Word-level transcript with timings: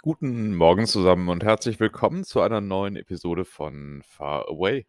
Guten 0.00 0.54
Morgen 0.54 0.86
zusammen 0.86 1.28
und 1.28 1.42
herzlich 1.42 1.80
willkommen 1.80 2.22
zu 2.22 2.40
einer 2.40 2.60
neuen 2.60 2.94
Episode 2.94 3.44
von 3.44 4.00
Far 4.06 4.48
Away. 4.48 4.86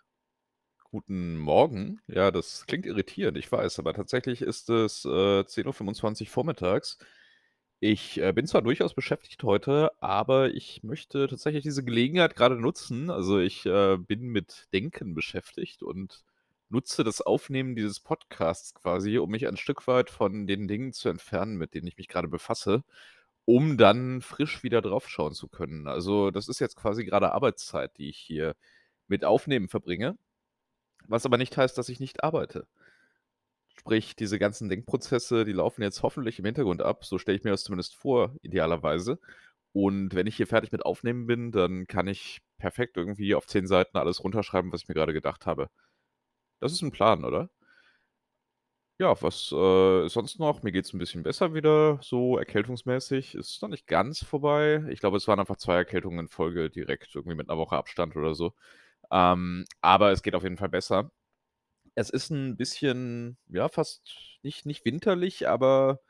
Guten 0.83 1.35
Morgen. 1.35 1.99
Ja, 2.05 2.29
das 2.29 2.67
klingt 2.67 2.85
irritierend, 2.85 3.35
ich 3.35 3.51
weiß, 3.51 3.79
aber 3.79 3.95
tatsächlich 3.95 4.43
ist 4.43 4.69
es 4.69 5.05
äh, 5.05 5.09
10.25 5.09 6.21
Uhr 6.21 6.27
vormittags. 6.27 6.99
Ich 7.79 8.21
äh, 8.21 8.33
bin 8.33 8.45
zwar 8.45 8.61
durchaus 8.61 8.93
beschäftigt 8.93 9.41
heute, 9.43 9.91
aber 9.99 10.53
ich 10.53 10.83
möchte 10.83 11.27
tatsächlich 11.27 11.63
diese 11.63 11.83
Gelegenheit 11.83 12.35
gerade 12.35 12.55
nutzen. 12.61 13.09
Also 13.09 13.39
ich 13.39 13.65
äh, 13.65 13.97
bin 13.97 14.27
mit 14.27 14.67
Denken 14.73 15.15
beschäftigt 15.15 15.81
und 15.81 16.23
nutze 16.69 17.03
das 17.03 17.21
Aufnehmen 17.21 17.75
dieses 17.75 17.99
Podcasts 17.99 18.75
quasi, 18.75 19.17
um 19.17 19.31
mich 19.31 19.47
ein 19.47 19.57
Stück 19.57 19.87
weit 19.87 20.11
von 20.11 20.45
den 20.45 20.67
Dingen 20.67 20.93
zu 20.93 21.09
entfernen, 21.09 21.57
mit 21.57 21.73
denen 21.73 21.87
ich 21.87 21.97
mich 21.97 22.09
gerade 22.09 22.27
befasse 22.27 22.83
um 23.49 23.77
dann 23.77 24.21
frisch 24.21 24.61
wieder 24.61 24.79
draufschauen 24.79 25.33
zu 25.33 25.47
können. 25.47 25.87
Also, 25.87 26.29
das 26.29 26.49
ist 26.49 26.59
jetzt 26.59 26.75
quasi 26.75 27.03
gerade 27.03 27.31
Arbeitszeit, 27.33 27.97
die 27.97 28.09
ich 28.09 28.17
hier 28.19 28.55
mit 29.07 29.25
Aufnehmen 29.25 29.69
verbringe, 29.69 30.19
was 31.07 31.25
aber 31.25 31.37
nicht 31.39 31.57
heißt, 31.57 31.77
dass 31.77 31.89
ich 31.89 31.99
nicht 31.99 32.23
arbeite. 32.23 32.67
Sprich, 33.79 34.15
diese 34.15 34.37
ganzen 34.37 34.69
Denkprozesse, 34.69 35.45
die 35.45 35.53
laufen 35.53 35.81
jetzt 35.81 36.03
hoffentlich 36.03 36.37
im 36.37 36.45
Hintergrund 36.45 36.83
ab, 36.83 37.05
so 37.05 37.17
stelle 37.17 37.37
ich 37.37 37.43
mir 37.43 37.49
das 37.49 37.63
zumindest 37.63 37.95
vor, 37.95 38.35
idealerweise. 38.43 39.19
Und 39.73 40.13
wenn 40.13 40.27
ich 40.27 40.35
hier 40.37 40.47
fertig 40.47 40.71
mit 40.71 40.85
Aufnehmen 40.85 41.25
bin, 41.25 41.51
dann 41.51 41.87
kann 41.87 42.07
ich 42.07 42.41
perfekt 42.59 42.97
irgendwie 42.97 43.33
auf 43.35 43.47
10 43.47 43.65
Seiten 43.67 43.97
alles 43.97 44.23
runterschreiben, 44.23 44.71
was 44.71 44.83
ich 44.83 44.89
mir 44.89 44.95
gerade 44.95 45.13
gedacht 45.13 45.47
habe. 45.47 45.69
Das 46.61 46.71
ist 46.73 46.81
ein 46.83 46.91
Plan, 46.91 47.25
oder? 47.25 47.49
Ja, 49.01 49.15
was, 49.21 49.49
äh, 49.53 50.09
sonst 50.09 50.39
noch? 50.39 50.61
Mir 50.61 50.73
geht's 50.73 50.91
ein 50.93 50.97
bisschen 50.99 51.23
besser 51.23 51.53
wieder, 51.53 51.99
so 52.01 52.37
erkältungsmäßig. 52.37 53.33
Ist 53.33 53.61
noch 53.61 53.69
nicht 53.69 53.87
ganz 53.87 54.21
vorbei. 54.25 54.83
Ich 54.89 54.99
glaube, 54.99 55.15
es 55.15 55.25
waren 55.27 55.39
einfach 55.39 55.55
2 55.55 55.75
Erkältungen 55.75 56.19
in 56.19 56.27
Folge 56.27 56.69
direkt, 56.69 57.15
irgendwie 57.15 57.35
mit 57.37 57.49
einer 57.49 57.57
Woche 57.57 57.77
Abstand 57.77 58.17
oder 58.17 58.35
so. 58.35 58.53
Ähm, 59.11 59.65
aber 59.81 60.11
es 60.11 60.23
geht 60.23 60.35
auf 60.35 60.43
jeden 60.43 60.57
Fall 60.57 60.69
besser. 60.69 61.11
Es 61.95 62.09
ist 62.11 62.31
ein 62.31 62.57
bisschen, 62.57 63.37
ja, 63.49 63.69
fast 63.69 64.39
nicht 64.43 64.65
nicht 64.65 64.85
winterlich, 64.85 65.47
aber 65.49 66.01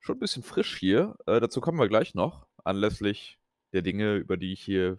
schon 0.00 0.16
ein 0.16 0.20
bisschen 0.20 0.42
frisch 0.44 0.76
hier. 0.78 1.16
Äh, 1.26 1.40
dazu 1.40 1.60
kommen 1.60 1.78
wir 1.80 1.88
gleich 1.88 2.14
noch, 2.14 2.46
anlässlich 2.64 3.38
der 3.74 3.82
Dinge, 3.82 4.16
über 4.16 4.36
die 4.38 4.52
ich 4.54 4.62
hier 4.62 4.98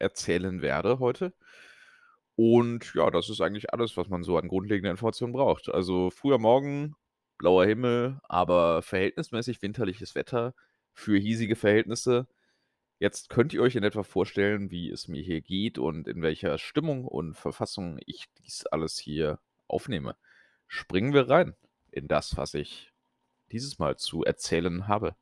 erzählen 0.00 0.62
werde 0.62 1.00
heute. 1.00 1.34
Und 2.36 2.92
ja, 2.94 3.10
das 3.10 3.30
ist 3.30 3.40
eigentlich 3.40 3.72
alles, 3.72 3.96
was 3.96 4.08
man 4.08 4.22
so 4.22 4.36
an 4.36 4.48
grundlegender 4.48 4.90
Informationen 4.90 5.32
braucht. 5.32 5.70
Also 5.70 6.10
früher 6.10 6.38
Morgen, 6.38 6.94
blauer 7.38 7.64
Himmel, 7.66 8.20
aber 8.24 8.82
verhältnismäßig 8.82 9.62
winterliches 9.62 10.14
Wetter 10.14 10.54
für 10.92 11.18
hiesige 11.18 11.56
Verhältnisse. 11.56 12.26
Jetzt 12.98 13.30
könnt 13.30 13.54
ihr 13.54 13.62
euch 13.62 13.76
in 13.76 13.84
etwa 13.84 14.02
vorstellen, 14.02 14.70
wie 14.70 14.90
es 14.90 15.08
mir 15.08 15.22
hier 15.22 15.40
geht 15.40 15.78
und 15.78 16.08
in 16.08 16.22
welcher 16.22 16.58
Stimmung 16.58 17.06
und 17.06 17.34
Verfassung 17.34 17.98
ich 18.06 18.26
dies 18.38 18.66
alles 18.66 18.98
hier 18.98 19.38
aufnehme. 19.66 20.16
Springen 20.66 21.14
wir 21.14 21.28
rein 21.28 21.56
in 21.90 22.08
das, 22.08 22.36
was 22.36 22.54
ich 22.54 22.92
dieses 23.50 23.78
Mal 23.78 23.96
zu 23.96 24.24
erzählen 24.24 24.88
habe 24.88 25.14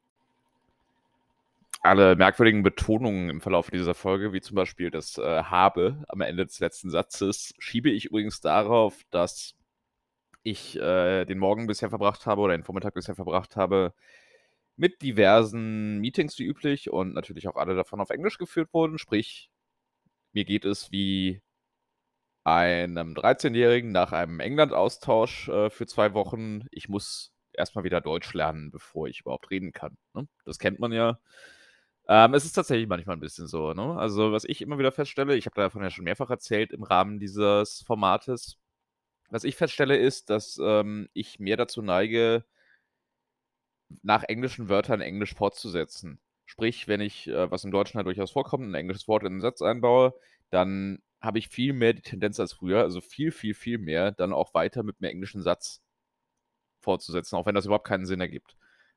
alle 1.85 2.17
merkwürdigen 2.17 2.63
Betonungen 2.63 3.31
im 3.31 3.41
Verlauf 3.41 3.71
dieser 3.71 3.95
Folge, 3.95 4.33
wie 4.33 4.41
zum 4.41 4.57
Beispiel 4.57 4.91
das 4.91 5.19
äh, 5.19 5.43
habe 5.45 6.03
am 6.09 6.23
Ende 6.23 6.47
des 6.47 6.59
letzten 6.61 6.91
Satzes, 6.91 7.55
schiebe 7.59 7.91
ich 7.91 8.07
übrigens 8.07 8.41
darauf, 8.41 9.03
dass 9.11 9.55
ich 10.43 10.77
äh, 10.79 11.25
den 11.27 11.39
Morgen 11.39 11.67
bisher 11.67 11.91
verbracht 11.91 12.27
habe 12.27 12.41
oder 12.43 12.57
den 12.57 12.65
Vormittag 12.65 12.95
bisher 12.95 13.15
verbracht 13.15 13.57
habe 13.57 13.95
mit 14.77 15.03
diversen 15.03 16.01
Meetings 16.01 16.39
wie 16.39 16.45
üblich 16.45 16.91
und 16.91 17.15
natürlich 17.15 17.49
auch 17.49 17.57
alle 17.57 17.77
davon 17.77 18.01
auf 18.01 18.11
Englisch 18.11 18.39
geführt 18.39 18.73
wurden. 18.73 18.99
Sprich, 18.99 19.51
mir 20.33 20.45
geht 20.45 20.65
es 20.65 20.91
wie 20.91 21.43
einem 22.45 23.15
13-Jährigen 23.15 23.93
nach 23.93 24.13
einem 24.13 24.41
England-Austausch 24.41 25.49
äh, 25.49 25.71
für 25.71 25.87
zwei 25.87 26.15
Wochen. 26.15 26.67
Ich 26.71 26.89
muss 26.89 27.33
erstmal 27.53 27.85
wieder 27.85 28.01
Deutsch 28.01 28.33
lernen, 28.35 28.71
bevor 28.71 29.09
ich 29.09 29.21
überhaupt 29.21 29.51
reden 29.51 29.73
kann. 29.73 29.97
Ne? 30.15 30.29
Das 30.45 30.59
kennt 30.59 30.79
man 30.81 30.93
ja. 30.93 31.19
Ähm, 32.09 32.35
es 32.35 32.45
ist 32.45 32.53
tatsächlich 32.53 32.87
manchmal 32.87 33.17
ein 33.17 33.21
bisschen 33.21 33.47
so, 33.47 33.73
ne? 33.73 33.97
Also, 33.99 34.31
was 34.33 34.45
ich 34.45 34.61
immer 34.61 34.79
wieder 34.79 34.93
feststelle, 34.93 35.37
ich 35.37 35.47
habe 35.47 35.55
davon 35.57 35.83
ja 35.83 35.91
schon 35.91 36.05
mehrfach 36.05 36.29
erzählt 36.29 36.71
im 36.73 36.83
Rahmen 36.83 37.19
dieses 37.19 37.83
Formates. 37.87 38.59
Was 39.31 39.45
ich 39.45 39.57
feststelle, 39.57 39.97
ist, 39.99 40.31
dass, 40.31 40.59
ähm, 40.63 41.09
ich 41.15 41.41
mehr 41.41 41.57
dazu 41.59 41.83
neige 41.83 42.45
nach 44.03 44.23
englischen 44.25 44.69
Wörtern 44.69 45.01
Englisch 45.01 45.35
fortzusetzen. 45.35 46.21
Sprich, 46.47 46.89
wenn 46.89 47.01
ich, 47.01 47.27
äh, 47.29 47.51
was 47.51 47.65
im 47.65 47.71
Deutschen 47.71 47.97
halt 47.99 48.07
durchaus 48.07 48.31
vorkommt, 48.33 48.65
ein 48.69 48.75
englisches 48.75 49.09
Wort 49.09 49.23
in 49.25 49.33
'nen 49.35 49.41
Satz 49.41 49.63
einbaue, 49.63 50.15
dann 50.51 50.99
habe 51.21 51.39
ich 51.39 51.49
viel 51.49 51.73
mehr 51.73 51.95
die 51.95 52.03
Tendenz 52.03 52.39
als 52.39 52.53
früher, 52.53 52.81
also 52.83 53.01
viel, 53.01 53.31
viel, 53.33 53.55
viel 53.55 53.79
mehr, 53.79 54.13
dann 54.13 54.33
auch 54.35 54.53
weiter 54.55 54.83
mit 54.83 55.01
'nem 55.01 55.11
englischen 55.11 55.43
Satz 55.43 55.79
fortzusetzen, 56.83 57.37
auch 57.37 57.47
wenn 57.47 57.55
das 57.55 57.67
überhaupt 57.67 57.87
keinen 57.87 58.07
Sinn 58.07 58.21
ergibt. 58.21 58.57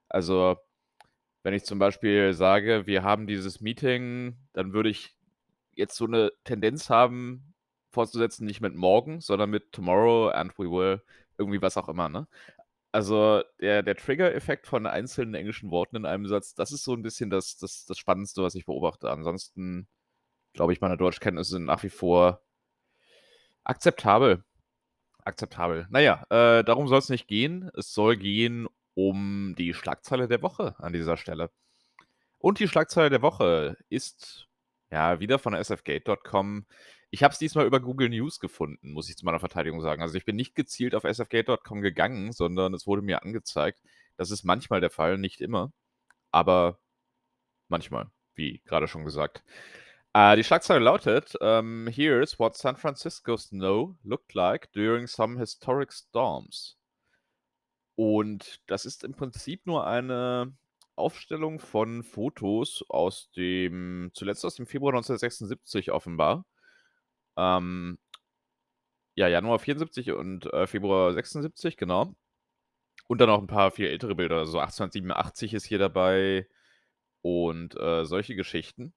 Also 0.10 0.58
wenn 1.48 1.54
ich 1.54 1.64
zum 1.64 1.80
Beispiel 1.80 2.34
sage, 2.34 2.88
wir 2.88 3.04
haben 3.04 3.26
dieses 3.26 3.62
Meeting, 3.62 4.36
dann 4.52 4.74
würde 4.74 4.90
ich 4.90 5.16
jetzt 5.76 5.96
so 5.96 6.04
eine 6.04 6.34
Tendenz 6.44 6.90
haben, 6.90 7.54
fortzusetzen, 7.90 8.46
nicht 8.46 8.60
mit 8.60 8.76
morgen, 8.76 9.22
sondern 9.22 9.52
mit 9.52 9.72
tomorrow 9.72 10.28
and 10.28 10.60
we 10.60 10.70
will, 10.70 11.02
irgendwie 11.38 11.62
was 11.62 11.78
auch 11.78 11.88
immer, 11.88 12.10
ne? 12.10 12.28
Also, 12.92 13.44
der 13.62 13.82
der 13.82 13.96
Trigger-Effekt 13.96 14.68
von 14.68 14.86
einzelnen 14.88 15.36
englischen 15.36 15.72
Worten 15.72 15.96
in 15.96 16.06
einem 16.06 16.28
Satz, 16.28 16.54
das 16.54 16.74
ist 16.74 16.84
so 16.84 16.94
ein 16.94 17.02
bisschen 17.02 17.30
das 17.30 17.56
das 17.56 17.86
das 17.86 17.98
Spannendste, 17.98 18.44
was 18.44 18.56
ich 18.56 18.66
beobachte. 18.66 19.10
Ansonsten 19.10 19.88
glaube 20.52 20.74
ich, 20.74 20.82
meine 20.82 20.98
Deutschkenntnisse 20.98 21.52
sind 21.52 21.64
nach 21.64 21.82
wie 21.84 21.90
vor 21.90 22.42
akzeptabel. 23.64 24.44
Akzeptabel. 25.24 25.88
Na 25.92 26.02
ja, 26.02 26.26
äh, 26.30 26.66
darum 26.66 26.92
es 26.92 27.08
nicht 27.08 27.30
gehen. 27.30 27.72
Es 27.74 27.94
soll 27.94 28.18
gehen 28.18 28.68
um 28.98 29.54
die 29.56 29.76
Schlagzeile 29.76 30.28
der 30.28 30.42
Woche 30.42 30.74
an 30.80 30.92
dieser 30.92 31.18
Stelle. 31.18 31.52
Und 32.40 32.60
die 32.60 32.68
Schlagzeile 32.68 33.12
der 33.12 33.22
Woche 33.22 33.78
ist 33.90 34.48
ja 34.90 35.20
wieder 35.20 35.38
von 35.38 35.54
sfgate.com. 35.54 36.66
Ich 37.12 37.22
habe 37.22 37.32
es 37.32 37.38
diesmal 37.38 37.68
über 37.68 37.80
Google 37.80 38.10
News 38.10 38.40
gefunden, 38.40 38.94
muss 38.94 39.08
ich 39.10 39.16
zu 39.16 39.24
meiner 39.24 39.40
Verteidigung 39.40 39.82
sagen. 39.82 40.02
Also 40.02 40.16
ich 40.16 40.26
bin 40.26 40.36
nicht 40.36 40.56
gezielt 40.56 40.96
auf 40.96 41.04
sfgate.com 41.04 41.82
gegangen, 41.82 42.32
sondern 42.32 42.74
es 42.74 42.88
wurde 42.88 43.04
mir 43.04 43.22
angezeigt. 43.22 43.80
Das 44.18 44.32
ist 44.32 44.44
manchmal 44.44 44.82
der 44.82 44.90
Fall, 44.90 45.20
nicht 45.20 45.42
immer, 45.42 45.72
aber 46.32 46.80
manchmal, 47.68 48.10
wie 48.34 48.62
gerade 48.66 48.88
schon 48.88 49.06
gesagt. 49.06 49.44
Äh, 50.14 50.38
die 50.38 50.44
Schlagzeile 50.44 50.80
lautet: 50.80 51.36
um, 51.40 51.88
Here's 51.88 52.40
what 52.40 52.58
San 52.58 52.78
Francisco's 52.78 53.50
snow 53.50 53.96
looked 54.04 54.34
like 54.34 54.72
during 54.74 55.06
some 55.06 55.38
historic 55.38 55.94
storms. 55.94 56.77
Und 57.98 58.62
das 58.68 58.86
ist 58.86 59.04
im 59.04 59.16
Prinzip 59.16 59.66
nur 59.66 59.88
eine 59.88 60.56
Aufstellung 60.96 61.60
von 61.60 62.04
Fotos 62.04 62.86
aus 62.90 63.32
dem 63.32 64.12
zuletzt 64.14 64.46
aus 64.46 64.56
dem 64.56 64.68
Februar 64.68 64.94
1976 64.94 65.92
offenbar. 65.92 66.46
Ähm 67.38 67.98
ja, 69.16 69.28
Januar 69.28 69.60
74 69.60 70.12
und, 70.12 70.46
äh, 70.54 70.68
Februar 70.68 71.12
76, 71.14 71.76
genau. 71.78 72.16
Und 73.08 73.20
dann 73.22 73.30
auch 73.32 73.40
ein 73.42 73.48
paar 73.48 73.72
viel 73.72 73.88
ältere 73.88 74.16
Bilder, 74.16 74.46
so 74.46 74.60
1887 74.60 75.54
ist 75.56 75.66
hier 75.66 75.80
dabei 75.80 76.48
und, 77.22 77.76
äh, 77.80 78.06
solche 78.06 78.36
Geschichten. 78.36 78.94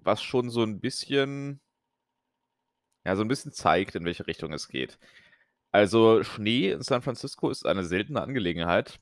Was 0.00 0.22
schon 0.22 0.50
so 0.50 0.62
ein 0.62 0.80
bisschen 0.80 1.62
ja, 3.04 3.16
so 3.16 3.22
ein 3.22 3.28
bisschen 3.28 3.52
zeigt, 3.52 3.94
in 3.94 4.04
welche 4.04 4.26
Richtung 4.26 4.52
es 4.52 4.68
geht. 4.68 4.98
Also, 5.74 6.22
Schnee 6.22 6.70
in 6.70 6.82
San 6.82 7.02
Francisco 7.02 7.50
ist 7.50 7.66
eine 7.66 7.84
seltene 7.84 8.22
Angelegenheit. 8.22 9.00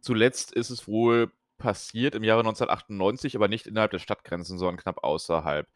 Zuletzt 0.00 0.52
ist 0.52 0.70
es 0.70 0.86
wohl 0.86 1.32
passiert 1.58 2.14
im 2.14 2.24
Jahre 2.24 2.44
1998, 2.44 3.36
aber 3.36 3.48
nicht 3.48 3.66
innerhalb 3.66 3.90
der 3.90 3.98
Stadtgrenzen, 3.98 4.58
sondern 4.58 4.76
knapp 4.76 5.02
außerhalb. 5.02 5.66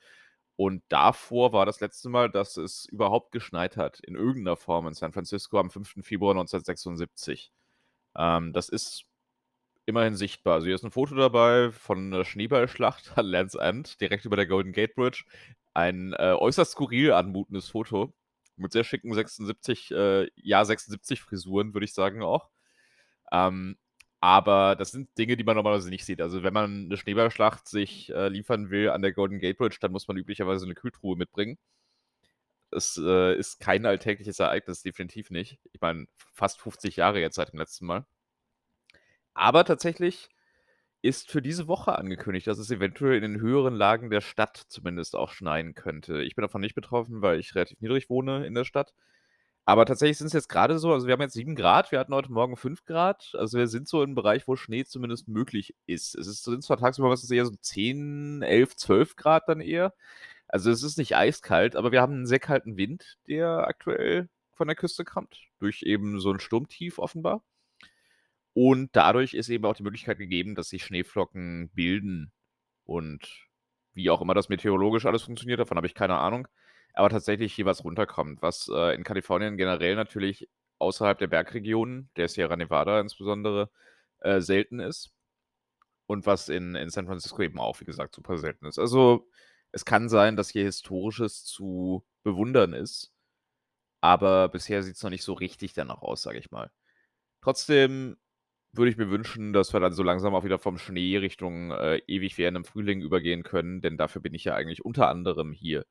Und 0.57 0.83
davor 0.89 1.53
war 1.53 1.67
das 1.67 1.81
letzte 1.81 2.09
Mal, 2.09 2.31
dass 2.31 2.57
es 2.57 2.85
überhaupt 2.87 3.33
geschneit 3.33 3.77
hat, 3.77 4.01
in 4.01 4.15
irgendeiner 4.17 4.57
Form 4.57 4.87
in 4.89 4.95
San 4.95 5.13
Francisco 5.13 5.59
am 5.59 5.71
5. 5.71 6.03
Februar 6.05 6.35
1976. 6.35 7.53
Ähm, 8.17 8.53
das 8.53 8.69
ist 8.69 9.05
immerhin 9.87 10.17
sichtbar. 10.17 10.57
Also, 10.57 10.67
hier 10.67 10.77
ist 10.77 10.85
ein 10.85 10.93
Foto 10.93 11.15
dabei 11.17 11.71
von 11.73 12.11
'ner 12.11 12.25
Schneeballschlacht 12.25 13.19
an 13.19 13.27
Land's 13.27 13.55
End, 13.57 14.01
direkt 14.01 14.25
über 14.27 14.37
der 14.37 14.47
Golden 14.47 14.73
Gate 14.73 14.95
Bridge. 14.97 15.25
Ein, 15.75 16.13
äh, 16.15 16.35
äußerst 16.39 16.73
skurril 16.73 17.13
anmutendes 17.13 17.71
Foto 17.71 18.15
mit 18.59 18.73
sehr 18.73 18.85
schicken 18.85 19.15
76, 19.15 19.91
äh, 19.93 20.29
Jahr 20.37 20.65
76 20.65 21.21
Frisuren, 21.21 21.75
würde 21.75 21.85
ich 21.85 21.95
sagen 21.95 22.23
auch. 22.23 22.51
Ähm, 23.33 23.79
aber 24.21 24.77
das 24.77 24.91
sind 24.93 25.17
Dinge, 25.19 25.37
die 25.37 25.45
man 25.45 25.57
normalerweise 25.57 25.91
nicht 25.91 26.05
sieht. 26.05 26.21
Also 26.21 26.43
wenn 26.43 26.53
man 26.53 26.87
eine 26.87 26.97
Schneeballschlacht 26.97 27.69
sich 27.69 28.11
äh, 28.11 28.29
liefern 28.29 28.71
will 28.71 28.91
an 28.91 29.03
der 29.03 29.13
Golden 29.13 29.39
Gate 29.39 29.59
Bridge, 29.59 29.79
dann 29.81 29.93
muss 29.93 30.09
man 30.09 30.17
üblicherweise 30.17 30.65
eine 30.65 30.75
Kühltruhe 30.75 31.17
mitbringen. 31.17 31.59
Das 32.71 33.01
äh, 33.03 33.35
ist 33.37 33.61
kein 33.61 33.87
alltägliches 33.87 34.41
Ereignis, 34.41 34.83
definitiv 34.83 35.31
nicht. 35.31 35.59
Ich 35.73 35.81
meine, 35.81 36.07
fast 36.35 36.61
50 36.61 36.97
Jahre 36.97 37.21
jetzt 37.21 37.37
seit 37.37 37.53
dem 37.53 37.59
letzten 37.59 37.87
Mal. 37.87 38.07
Aber 39.35 39.65
tatsächlich 39.65 40.29
ist 41.03 41.31
für 41.31 41.43
diese 41.43 41.69
Woche 41.69 41.97
angekündigt, 41.97 42.47
dass 42.47 42.59
es 42.59 42.71
eventuell 42.71 43.17
in 43.17 43.23
den 43.23 43.41
höheren 43.41 43.75
Lagen 43.75 44.11
der 44.11 44.21
Stadt 44.21 44.65
zumindest 44.69 45.15
auch 45.17 45.31
schneien 45.31 45.75
könnte. 45.75 46.23
Ich 46.23 46.35
bin 46.35 46.43
davon 46.43 46.61
nicht 46.61 46.75
betroffen, 46.75 47.23
weil 47.23 47.39
ich 47.39 47.55
relativ 47.55 47.81
niedrig 47.81 48.11
wohne 48.11 48.47
in 48.47 48.55
der 48.55 48.65
Stadt. 48.65 48.95
Aber 49.65 49.85
tatsächlich 49.87 50.19
sind 50.19 50.29
es 50.29 50.33
jetzt 50.33 50.49
gerade 50.49 50.79
so, 50.79 50.93
also 50.95 51.07
wir 51.07 51.13
haben 51.13 51.21
jetzt 51.21 51.35
7 51.35 51.55
Grad, 51.55 51.93
wir 51.93 51.99
hatten 51.99 52.15
heute 52.15 52.33
Morgen 52.33 52.57
5 52.57 52.85
Grad. 52.87 53.33
Also 53.35 53.59
wir 53.59 53.69
sind 53.69 53.87
so 53.87 54.03
im 54.03 54.15
Bereich, 54.15 54.49
wo 54.49 54.57
Schnee 54.57 54.85
zumindest 54.85 55.29
möglich 55.29 55.75
ist. 55.87 56.15
Es 56.15 56.27
ist, 56.27 56.45
sind 56.45 56.65
zwar 56.65 56.79
tagsüber 56.79 57.11
was 57.11 57.23
ist 57.23 57.31
eher 57.31 57.45
so 57.47 57.55
10, 57.55 58.43
11, 58.43 58.77
12 58.77 59.17
Grad 59.17 59.49
dann 59.49 59.61
eher. 59.61 59.95
Also 60.49 60.71
es 60.71 60.83
ist 60.83 60.99
nicht 60.99 61.17
eiskalt, 61.17 61.77
aber 61.77 61.93
wir 61.93 62.01
haben 62.01 62.15
einen 62.15 62.27
sehr 62.27 62.41
kalten 62.41 62.79
Wind, 62.79 63.19
der 63.29 63.69
aktuell 63.69 64.29
von 64.55 64.69
der 64.69 64.77
Küste 64.77 65.05
kommt, 65.05 65.39
durch 65.61 65.83
eben 65.83 66.21
so 66.21 66.33
ein 66.33 66.41
Sturmtief 66.41 66.99
offenbar. 66.99 67.43
Und 68.61 68.97
dadurch 68.97 69.35
ist 69.35 69.51
eben 69.51 69.65
auch 69.67 69.77
die 69.77 69.85
Möglichkeit 69.85 70.19
gegeben, 70.19 70.57
dass 70.57 70.71
sich 70.71 70.83
Schneeflocken 70.83 71.71
bilden. 71.75 72.33
Und 72.83 73.47
wie 73.95 74.11
auch 74.11 74.21
immer 74.21 74.35
das 74.35 74.49
meteorologisch 74.49 75.07
alles 75.07 75.23
funktioniert, 75.23 75.61
davon 75.61 75.77
habe 75.77 75.87
ich 75.87 75.95
keine 75.95 76.17
Ahnung. 76.17 76.49
Aber 76.93 77.09
tatsächlich 77.09 77.55
hier 77.55 77.67
was 77.67 77.85
runterkommt, 77.85 78.43
was 78.43 78.69
äh, 78.75 78.97
in 78.97 79.05
Kalifornien 79.05 79.59
generell 79.59 79.95
natürlich 79.95 80.49
außerhalb 80.81 81.17
der 81.19 81.29
Bergregionen, 81.29 82.11
der 82.17 82.27
Sierra 82.27 82.57
Nevada 82.57 82.99
insbesondere, 83.01 83.71
äh, 84.23 84.41
selten 84.41 84.81
ist. 84.81 85.13
Und 86.07 86.27
was 86.27 86.49
in, 86.49 86.75
in 86.75 86.91
San 86.91 87.07
Francisco 87.07 87.41
eben 87.43 87.61
auch, 87.61 87.81
wie 87.81 87.85
gesagt, 87.85 88.13
super 88.17 88.39
selten 88.39 88.67
ist. 88.67 88.81
Also 88.81 89.29
es 89.71 89.85
kann 89.85 90.09
sein, 90.09 90.35
dass 90.35 90.51
hier 90.51 90.65
Historisches 90.65 91.45
zu 91.45 92.05
bewundern 92.25 92.73
ist. 92.73 93.13
Aber 94.01 94.49
bisher 94.49 94.83
sieht 94.83 94.97
es 94.97 95.03
noch 95.05 95.11
nicht 95.11 95.23
so 95.23 95.35
richtig 95.35 95.75
danach 95.75 96.03
aus, 96.03 96.23
sage 96.23 96.41
ich 96.41 96.51
mal. 96.51 96.73
Trotzdem 97.41 98.17
würde 98.73 98.91
ich 98.91 98.97
mir 98.97 99.11
wünschen, 99.11 99.53
dass 99.53 99.73
wir 99.73 99.81
dann 99.81 99.93
so 99.93 100.03
langsam 100.03 100.35
auch 100.35 100.45
wieder 100.45 100.59
vom 100.59 100.79
Schnee 100.79 101.17
Richtung 101.19 101.73
äh, 101.73 101.99
ewig 102.07 102.39
währendem 102.39 102.65
Frühling 102.65 103.01
übergehen 103.01 103.43
können, 103.43 103.81
denn 103.81 103.97
dafür 103.97 104.23
bin 104.23 104.35
ich 104.35 104.45
ja 104.45 104.55
eigentlich 104.55 104.85
unter 104.85 105.09
anderem 105.09 105.53
hier. 105.53 105.85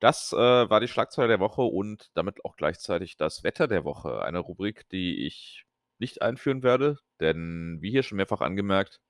Das 0.00 0.32
äh, 0.32 0.36
war 0.36 0.80
die 0.80 0.88
Schlagzeile 0.88 1.28
der 1.28 1.40
Woche 1.40 1.62
und 1.62 2.10
damit 2.14 2.44
auch 2.44 2.56
gleichzeitig 2.56 3.16
das 3.16 3.44
Wetter 3.44 3.68
der 3.68 3.84
Woche. 3.84 4.22
Eine 4.22 4.40
Rubrik, 4.40 4.88
die 4.90 5.26
ich 5.26 5.64
nicht 5.98 6.22
einführen 6.22 6.62
werde, 6.62 6.98
denn 7.20 7.78
wie 7.80 7.90
hier 7.90 8.02
schon 8.02 8.16
mehrfach 8.16 8.40
angemerkt, 8.40 9.00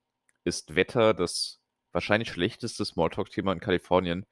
ist 0.43 0.75
Wetter 0.75 1.13
das 1.13 1.61
wahrscheinlich 1.91 2.29
schlechteste 2.29 2.85
Smalltalk-Thema 2.85 3.53
in 3.53 3.59
Kalifornien, 3.59 4.25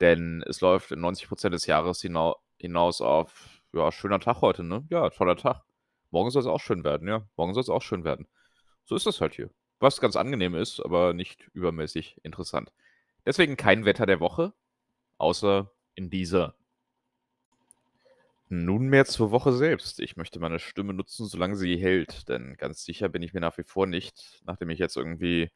denn 0.00 0.42
es 0.46 0.60
läuft 0.60 0.92
in 0.92 1.00
90% 1.00 1.50
des 1.50 1.66
Jahres 1.66 2.00
hinau 2.02 2.36
hinaus 2.58 3.00
auf, 3.00 3.62
ja, 3.72 3.92
schöner 3.92 4.20
Tag 4.20 4.40
heute, 4.40 4.64
ne? 4.64 4.86
Ja, 4.90 5.10
toller 5.10 5.36
Tag. 5.36 5.65
Morgen 6.16 6.30
soll 6.30 6.40
es 6.40 6.46
auch 6.46 6.62
schön 6.62 6.82
werden, 6.82 7.06
ja. 7.08 7.28
Morgen 7.36 7.52
soll 7.52 7.60
es 7.60 7.68
auch 7.68 7.82
schön 7.82 8.02
werden. 8.02 8.26
So 8.86 8.96
ist 8.96 9.04
das 9.04 9.20
halt 9.20 9.34
hier. 9.34 9.50
Was 9.80 10.00
ganz 10.00 10.16
angenehm 10.16 10.54
ist, 10.54 10.80
aber 10.80 11.12
nicht 11.12 11.46
übermäßig 11.52 12.16
interessant. 12.22 12.72
Deswegen 13.26 13.58
kein 13.58 13.84
Wetter 13.84 14.06
der 14.06 14.18
Woche, 14.18 14.54
außer 15.18 15.70
in 15.94 16.08
dieser. 16.08 16.54
Nunmehr 18.48 19.04
zur 19.04 19.30
Woche 19.30 19.52
selbst. 19.52 20.00
Ich 20.00 20.16
möchte 20.16 20.40
meine 20.40 20.58
Stimme 20.58 20.94
nutzen, 20.94 21.26
solange 21.26 21.56
sie 21.56 21.76
hält, 21.76 22.30
denn 22.30 22.56
ganz 22.56 22.82
sicher 22.82 23.10
bin 23.10 23.20
ich 23.20 23.34
mir 23.34 23.40
nach 23.40 23.58
wie 23.58 23.64
vor 23.64 23.86
nicht, 23.86 24.40
nachdem 24.46 24.70
ich 24.70 24.78
jetzt 24.78 24.96
irgendwie 24.96 25.50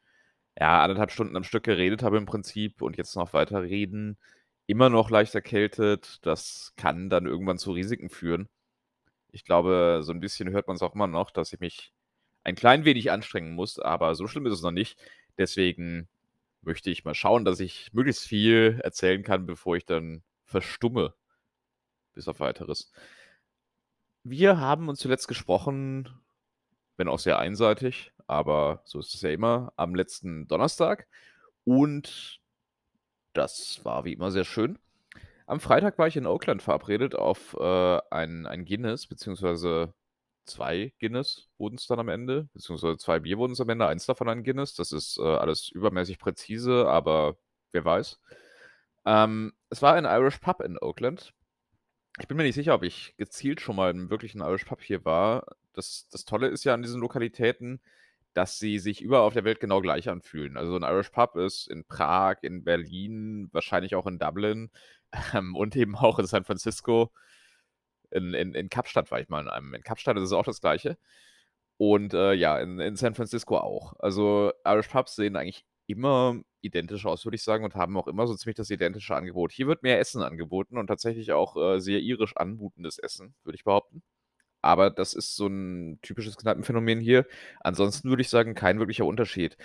ja, 0.55 0.83
anderthalb 0.83 1.09
Stunden 1.09 1.37
am 1.37 1.43
Stück 1.43 1.63
geredet 1.63 2.03
habe 2.03 2.17
im 2.17 2.27
Prinzip 2.27 2.83
und 2.83 2.97
jetzt 2.97 3.15
noch 3.15 3.33
weiter 3.33 3.63
reden, 3.63 4.19
immer 4.67 4.91
noch 4.91 5.09
leicht 5.09 5.33
erkältet. 5.33 6.19
Das 6.21 6.73
kann 6.77 7.09
dann 7.09 7.25
irgendwann 7.25 7.57
zu 7.57 7.71
Risiken 7.71 8.11
führen. 8.11 8.47
Ich 9.31 9.45
glaube, 9.45 10.01
so 10.03 10.11
ein 10.11 10.19
bisschen 10.19 10.49
hört 10.49 10.67
man 10.67 10.75
es 10.75 10.81
auch 10.81 10.95
immer 10.95 11.07
noch, 11.07 11.31
dass 11.31 11.53
ich 11.53 11.59
mich 11.59 11.93
ein 12.43 12.55
klein 12.55 12.85
wenig 12.85 13.11
anstrengen 13.11 13.53
muss, 13.53 13.79
aber 13.79 14.15
so 14.15 14.27
schlimm 14.27 14.45
ist 14.45 14.53
es 14.53 14.61
noch 14.61 14.71
nicht. 14.71 14.99
Deswegen 15.37 16.09
möchte 16.61 16.89
ich 16.89 17.05
mal 17.05 17.15
schauen, 17.15 17.45
dass 17.45 17.59
ich 17.59 17.91
möglichst 17.93 18.27
viel 18.27 18.79
erzählen 18.83 19.23
kann, 19.23 19.45
bevor 19.45 19.75
ich 19.75 19.85
dann 19.85 20.23
verstumme. 20.45 21.13
Bis 22.13 22.27
auf 22.27 22.39
Weiteres. 22.39 22.91
Wir 24.23 24.59
haben 24.59 24.89
uns 24.89 24.99
zuletzt 24.99 25.27
gesprochen, 25.27 26.09
wenn 26.97 27.07
auch 27.07 27.19
sehr 27.19 27.39
einseitig, 27.39 28.11
aber 28.27 28.81
so 28.85 28.99
ist 28.99 29.15
es 29.15 29.21
ja 29.21 29.31
immer, 29.31 29.73
am 29.77 29.95
letzten 29.95 30.47
Donnerstag. 30.47 31.07
Und 31.63 32.41
das 33.33 33.83
war 33.85 34.05
wie 34.05 34.13
immer 34.13 34.29
sehr 34.31 34.45
schön. 34.45 34.77
Am 35.51 35.59
Freitag 35.59 35.97
war 35.97 36.07
ich 36.07 36.15
in 36.15 36.27
Oakland 36.27 36.61
verabredet 36.61 37.13
auf 37.13 37.57
äh, 37.59 37.99
ein, 38.09 38.45
ein 38.45 38.63
Guinness, 38.63 39.05
beziehungsweise 39.05 39.93
zwei 40.45 40.93
Guinness 40.97 41.49
wurden 41.57 41.75
es 41.75 41.87
dann 41.87 41.99
am 41.99 42.07
Ende, 42.07 42.47
beziehungsweise 42.53 42.95
zwei 42.95 43.19
Bier 43.19 43.37
wurden 43.37 43.51
es 43.51 43.59
am 43.59 43.67
Ende, 43.67 43.85
eins 43.85 44.05
davon 44.05 44.29
ein 44.29 44.45
Guinness. 44.45 44.75
Das 44.75 44.93
ist 44.93 45.17
äh, 45.17 45.23
alles 45.23 45.67
übermäßig 45.67 46.19
präzise, 46.19 46.87
aber 46.87 47.35
wer 47.73 47.83
weiß. 47.83 48.21
Ähm, 49.05 49.51
es 49.69 49.81
war 49.81 49.95
ein 49.95 50.05
Irish 50.05 50.37
Pub 50.37 50.61
in 50.61 50.77
Oakland. 50.79 51.33
Ich 52.17 52.29
bin 52.29 52.37
mir 52.37 52.43
nicht 52.43 52.55
sicher, 52.55 52.73
ob 52.73 52.83
ich 52.83 53.17
gezielt 53.17 53.59
schon 53.59 53.75
mal 53.75 53.91
in 53.91 54.09
wirklich 54.09 54.33
ein 54.35 54.39
Irish 54.39 54.63
Pub 54.63 54.81
hier 54.81 55.03
war. 55.03 55.57
Das, 55.73 56.07
das 56.09 56.23
Tolle 56.23 56.47
ist 56.47 56.63
ja 56.63 56.73
an 56.73 56.81
diesen 56.81 57.01
Lokalitäten, 57.01 57.81
dass 58.33 58.57
sie 58.57 58.79
sich 58.79 59.01
überall 59.01 59.27
auf 59.27 59.33
der 59.33 59.43
Welt 59.43 59.59
genau 59.59 59.81
gleich 59.81 60.07
anfühlen. 60.07 60.55
Also 60.55 60.77
ein 60.77 60.83
Irish 60.83 61.09
Pub 61.09 61.35
ist 61.35 61.67
in 61.67 61.83
Prag, 61.83 62.37
in 62.41 62.63
Berlin, 62.63 63.49
wahrscheinlich 63.51 63.95
auch 63.95 64.07
in 64.07 64.17
Dublin 64.17 64.71
ähm, 65.33 65.55
und 65.55 65.75
eben 65.75 65.95
auch 65.95 66.19
in 66.19 66.25
San 66.27 66.43
Francisco. 66.43 67.11
In, 68.11 68.33
in, 68.33 68.53
in 68.53 68.69
Kapstadt 68.69 69.11
war 69.11 69.19
ich 69.19 69.29
mal 69.29 69.41
in 69.41 69.47
einem. 69.49 69.73
In 69.73 69.83
Kapstadt 69.83 70.17
ist 70.17 70.23
es 70.23 70.33
auch 70.33 70.43
das 70.43 70.61
gleiche. 70.61 70.97
Und 71.77 72.13
äh, 72.13 72.33
ja, 72.33 72.59
in, 72.59 72.79
in 72.79 72.95
San 72.95 73.15
Francisco 73.15 73.57
auch. 73.57 73.93
Also 73.99 74.51
Irish 74.65 74.89
Pubs 74.89 75.15
sehen 75.15 75.35
eigentlich 75.35 75.65
immer 75.87 76.41
identisch 76.61 77.05
aus, 77.05 77.25
würde 77.25 77.35
ich 77.35 77.43
sagen, 77.43 77.63
und 77.63 77.75
haben 77.75 77.97
auch 77.97 78.07
immer 78.07 78.27
so 78.27 78.35
ziemlich 78.35 78.55
das 78.55 78.69
identische 78.69 79.15
Angebot. 79.15 79.51
Hier 79.51 79.67
wird 79.67 79.83
mehr 79.83 79.99
Essen 79.99 80.21
angeboten 80.21 80.77
und 80.77 80.87
tatsächlich 80.87 81.31
auch 81.31 81.57
äh, 81.57 81.79
sehr 81.79 81.99
irisch 81.99 82.37
anmutendes 82.37 82.99
Essen, 82.99 83.33
würde 83.43 83.55
ich 83.55 83.63
behaupten. 83.63 84.03
Aber 84.61 84.91
das 84.91 85.13
ist 85.13 85.35
so 85.35 85.47
ein 85.47 85.99
typisches 86.01 86.37
Kneipenphänomen 86.37 86.99
hier. 86.99 87.25
Ansonsten 87.61 88.09
würde 88.09 88.21
ich 88.21 88.29
sagen, 88.29 88.53
kein 88.53 88.79
wirklicher 88.79 89.05
Unterschied. 89.05 89.57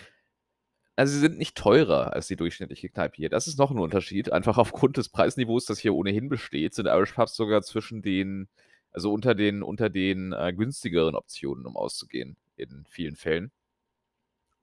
Also, 0.98 1.12
sie 1.12 1.20
sind 1.20 1.36
nicht 1.36 1.54
teurer 1.56 2.14
als 2.14 2.26
die 2.26 2.36
durchschnittliche 2.36 2.88
Kneipe 2.88 3.16
hier. 3.16 3.28
Das 3.28 3.46
ist 3.46 3.58
noch 3.58 3.70
ein 3.70 3.78
Unterschied. 3.78 4.32
Einfach 4.32 4.56
aufgrund 4.56 4.96
des 4.96 5.10
Preisniveaus, 5.10 5.66
das 5.66 5.78
hier 5.78 5.94
ohnehin 5.94 6.30
besteht, 6.30 6.72
sind 6.74 6.86
Irish 6.86 7.12
Pubs 7.12 7.36
sogar 7.36 7.60
zwischen 7.62 8.00
den 8.02 8.48
also 8.92 9.12
unter 9.12 9.34
den 9.34 9.62
unter 9.62 9.90
den, 9.90 10.32
äh, 10.32 10.54
günstigeren 10.56 11.14
Optionen, 11.16 11.66
um 11.66 11.76
auszugehen 11.76 12.36
in 12.56 12.86
vielen 12.88 13.14
Fällen. 13.16 13.50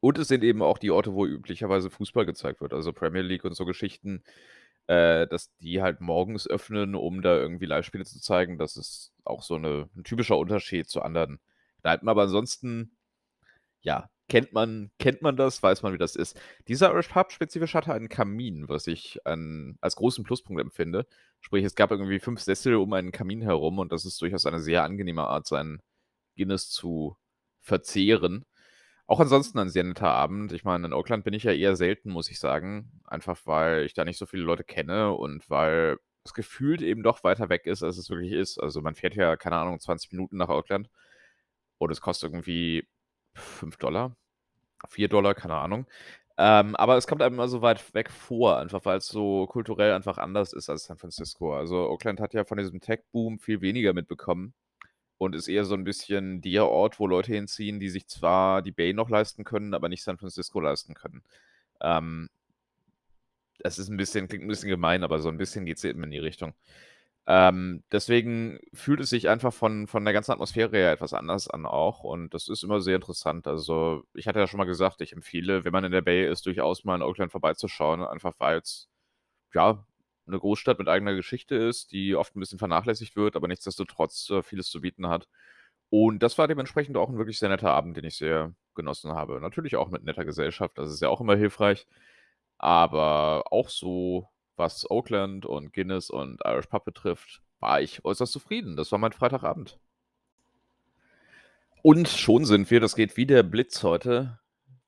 Und 0.03 0.17
es 0.17 0.27
sind 0.27 0.43
eben 0.43 0.61
auch 0.61 0.79
die 0.79 0.91
Orte, 0.91 1.13
wo 1.13 1.25
üblicherweise 1.25 1.89
Fußball 1.89 2.25
gezeigt 2.25 2.59
wird, 2.59 2.73
also 2.73 2.91
Premier 2.91 3.21
League 3.21 3.45
und 3.45 3.53
so 3.55 3.63
Geschichten 3.65 4.21
äh, 4.87 5.27
dass 5.27 5.55
die 5.59 5.81
halt 5.81 6.01
morgens 6.01 6.47
öffnen, 6.47 6.95
um 6.95 7.21
da 7.21 7.35
irgendwie 7.37 7.65
Live-Spiele 7.67 8.05
zu 8.05 8.21
zeigen. 8.21 8.57
Das 8.57 8.77
ist 8.77 9.13
auch 9.25 9.43
so 9.43 9.57
'ne 9.57 9.89
'n 9.95 10.03
typischer 10.05 10.37
Unterschied 10.37 10.89
zu 10.89 11.01
anderen 11.03 11.39
Kneipen. 11.81 12.09
Aber 12.09 12.23
ansonsten, 12.23 12.91
ja, 13.81 14.09
kennt 14.29 14.53
man 14.53 14.91
kennt 14.99 15.21
man 15.21 15.35
das, 15.35 15.61
weiß 15.61 15.83
man, 15.83 15.93
wie 15.93 15.97
das 15.97 16.15
ist. 16.15 16.39
Dieser 16.67 16.91
Irish 16.91 17.09
Pub 17.09 17.31
spezifisch 17.31 17.75
hatte 17.75 17.93
einen 17.93 18.09
Kamin, 18.09 18.69
was 18.69 18.87
ich 18.87 19.19
an 19.25 19.77
als 19.81 19.95
großen 19.95 20.23
Pluspunkt 20.23 20.61
empfinde. 20.61 21.05
Sprich, 21.41 21.63
es 21.65 21.75
gab 21.75 21.91
irgendwie 21.91 22.19
5 22.19 22.39
Sessel 22.41 22.75
um 22.75 22.93
einen 22.93 23.11
Kamin 23.11 23.41
herum 23.41 23.79
und 23.79 23.91
das 23.91 24.05
ist 24.05 24.21
durchaus 24.21 24.45
eine 24.45 24.59
sehr 24.59 24.83
angenehme 24.83 25.23
Art, 25.27 25.47
seinen 25.47 25.81
Guinness 26.37 26.69
zu 26.69 27.17
verzehren. 27.61 28.45
Auch 29.07 29.19
ansonsten 29.19 29.59
ein 29.59 29.69
sehr 29.69 29.83
netter 29.83 30.09
Abend. 30.09 30.53
Ich 30.53 30.63
meine, 30.63 30.87
in 30.87 30.93
Oakland 30.93 31.25
bin 31.25 31.33
ich 31.33 31.43
ja 31.43 31.51
eher 31.51 31.75
selten, 31.75 32.09
muss 32.11 32.29
ich 32.31 32.39
sagen. 32.39 33.01
Einfach 33.05 33.39
weil 33.45 33.83
ich 33.85 33.93
da 33.93 34.05
nicht 34.05 34.17
so 34.17 34.25
viele 34.25 34.43
Leute 34.43 34.63
kenne 34.63 35.13
und 35.13 35.49
weil 35.49 35.97
es 36.23 36.33
gefühlt 36.33 36.81
eben 36.81 37.03
doch 37.03 37.23
weiter 37.23 37.49
weg 37.49 37.65
ist, 37.65 37.83
als 37.83 37.97
es 37.97 38.09
wirklich 38.09 38.31
ist. 38.31 38.59
Also 38.59 38.81
man 38.81 38.95
fährt 38.95 39.15
ja, 39.15 39.35
keine 39.35 39.57
Ahnung, 39.57 39.79
20 39.79 40.11
Minuten 40.13 40.37
nach 40.37 40.49
Oakland 40.49 40.89
und 41.79 41.91
es 41.91 42.01
kostet 42.01 42.31
irgendwie 42.31 42.87
5 43.35 43.77
Dollar, 43.77 44.15
4 44.89 45.07
Dollar, 45.09 45.35
keine 45.35 45.55
Ahnung. 45.55 45.87
Ähm, 46.37 46.75
aber 46.75 46.97
es 46.97 47.05
kommt 47.07 47.21
einem 47.21 47.35
immer 47.35 47.47
so 47.47 47.61
weit 47.61 47.93
weg 47.93 48.09
vor, 48.11 48.57
einfach 48.59 48.85
weil 48.85 48.97
es 48.97 49.07
so 49.07 49.45
kulturell 49.47 49.93
einfach 49.93 50.17
anders 50.17 50.53
ist 50.53 50.69
als 50.69 50.85
San 50.85 50.97
Francisco. 50.97 51.55
Also 51.55 51.89
Oakland 51.89 52.19
hat 52.19 52.33
ja 52.33 52.43
von 52.45 52.57
diesem 52.57 52.81
Tech-Boom 52.81 53.39
viel 53.39 53.61
weniger 53.61 53.93
mitbekommen 53.93 54.53
und 55.19 55.35
ist 55.35 55.47
eher 55.47 55.65
so 55.65 55.75
ein 55.75 55.83
bisschen 55.83 56.41
der 56.41 56.67
Ort, 56.67 56.99
wo 56.99 57.07
Leute 57.07 57.33
hinziehen, 57.33 57.79
die 57.79 57.89
sich 57.89 58.07
zwar 58.07 58.61
die 58.63 58.71
Bay 58.71 58.93
noch 58.93 59.09
leisten 59.09 59.43
können, 59.43 59.73
aber 59.75 59.89
nicht 59.89 60.03
San 60.03 60.17
Francisco 60.17 60.59
leisten 60.59 60.95
können. 60.95 61.23
Ähm, 61.81 62.29
das 63.59 63.79
ist 63.79 63.89
ein 63.89 63.97
bisschen 63.97 64.27
klingt 64.27 64.43
ein 64.45 64.47
bisschen 64.47 64.69
gemein, 64.69 65.03
aber 65.03 65.19
so 65.19 65.29
ein 65.29 65.37
bisschen 65.37 65.65
geht 65.65 65.77
es 65.77 65.83
eben 65.83 66.03
in 66.03 66.11
die 66.11 66.19
Richtung. 66.19 66.53
Ähm, 67.25 67.83
deswegen 67.91 68.59
fühlt 68.73 68.99
es 68.99 69.09
sich 69.09 69.29
einfach 69.29 69.53
von 69.53 69.87
von 69.87 70.03
der 70.03 70.13
ganzen 70.13 70.33
Atmosphäre 70.33 70.75
her 70.77 70.91
etwas 70.91 71.13
anders 71.13 71.49
an 71.49 71.65
auch 71.65 72.03
und 72.03 72.33
das 72.33 72.49
ist 72.49 72.63
immer 72.63 72.81
sehr 72.81 72.95
interessant. 72.97 73.47
Also, 73.47 74.03
ich 74.13 74.27
hatte 74.27 74.39
ja 74.39 74.47
schon 74.47 74.57
mal 74.57 74.65
gesagt, 74.65 74.99
ich 75.01 75.13
empfehle, 75.13 75.63
wenn 75.63 75.71
man 75.71 75.85
in 75.85 75.93
der 75.93 76.01
Bay 76.01 76.27
ist, 76.29 76.45
durchaus 76.45 76.83
mal 76.83 76.95
in 76.95 77.01
Oakland 77.01 77.31
vorbeizuschauen, 77.31 78.01
einfach 78.03 78.33
weil's, 78.39 78.89
ja, 79.53 79.85
eine 80.27 80.39
Großstadt 80.39 80.79
mit 80.79 80.87
eigener 80.89 81.15
Geschichte 81.15 81.55
ist, 81.55 81.91
die 81.91 82.15
oft 82.15 82.35
ein 82.35 82.39
bisschen 82.41 82.59
vernachlässigt 82.59 83.15
wird, 83.15 83.35
aber 83.35 83.47
nichtsdestotrotz 83.47 84.29
äh, 84.29 84.41
vieles 84.43 84.69
zu 84.69 84.81
bieten 84.81 85.07
hat. 85.09 85.27
Und 85.89 86.23
das 86.23 86.37
war 86.37 86.47
dementsprechend 86.47 86.97
auch 86.97 87.09
ein 87.09 87.17
wirklich 87.17 87.39
sehr 87.39 87.49
netter 87.49 87.71
Abend, 87.71 87.97
den 87.97 88.05
ich 88.05 88.17
sehr 88.17 88.53
genossen 88.75 89.13
habe. 89.13 89.39
Natürlich 89.41 89.75
auch 89.75 89.89
mit 89.89 90.03
netter 90.03 90.25
Gesellschaft, 90.25 90.77
das 90.77 90.91
ist 90.91 91.01
ja 91.01 91.09
auch 91.09 91.21
immer 91.21 91.35
hilfreich. 91.35 91.87
Aber 92.57 93.45
auch 93.51 93.69
so, 93.69 94.29
was 94.55 94.89
Oakland 94.89 95.45
und 95.45 95.73
Guinness 95.73 96.09
und 96.09 96.41
Irish 96.45 96.67
Pub 96.67 96.85
betrifft, 96.85 97.41
war 97.59 97.81
ich 97.81 98.03
äußerst 98.05 98.31
zufrieden. 98.31 98.75
Das 98.75 98.91
war 98.91 98.99
mein 98.99 99.13
Freitagabend. 99.13 99.79
Und 101.81 102.07
schon 102.07 102.45
sind 102.45 102.71
wir, 102.71 102.79
das 102.79 102.95
geht 102.95 103.17
wie 103.17 103.25
der 103.25 103.43
Blitz 103.43 103.83
heute, 103.83 104.39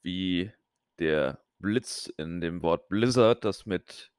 wie 0.02 0.52
der 1.00 1.40
Blitz 1.60 2.12
in 2.18 2.42
dem 2.42 2.62
Wort 2.62 2.88
Blizzard, 2.90 3.44
das 3.44 3.66
mit 3.66 4.12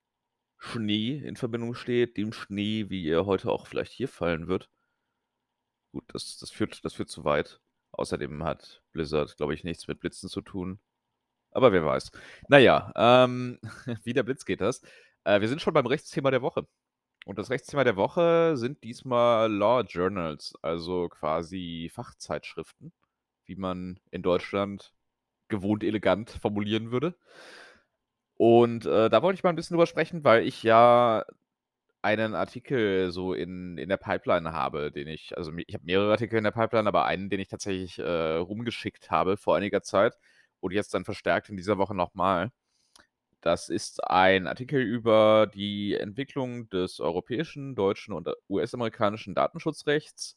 Schnee 0.58 1.18
in 1.18 1.36
Verbindung 1.36 1.74
steht, 1.74 2.16
dem 2.16 2.32
Schnee, 2.32 2.86
wie 2.88 3.08
er 3.08 3.26
heute 3.26 3.50
auch 3.50 3.66
vielleicht 3.66 3.92
hier 3.92 4.08
fallen 4.08 4.48
wird. 4.48 4.68
Gut, 5.92 6.04
das, 6.08 6.38
das, 6.38 6.50
führt, 6.50 6.84
das 6.84 6.94
führt 6.94 7.08
zu 7.08 7.24
weit. 7.24 7.60
Außerdem 7.92 8.44
hat 8.44 8.82
Blizzard, 8.92 9.36
glaube 9.36 9.54
ich, 9.54 9.64
nichts 9.64 9.88
mit 9.88 10.00
Blitzen 10.00 10.28
zu 10.28 10.42
tun. 10.42 10.78
Aber 11.50 11.72
wer 11.72 11.84
weiß. 11.86 12.10
Naja, 12.48 12.92
ähm, 12.96 13.58
wie 14.04 14.12
der 14.12 14.22
Blitz 14.22 14.44
geht 14.44 14.60
das. 14.60 14.82
Äh, 15.26 15.40
wir 15.40 15.48
sind 15.48 15.60
schon 15.60 15.74
beim 15.74 15.86
Rechtsthema 15.86 16.30
der 16.30 16.42
Woche. 16.42 16.66
Und 17.26 17.38
das 17.38 17.50
Rechtsthema 17.50 17.84
der 17.84 17.96
Woche 17.96 18.56
sind 18.56 18.84
diesmal 18.84 19.52
Law 19.52 19.82
Journals, 19.82 20.54
also 20.62 21.08
quasi 21.08 21.90
Fachzeitschriften, 21.92 22.92
wie 23.46 23.56
man 23.56 23.98
in 24.12 24.22
Deutschland 24.22 24.94
gewohnt 25.48 25.84
elegant 25.84 26.30
formulieren 26.30 26.92
würde. 26.92 27.16
Und 28.36 28.86
äh, 28.86 29.10
da 29.10 29.22
wollte 29.22 29.36
ich 29.38 29.44
mal 29.44 29.50
ein 29.50 29.56
bisschen 29.56 29.74
drüber 29.74 29.86
sprechen, 29.86 30.22
weil 30.24 30.46
ich 30.46 30.62
ja 30.62 31.24
einen 32.02 32.34
Artikel 32.36 33.10
so 33.10 33.34
in, 33.34 33.78
in 33.78 33.88
der 33.88 33.96
Pipeline 33.96 34.52
habe, 34.52 34.92
den 34.92 35.08
ich, 35.08 35.36
also 35.36 35.52
ich 35.66 35.74
habe 35.74 35.84
mehrere 35.84 36.12
Artikel 36.12 36.36
in 36.38 36.44
der 36.44 36.52
Pipeline, 36.52 36.88
aber 36.88 37.06
einen, 37.06 37.30
den 37.30 37.40
ich 37.40 37.48
tatsächlich 37.48 37.98
äh, 37.98 38.36
rumgeschickt 38.36 39.10
habe 39.10 39.36
vor 39.36 39.56
einiger 39.56 39.82
Zeit 39.82 40.14
und 40.60 40.72
jetzt 40.72 40.94
dann 40.94 41.04
verstärkt 41.04 41.48
in 41.48 41.56
dieser 41.56 41.78
Woche 41.78 41.94
nochmal. 41.96 42.52
Das 43.46 43.68
ist 43.68 44.02
ein 44.02 44.48
Artikel 44.48 44.82
über 44.82 45.46
die 45.46 45.94
Entwicklung 45.94 46.68
des 46.68 46.98
europäischen, 46.98 47.76
deutschen 47.76 48.12
und 48.12 48.28
US-amerikanischen 48.48 49.36
Datenschutzrechts 49.36 50.36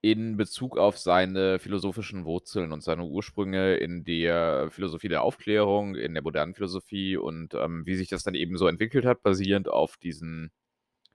in 0.00 0.36
Bezug 0.36 0.78
auf 0.78 0.98
seine 0.98 1.60
philosophischen 1.60 2.24
Wurzeln 2.24 2.72
und 2.72 2.82
seine 2.82 3.04
Ursprünge 3.04 3.76
in 3.76 4.02
der 4.02 4.68
Philosophie 4.72 5.06
der 5.06 5.22
Aufklärung, 5.22 5.94
in 5.94 6.14
der 6.14 6.24
modernen 6.24 6.54
Philosophie 6.54 7.16
und 7.16 7.54
ähm, 7.54 7.86
wie 7.86 7.94
sich 7.94 8.08
das 8.08 8.24
dann 8.24 8.34
eben 8.34 8.58
so 8.58 8.66
entwickelt 8.66 9.04
hat, 9.04 9.22
basierend 9.22 9.68
auf 9.68 9.96
diesen 9.96 10.50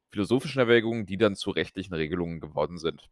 philosophischen 0.09 0.61
Erwägungen, 0.61 1.05
die 1.05 1.17
dann 1.17 1.35
zu 1.35 1.51
rechtlichen 1.51 1.95
Regelungen 1.95 2.39
geworden 2.39 2.77
sind. 2.77 3.09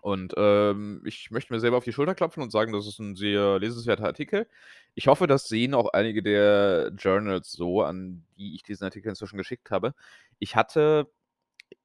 Und 0.00 0.34
ähm, 0.36 1.02
ich 1.04 1.30
möchte 1.30 1.52
mir 1.52 1.60
selber 1.60 1.76
auf 1.76 1.84
die 1.84 1.92
Schulter 1.92 2.14
klopfen 2.14 2.42
und 2.42 2.50
sagen, 2.50 2.72
das 2.72 2.86
ist 2.86 2.98
ein 2.98 3.16
sehr 3.16 3.58
lesenswerter 3.58 4.04
Artikel. 4.04 4.48
Ich 4.94 5.08
hoffe, 5.08 5.26
das 5.26 5.48
sehen 5.48 5.74
auch 5.74 5.90
einige 5.92 6.22
der 6.22 6.92
Journals 6.96 7.52
so, 7.52 7.82
an 7.82 8.24
die 8.36 8.54
ich 8.54 8.62
diesen 8.62 8.84
Artikel 8.84 9.08
inzwischen 9.08 9.38
geschickt 9.38 9.70
habe. 9.70 9.94
Ich 10.38 10.56
hatte 10.56 11.08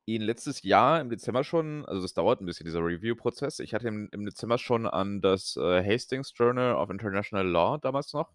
ihn 0.05 0.21
letztes 0.21 0.63
Jahr 0.63 0.99
im 1.01 1.09
Dezember 1.09 1.43
schon, 1.43 1.85
also 1.85 2.01
das 2.01 2.13
dauert 2.13 2.41
ein 2.41 2.45
bisschen, 2.45 2.65
dieser 2.65 2.79
Review-Prozess. 2.79 3.59
Ich 3.59 3.73
hatte 3.73 3.87
ihn 3.87 4.09
im 4.11 4.25
Dezember 4.25 4.57
schon 4.57 4.85
an 4.87 5.21
das 5.21 5.55
äh, 5.57 5.83
Hastings 5.83 6.33
Journal 6.35 6.75
of 6.75 6.89
International 6.89 7.47
Law 7.47 7.77
damals 7.77 8.13
noch 8.13 8.31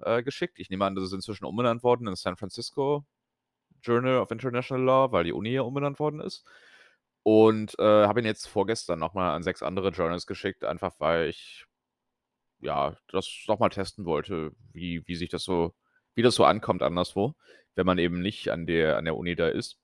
äh, 0.00 0.22
geschickt. 0.22 0.58
Ich 0.58 0.70
nehme 0.70 0.84
an, 0.84 0.94
das 0.94 1.04
ist 1.04 1.12
inzwischen 1.12 1.44
umbenannt 1.44 1.82
worden 1.82 2.06
in 2.06 2.16
San 2.16 2.36
Francisco 2.36 3.04
Journal 3.82 4.18
of 4.18 4.30
International 4.30 4.82
Law, 4.82 5.12
weil 5.12 5.24
die 5.24 5.32
Uni 5.32 5.50
hier 5.50 5.64
umbenannt 5.64 5.98
worden 5.98 6.20
ist. 6.20 6.44
Und, 7.24 7.78
äh, 7.78 7.82
habe 8.06 8.20
ihn 8.20 8.26
jetzt 8.26 8.46
vorgestern 8.48 8.98
nochmal 9.00 9.32
an 9.34 9.42
sechs 9.42 9.62
andere 9.62 9.90
Journals 9.90 10.26
geschickt, 10.26 10.64
einfach 10.64 10.94
weil 11.00 11.28
ich, 11.30 11.64
ja, 12.60 12.96
das 13.08 13.28
nochmal 13.48 13.70
testen 13.70 14.04
wollte, 14.06 14.52
wie 14.72 15.02
wie 15.06 15.16
sich 15.16 15.30
das 15.30 15.44
so 15.44 15.74
wie 16.14 16.22
das 16.22 16.34
so 16.36 16.44
ankommt 16.44 16.82
anderswo, 16.82 17.34
wenn 17.76 17.86
man 17.86 17.98
eben 17.98 18.20
nicht 18.20 18.50
an 18.50 18.66
der 18.66 18.98
an 18.98 19.04
der 19.06 19.16
Uni 19.16 19.36
da 19.36 19.48
ist. 19.48 19.78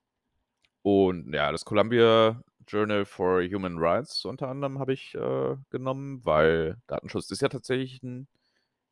Und 0.82 1.32
ja, 1.34 1.52
das 1.52 1.64
Columbia 1.64 2.42
Journal 2.68 3.04
for 3.04 3.42
Human 3.42 3.78
Rights 3.78 4.24
unter 4.24 4.48
anderem 4.48 4.78
habe 4.78 4.92
ich, 4.94 5.14
äh, 5.14 5.56
genommen, 5.70 6.24
weil 6.24 6.76
Datenschutz 6.86 7.30
ist 7.30 7.42
ja 7.42 7.48
tatsächlich 7.48 8.02
ein 8.02 8.28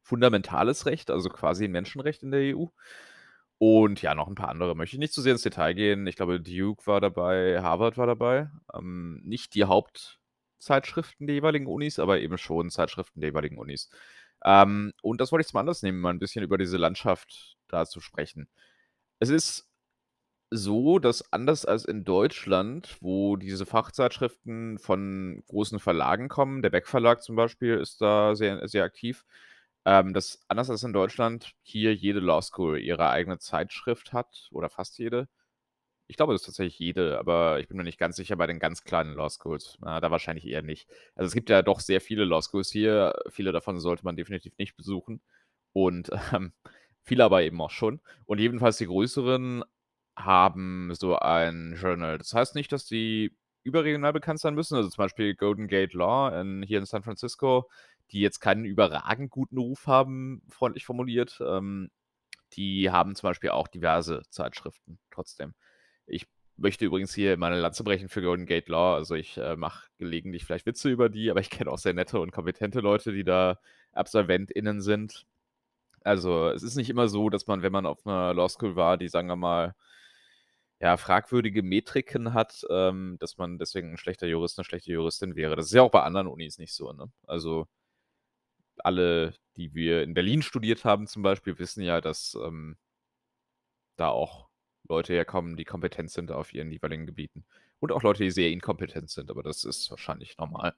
fundamentales 0.02 0.86
Recht, 0.86 1.10
also 1.10 1.28
quasi 1.30 1.64
ein 1.66 1.72
Menschenrecht 1.72 2.22
in 2.22 2.30
der 2.32 2.56
EU. 2.56 2.66
Und 3.58 4.02
ja, 4.02 4.14
noch 4.14 4.28
ein 4.28 4.36
paar 4.36 4.50
andere. 4.50 4.76
Möchte 4.76 4.96
ich 4.96 5.00
nicht 5.00 5.12
zu 5.12 5.20
sehr 5.20 5.32
ins 5.32 5.42
Detail 5.42 5.74
gehen. 5.74 6.06
Ich 6.06 6.16
glaube, 6.16 6.40
Duke 6.40 6.86
war 6.86 7.00
dabei, 7.00 7.60
Harvard 7.60 7.98
war 7.98 8.06
dabei. 8.06 8.50
Ähm, 8.72 9.20
nicht 9.24 9.54
die 9.54 9.64
Hauptzeitschriften 9.64 11.26
der 11.26 11.34
jeweiligen 11.34 11.66
Unis, 11.66 11.98
aber 11.98 12.20
eben 12.20 12.38
schon 12.38 12.70
Zeitschriften 12.70 13.20
der 13.20 13.30
jeweiligen 13.30 13.58
Unis. 13.58 13.90
Ähm, 14.44 14.92
und 15.02 15.20
das 15.20 15.32
wollte 15.32 15.42
ich 15.42 15.48
zum 15.48 15.58
Anlass 15.58 15.82
nehmen, 15.82 16.00
mal 16.00 16.10
ein 16.10 16.20
bisschen 16.20 16.44
über 16.44 16.58
diese 16.58 16.76
Landschaft 16.76 17.56
da 17.66 17.84
zu 17.84 18.00
sprechen. 18.00 18.48
Es 19.18 19.30
ist 19.30 19.68
so, 20.50 20.98
dass 20.98 21.32
anders 21.32 21.66
als 21.66 21.84
in 21.84 22.04
Deutschland, 22.04 22.96
wo 23.00 23.36
diese 23.36 23.66
Fachzeitschriften 23.66 24.78
von 24.78 25.42
großen 25.48 25.78
Verlagen 25.80 26.28
kommen, 26.28 26.62
der 26.62 26.70
Beck 26.70 26.86
Verlag 26.88 27.22
zum 27.22 27.36
Beispiel 27.36 27.74
ist 27.78 28.00
da 28.00 28.34
sehr, 28.34 28.66
sehr 28.68 28.84
aktiv, 28.84 29.24
ähm, 29.88 30.12
dass 30.12 30.44
anders 30.48 30.68
als 30.68 30.82
in 30.82 30.92
Deutschland 30.92 31.54
hier 31.62 31.94
jede 31.94 32.20
Law 32.20 32.42
School 32.42 32.78
ihre 32.78 33.08
eigene 33.08 33.38
Zeitschrift 33.38 34.12
hat 34.12 34.50
oder 34.52 34.68
fast 34.68 34.98
jede. 34.98 35.28
Ich 36.08 36.16
glaube, 36.18 36.34
das 36.34 36.42
ist 36.42 36.46
tatsächlich 36.46 36.78
jede, 36.78 37.18
aber 37.18 37.58
ich 37.60 37.68
bin 37.68 37.78
mir 37.78 37.84
nicht 37.84 37.98
ganz 37.98 38.16
sicher 38.16 38.36
bei 38.36 38.46
den 38.46 38.58
ganz 38.58 38.84
kleinen 38.84 39.14
Law 39.14 39.30
Schools. 39.30 39.78
Na, 39.80 39.98
da 40.00 40.10
wahrscheinlich 40.10 40.46
eher 40.46 40.60
nicht. 40.60 40.88
Also 41.14 41.28
es 41.28 41.34
gibt 41.34 41.48
ja 41.48 41.62
doch 41.62 41.80
sehr 41.80 42.02
viele 42.02 42.26
Law 42.26 42.42
Schools 42.42 42.70
hier. 42.70 43.14
Viele 43.30 43.50
davon 43.50 43.80
sollte 43.80 44.04
man 44.04 44.16
definitiv 44.16 44.52
nicht 44.58 44.76
besuchen. 44.76 45.22
Und 45.72 46.10
ähm, 46.34 46.52
viele 47.02 47.24
aber 47.24 47.42
eben 47.42 47.60
auch 47.62 47.70
schon. 47.70 48.00
Und 48.26 48.40
jedenfalls 48.40 48.76
die 48.76 48.86
größeren 48.86 49.64
haben 50.18 50.94
so 50.96 51.18
ein 51.18 51.78
Journal. 51.80 52.18
Das 52.18 52.34
heißt 52.34 52.54
nicht, 52.56 52.72
dass 52.72 52.84
die 52.84 53.34
überregional 53.62 54.12
bekannt 54.12 54.40
sein 54.40 54.54
müssen. 54.54 54.76
Also 54.76 54.90
zum 54.90 55.02
Beispiel 55.02 55.34
Golden 55.34 55.66
Gate 55.66 55.94
Law 55.94 56.28
in, 56.38 56.62
hier 56.62 56.78
in 56.78 56.84
San 56.84 57.02
Francisco 57.02 57.70
die 58.12 58.20
jetzt 58.20 58.40
keinen 58.40 58.64
überragend 58.64 59.30
guten 59.30 59.58
Ruf 59.58 59.86
haben, 59.86 60.42
freundlich 60.48 60.84
formuliert. 60.84 61.40
Ähm, 61.44 61.90
die 62.54 62.90
haben 62.90 63.14
zum 63.14 63.28
Beispiel 63.28 63.50
auch 63.50 63.68
diverse 63.68 64.22
Zeitschriften 64.30 64.98
trotzdem. 65.10 65.54
Ich 66.06 66.26
möchte 66.56 66.84
übrigens 66.84 67.14
hier 67.14 67.36
meine 67.36 67.60
Lanze 67.60 67.84
brechen 67.84 68.08
für 68.08 68.22
Golden 68.22 68.46
Gate 68.46 68.68
Law. 68.68 68.94
Also 68.94 69.14
ich 69.14 69.36
äh, 69.38 69.56
mache 69.56 69.88
gelegentlich 69.98 70.44
vielleicht 70.44 70.66
Witze 70.66 70.90
über 70.90 71.08
die, 71.08 71.30
aber 71.30 71.40
ich 71.40 71.50
kenne 71.50 71.70
auch 71.70 71.78
sehr 71.78 71.94
nette 71.94 72.20
und 72.20 72.32
kompetente 72.32 72.80
Leute, 72.80 73.12
die 73.12 73.24
da 73.24 73.58
AbsolventInnen 73.92 74.80
sind. 74.80 75.26
Also 76.02 76.48
es 76.48 76.62
ist 76.62 76.76
nicht 76.76 76.90
immer 76.90 77.08
so, 77.08 77.28
dass 77.30 77.46
man, 77.46 77.62
wenn 77.62 77.72
man 77.72 77.86
auf 77.86 78.06
einer 78.06 78.34
Law 78.34 78.48
School 78.48 78.76
war, 78.76 78.96
die, 78.96 79.08
sagen 79.08 79.28
wir 79.28 79.36
mal, 79.36 79.74
ja, 80.80 80.96
fragwürdige 80.96 81.62
Metriken 81.62 82.34
hat, 82.34 82.64
ähm, 82.70 83.16
dass 83.18 83.36
man 83.36 83.58
deswegen 83.58 83.92
ein 83.92 83.96
schlechter 83.98 84.26
Jurist, 84.28 84.58
eine 84.58 84.64
schlechte 84.64 84.92
Juristin 84.92 85.34
wäre. 85.34 85.56
Das 85.56 85.66
ist 85.66 85.72
ja 85.72 85.82
auch 85.82 85.90
bei 85.90 86.02
anderen 86.02 86.28
Unis 86.28 86.58
nicht 86.58 86.72
so, 86.72 86.92
ne? 86.92 87.10
Also 87.26 87.66
alle, 88.84 89.34
die 89.56 89.74
wir 89.74 90.02
in 90.02 90.14
Berlin 90.14 90.42
studiert 90.42 90.84
haben 90.84 91.06
zum 91.06 91.22
Beispiel, 91.22 91.58
wissen 91.58 91.82
ja, 91.82 92.00
dass 92.00 92.36
ähm, 92.42 92.76
da 93.96 94.08
auch 94.08 94.48
Leute 94.88 95.12
herkommen, 95.12 95.56
die 95.56 95.64
kompetent 95.64 96.10
sind 96.10 96.32
auf 96.32 96.54
ihren 96.54 96.70
jeweiligen 96.70 97.06
Gebieten. 97.06 97.44
Und 97.80 97.92
auch 97.92 98.02
Leute, 98.02 98.24
die 98.24 98.30
sehr 98.30 98.50
inkompetent 98.50 99.10
sind, 99.10 99.30
aber 99.30 99.42
das 99.42 99.64
ist 99.64 99.90
wahrscheinlich 99.90 100.36
normal. 100.38 100.74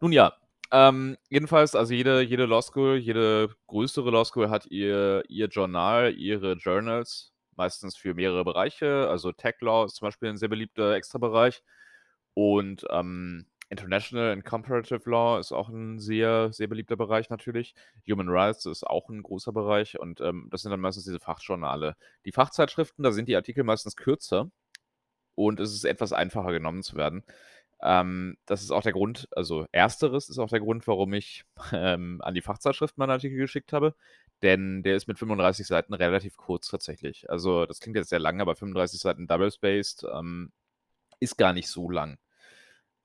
Nun 0.00 0.12
ja, 0.12 0.36
ähm, 0.72 1.18
jedenfalls, 1.28 1.74
also 1.74 1.92
jede, 1.92 2.22
jede 2.22 2.46
Law 2.46 2.62
School, 2.62 2.96
jede 2.96 3.54
größere 3.66 4.10
Law 4.10 4.24
School 4.24 4.48
hat 4.48 4.66
ihr, 4.66 5.22
ihr 5.28 5.48
Journal, 5.48 6.14
ihre 6.14 6.54
Journals, 6.54 7.32
meistens 7.56 7.96
für 7.96 8.14
mehrere 8.14 8.42
Bereiche. 8.44 9.06
Also 9.08 9.32
Tech 9.32 9.56
Law 9.60 9.84
ist 9.84 9.96
zum 9.96 10.06
Beispiel 10.06 10.30
ein 10.30 10.38
sehr 10.38 10.48
beliebter 10.48 10.94
Extrabereich. 10.94 11.62
Und 12.34 12.86
ähm, 12.90 13.46
International 13.72 14.32
and 14.32 14.44
Comparative 14.44 15.08
Law 15.08 15.38
ist 15.38 15.50
auch 15.50 15.70
ein 15.70 15.98
sehr, 15.98 16.52
sehr 16.52 16.66
beliebter 16.66 16.96
Bereich 16.96 17.30
natürlich. 17.30 17.74
Human 18.06 18.28
Rights 18.28 18.66
ist 18.66 18.86
auch 18.86 19.08
ein 19.08 19.22
großer 19.22 19.52
Bereich 19.52 19.98
und 19.98 20.20
ähm, 20.20 20.48
das 20.50 20.60
sind 20.62 20.70
dann 20.70 20.80
meistens 20.80 21.04
diese 21.04 21.18
Fachjournale. 21.18 21.96
Die 22.26 22.32
Fachzeitschriften, 22.32 23.02
da 23.02 23.12
sind 23.12 23.28
die 23.28 23.36
Artikel 23.36 23.64
meistens 23.64 23.96
kürzer 23.96 24.50
und 25.34 25.58
es 25.58 25.72
ist 25.72 25.84
etwas 25.84 26.12
einfacher 26.12 26.52
genommen 26.52 26.82
zu 26.82 26.96
werden. 26.96 27.24
Ähm, 27.80 28.36
das 28.44 28.62
ist 28.62 28.72
auch 28.72 28.82
der 28.82 28.92
Grund, 28.92 29.26
also 29.34 29.66
ersteres 29.72 30.28
ist 30.28 30.38
auch 30.38 30.50
der 30.50 30.60
Grund, 30.60 30.86
warum 30.86 31.14
ich 31.14 31.44
ähm, 31.72 32.20
an 32.22 32.34
die 32.34 32.42
Fachzeitschriften 32.42 33.00
meinen 33.00 33.10
Artikel 33.10 33.38
geschickt 33.38 33.72
habe, 33.72 33.94
denn 34.42 34.82
der 34.82 34.96
ist 34.96 35.08
mit 35.08 35.18
35 35.18 35.66
Seiten 35.66 35.94
relativ 35.94 36.36
kurz 36.36 36.68
tatsächlich. 36.68 37.30
Also 37.30 37.64
das 37.64 37.80
klingt 37.80 37.96
jetzt 37.96 38.10
sehr 38.10 38.18
lang, 38.20 38.42
aber 38.42 38.54
35 38.54 39.00
Seiten 39.00 39.26
double-spaced 39.26 40.04
ähm, 40.12 40.52
ist 41.20 41.38
gar 41.38 41.54
nicht 41.54 41.68
so 41.68 41.88
lang. 41.90 42.18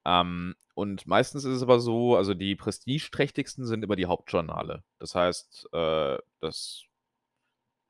Ähm, 0.08 0.56
und 0.76 1.08
meistens 1.08 1.46
ist 1.46 1.56
es 1.58 1.64
aber 1.64 1.82
so, 1.82 2.18
also 2.18 2.36
die 2.36 2.56
prestigeträchtigsten 2.58 3.68
sind 3.68 3.84
immer 3.86 3.98
die 3.98 4.08
Hauptjournale. 4.08 4.84
Das 5.00 5.16
heißt, 5.16 5.70
äh, 5.74 6.20
das 6.42 6.86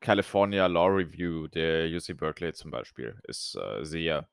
California 0.00 0.66
Law 0.66 0.86
Review 0.88 1.48
der 1.48 1.88
UC 1.88 2.14
Berkeley 2.14 2.52
zum 2.52 2.70
Beispiel 2.70 3.18
ist 3.24 3.56
äh, 3.56 3.84
sehr, 3.84 4.28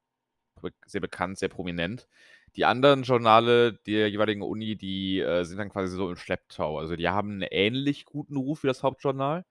sehr 0.86 1.02
bekannt, 1.02 1.38
sehr 1.40 1.50
prominent. 1.50 2.08
die 2.56 2.66
anderen 2.66 3.04
Journale 3.04 3.74
der 3.88 4.10
jeweiligen 4.10 4.42
Uni, 4.44 4.78
die, 4.78 5.20
äh, 5.22 5.44
sind 5.46 5.58
dann 5.60 5.70
quasi 5.72 5.96
so 5.96 6.10
im 6.10 6.16
Schlepptau. 6.18 6.80
Also, 6.80 6.96
die 6.98 7.10
haben 7.10 7.40
'n 7.42 7.48
ähnlich 7.52 8.06
guten 8.06 8.38
Ruf 8.38 8.64
wie 8.64 8.68
das 8.68 8.84
Hauptjournal, 8.84 9.46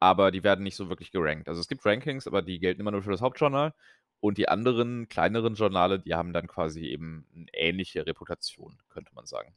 aber 0.00 0.30
die 0.32 0.44
werden 0.44 0.64
nicht 0.64 0.76
so 0.76 0.88
wirklich 0.90 1.12
gerankt. 1.12 1.48
Also, 1.48 1.60
es 1.62 1.68
gibt 1.68 1.86
Rankings, 1.86 2.26
aber 2.28 2.42
die 2.42 2.60
gelten 2.60 2.80
immer 2.82 2.92
nur 2.92 3.02
für 3.02 3.10
das 3.12 3.22
Hauptjournal 3.22 3.74
und 4.22 4.38
die 4.38 4.48
anderen 4.48 5.08
kleineren 5.10 5.56
Journale, 5.56 6.00
die 6.00 6.14
haben 6.14 6.32
dann 6.32 6.48
quasi 6.48 6.86
eben 6.86 7.26
'ne 7.34 7.46
ähnliche 7.54 8.06
Reputation, 8.06 8.78
könnte 8.90 9.14
man 9.14 9.26
sagen. 9.26 9.54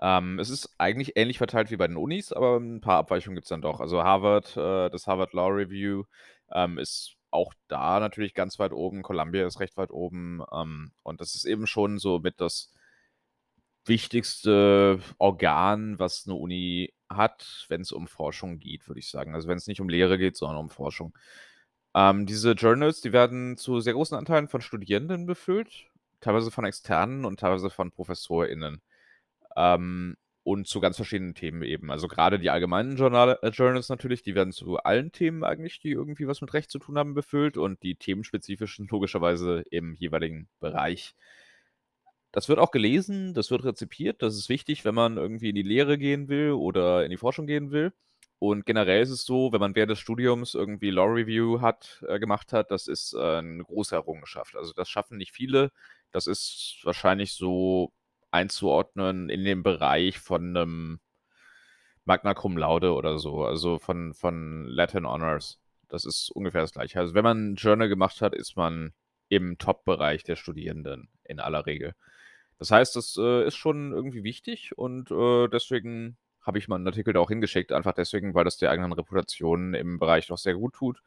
Ähm, 0.00 0.38
es 0.38 0.48
ist 0.50 0.74
eigentlich 0.78 1.16
ähnlich 1.16 1.38
verteilt 1.38 1.70
wie 1.70 1.76
bei 1.76 1.88
den 1.88 1.96
Unis, 1.96 2.32
aber 2.32 2.56
'n 2.58 2.80
paar 2.80 2.98
Abweichungen 2.98 3.34
gibt's 3.34 3.48
dann 3.48 3.62
doch. 3.62 3.80
Also, 3.80 4.02
Harvard 4.04 4.56
äh, 4.56 4.90
das 4.90 5.06
Harvard 5.08 5.32
Law 5.32 5.48
Review, 5.48 6.04
ähm, 6.52 6.78
ist 6.78 7.16
auch 7.30 7.52
da 7.66 7.98
natürlich 8.00 8.32
ganz 8.34 8.58
weit 8.60 8.72
oben. 8.72 9.02
Columbia 9.02 9.46
ist 9.46 9.58
recht 9.60 9.76
weit 9.76 9.90
oben, 9.90 10.42
ähm, 10.52 10.92
und 11.02 11.20
das 11.20 11.34
ist 11.34 11.44
eben 11.44 11.66
schon 11.66 11.98
so 11.98 12.20
mit 12.20 12.40
das 12.40 12.66
wichtigste 13.86 15.00
Organ, 15.18 15.98
was 15.98 16.26
'ne 16.26 16.34
Uni 16.34 16.92
hat, 17.08 17.64
wenn's 17.68 17.90
um 17.92 18.06
Forschung 18.06 18.58
geht, 18.58 18.86
würde 18.88 19.00
ich 19.00 19.08
sagen. 19.10 19.34
Also, 19.34 19.48
wenn's 19.48 19.66
nicht 19.66 19.80
um 19.80 19.88
Lehre 19.88 20.18
geht, 20.18 20.36
sondern 20.36 20.58
um 20.58 20.68
Forschung. 20.70 21.14
Ähm, 21.94 22.26
diese 22.26 22.52
Journals, 22.52 23.00
die 23.00 23.12
werden 23.12 23.56
zu 23.56 23.80
sehr 23.80 23.94
großen 23.94 24.16
Anteilen 24.16 24.48
von 24.48 24.60
Studierenden 24.60 25.26
befüllt, 25.26 25.88
teilweise 26.20 26.50
von 26.50 26.64
Externen 26.64 27.24
und 27.24 27.40
teilweise 27.40 27.70
von 27.70 27.90
ProfessorInnen. 27.92 28.82
Ähm, 29.56 30.16
und 30.44 30.66
zu 30.66 30.80
ganz 30.80 30.96
verschiedenen 30.96 31.34
Themen 31.34 31.62
eben. 31.62 31.90
Also, 31.90 32.08
grade 32.08 32.38
die 32.38 32.48
allgemeinen 32.48 32.96
Journale 32.96 33.38
äh, 33.42 33.50
Journals 33.50 33.90
natürlich, 33.90 34.22
die 34.22 34.34
werden 34.34 34.52
zu 34.52 34.78
allen 34.78 35.12
Themen 35.12 35.44
eigentlich, 35.44 35.78
die 35.80 35.90
irgendwie 35.90 36.26
was 36.26 36.40
mit 36.40 36.54
Recht 36.54 36.70
zu 36.70 36.78
tun 36.78 36.96
haben, 36.96 37.12
befüllt 37.14 37.58
und 37.58 37.82
die 37.82 37.96
themenspezifischen 37.96 38.86
logischerweise 38.90 39.64
im 39.70 39.94
jeweiligen 39.94 40.48
Bereich. 40.58 41.14
Das 42.32 42.48
wird 42.48 42.58
auch 42.58 42.70
gelesen, 42.70 43.34
das 43.34 43.50
wird 43.50 43.64
rezipiert. 43.64 44.22
Das 44.22 44.36
ist 44.36 44.48
wichtig, 44.48 44.84
wenn 44.86 44.94
man 44.94 45.18
irgendwie 45.18 45.50
in 45.50 45.54
die 45.54 45.62
Lehre 45.62 45.98
gehen 45.98 46.28
will 46.28 46.52
oder 46.52 47.04
in 47.04 47.10
die 47.10 47.16
Forschung 47.18 47.46
gehen 47.46 47.70
will. 47.70 47.92
Und 48.42 48.66
generell 48.66 49.02
ist 49.02 49.10
es 49.10 49.24
so, 49.24 49.52
wenn 49.52 49.60
man 49.60 49.74
während 49.74 49.90
des 49.90 49.98
Studiums 49.98 50.54
irgendwie 50.54 50.90
Law 50.90 51.06
Review 51.06 51.60
hat 51.60 52.04
äh, 52.06 52.20
gemacht 52.20 52.52
hat, 52.52 52.70
das 52.70 52.86
ist, 52.86 53.12
äh, 53.14 53.42
'ne 53.42 53.64
große 53.64 53.96
Errungenschaft. 53.96 54.54
Also, 54.56 54.72
das 54.74 54.88
schaffen 54.88 55.16
nicht 55.18 55.32
viele. 55.32 55.72
Das 56.12 56.26
ist 56.28 56.80
wahrscheinlich 56.84 57.32
so 57.34 57.92
einzuordnen 58.30 59.28
in 59.28 59.44
dem 59.44 59.62
Bereich 59.64 60.18
von 60.20 60.52
'nem 60.52 61.00
Magna 62.06 62.32
Cum 62.34 62.56
Laude 62.56 62.94
oder 62.94 63.18
so, 63.18 63.44
also, 63.44 63.78
von 63.78 64.14
von 64.14 64.64
Latin 64.66 65.06
Honors. 65.06 65.58
Das 65.88 66.04
ist 66.04 66.30
ungefähr 66.30 66.62
das 66.62 66.72
Gleiche. 66.72 66.98
Also, 67.00 67.14
wenn 67.14 67.24
man 67.24 67.52
'n 67.52 67.54
Journal 67.56 67.88
gemacht 67.88 68.22
hat, 68.22 68.34
ist 68.34 68.56
man 68.56 68.92
im 69.28 69.58
Top-Bereich 69.58 70.24
der 70.24 70.36
Studierenden 70.36 71.10
in 71.24 71.38
aller 71.40 71.66
Regel. 71.66 71.94
Das 72.58 72.70
heißt, 72.70 72.96
das, 72.96 73.16
äh, 73.18 73.46
ist 73.46 73.56
schon 73.56 73.92
irgendwie 73.92 74.24
wichtig 74.24 74.76
und, 74.78 75.10
äh, 75.10 75.48
deswegen 75.48 76.16
habe 76.48 76.58
ich 76.58 76.68
meinen 76.68 76.88
Artikel 76.88 77.14
da 77.14 77.20
auch 77.20 77.30
hingeschickt, 77.30 77.72
einfach 77.72 77.94
deswegen, 77.94 78.34
weil 78.34 78.44
das 78.46 78.58
der 78.58 78.72
eigenen 78.72 78.92
Reputation 78.94 79.74
im 79.74 80.00
Bereich 80.00 80.28
doch 80.28 80.38
sehr 80.38 80.56
gut 80.56 80.74
tut 80.74 81.02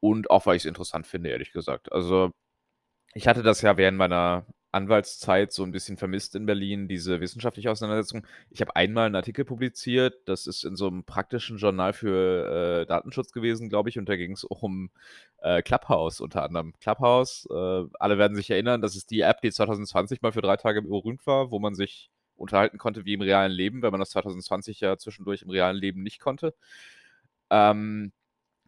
und 0.00 0.30
auch, 0.30 0.46
weil 0.46 0.56
ich's 0.56 0.66
interessant 0.66 1.06
finde, 1.08 1.30
ehrlich 1.30 1.52
gesagt. 1.54 1.92
Also, 1.92 2.32
ich 3.14 3.28
hatte 3.28 3.42
das 3.44 3.62
ja 3.62 3.76
während 3.78 3.98
meiner 3.98 4.46
Anwaltszeit 4.72 5.52
so 5.52 5.64
'n 5.64 5.72
bisschen 5.72 5.96
vermisst 5.98 6.34
in 6.36 6.46
Berlin, 6.46 6.88
diese 6.88 7.20
wissenschaftliche 7.20 7.70
Auseinandersetzung. 7.72 8.26
Ich 8.50 8.60
habe 8.62 8.76
einmal 8.76 9.08
'n 9.08 9.16
Artikel 9.16 9.44
publiziert, 9.46 10.16
das 10.28 10.46
ist 10.48 10.64
in 10.64 10.76
so 10.76 10.90
'nem 10.90 11.04
praktischen 11.04 11.58
Journal 11.58 11.92
für, 11.94 12.82
äh, 12.82 12.86
Datenschutz 12.86 13.32
gewesen, 13.32 13.68
glaube 13.70 13.90
ich, 13.90 13.98
und 13.98 14.08
da 14.08 14.16
ging's 14.16 14.44
um, 14.44 14.90
äh, 15.38 15.62
Clubhouse 15.62 16.20
unter 16.22 16.44
anderem. 16.44 16.74
Clubhouse, 16.80 17.46
äh, 17.50 17.84
alle 18.00 18.18
werden 18.18 18.36
sich 18.36 18.50
erinnern, 18.50 18.82
das 18.82 18.96
ist 18.96 19.10
die 19.10 19.20
App, 19.22 19.40
die 19.42 19.52
2020 19.52 20.22
mal 20.22 20.32
für 20.32 20.42
3 20.42 20.56
Tage 20.58 20.82
berühmt 20.82 21.26
war, 21.26 21.50
wo 21.52 21.58
man 21.60 21.74
sich 21.74 22.10
unterhalten 22.42 22.78
konnte 22.78 23.04
wie 23.06 23.14
im 23.14 23.22
realen 23.22 23.52
Leben, 23.52 23.82
weil 23.82 23.90
man 23.92 24.00
das 24.00 24.10
2020 24.10 24.80
ja 24.80 24.98
zwischendurch 24.98 25.42
im 25.42 25.50
realen 25.50 25.76
Leben 25.76 26.02
nicht 26.02 26.20
konnte. 26.20 26.54
Ähm, 27.50 28.12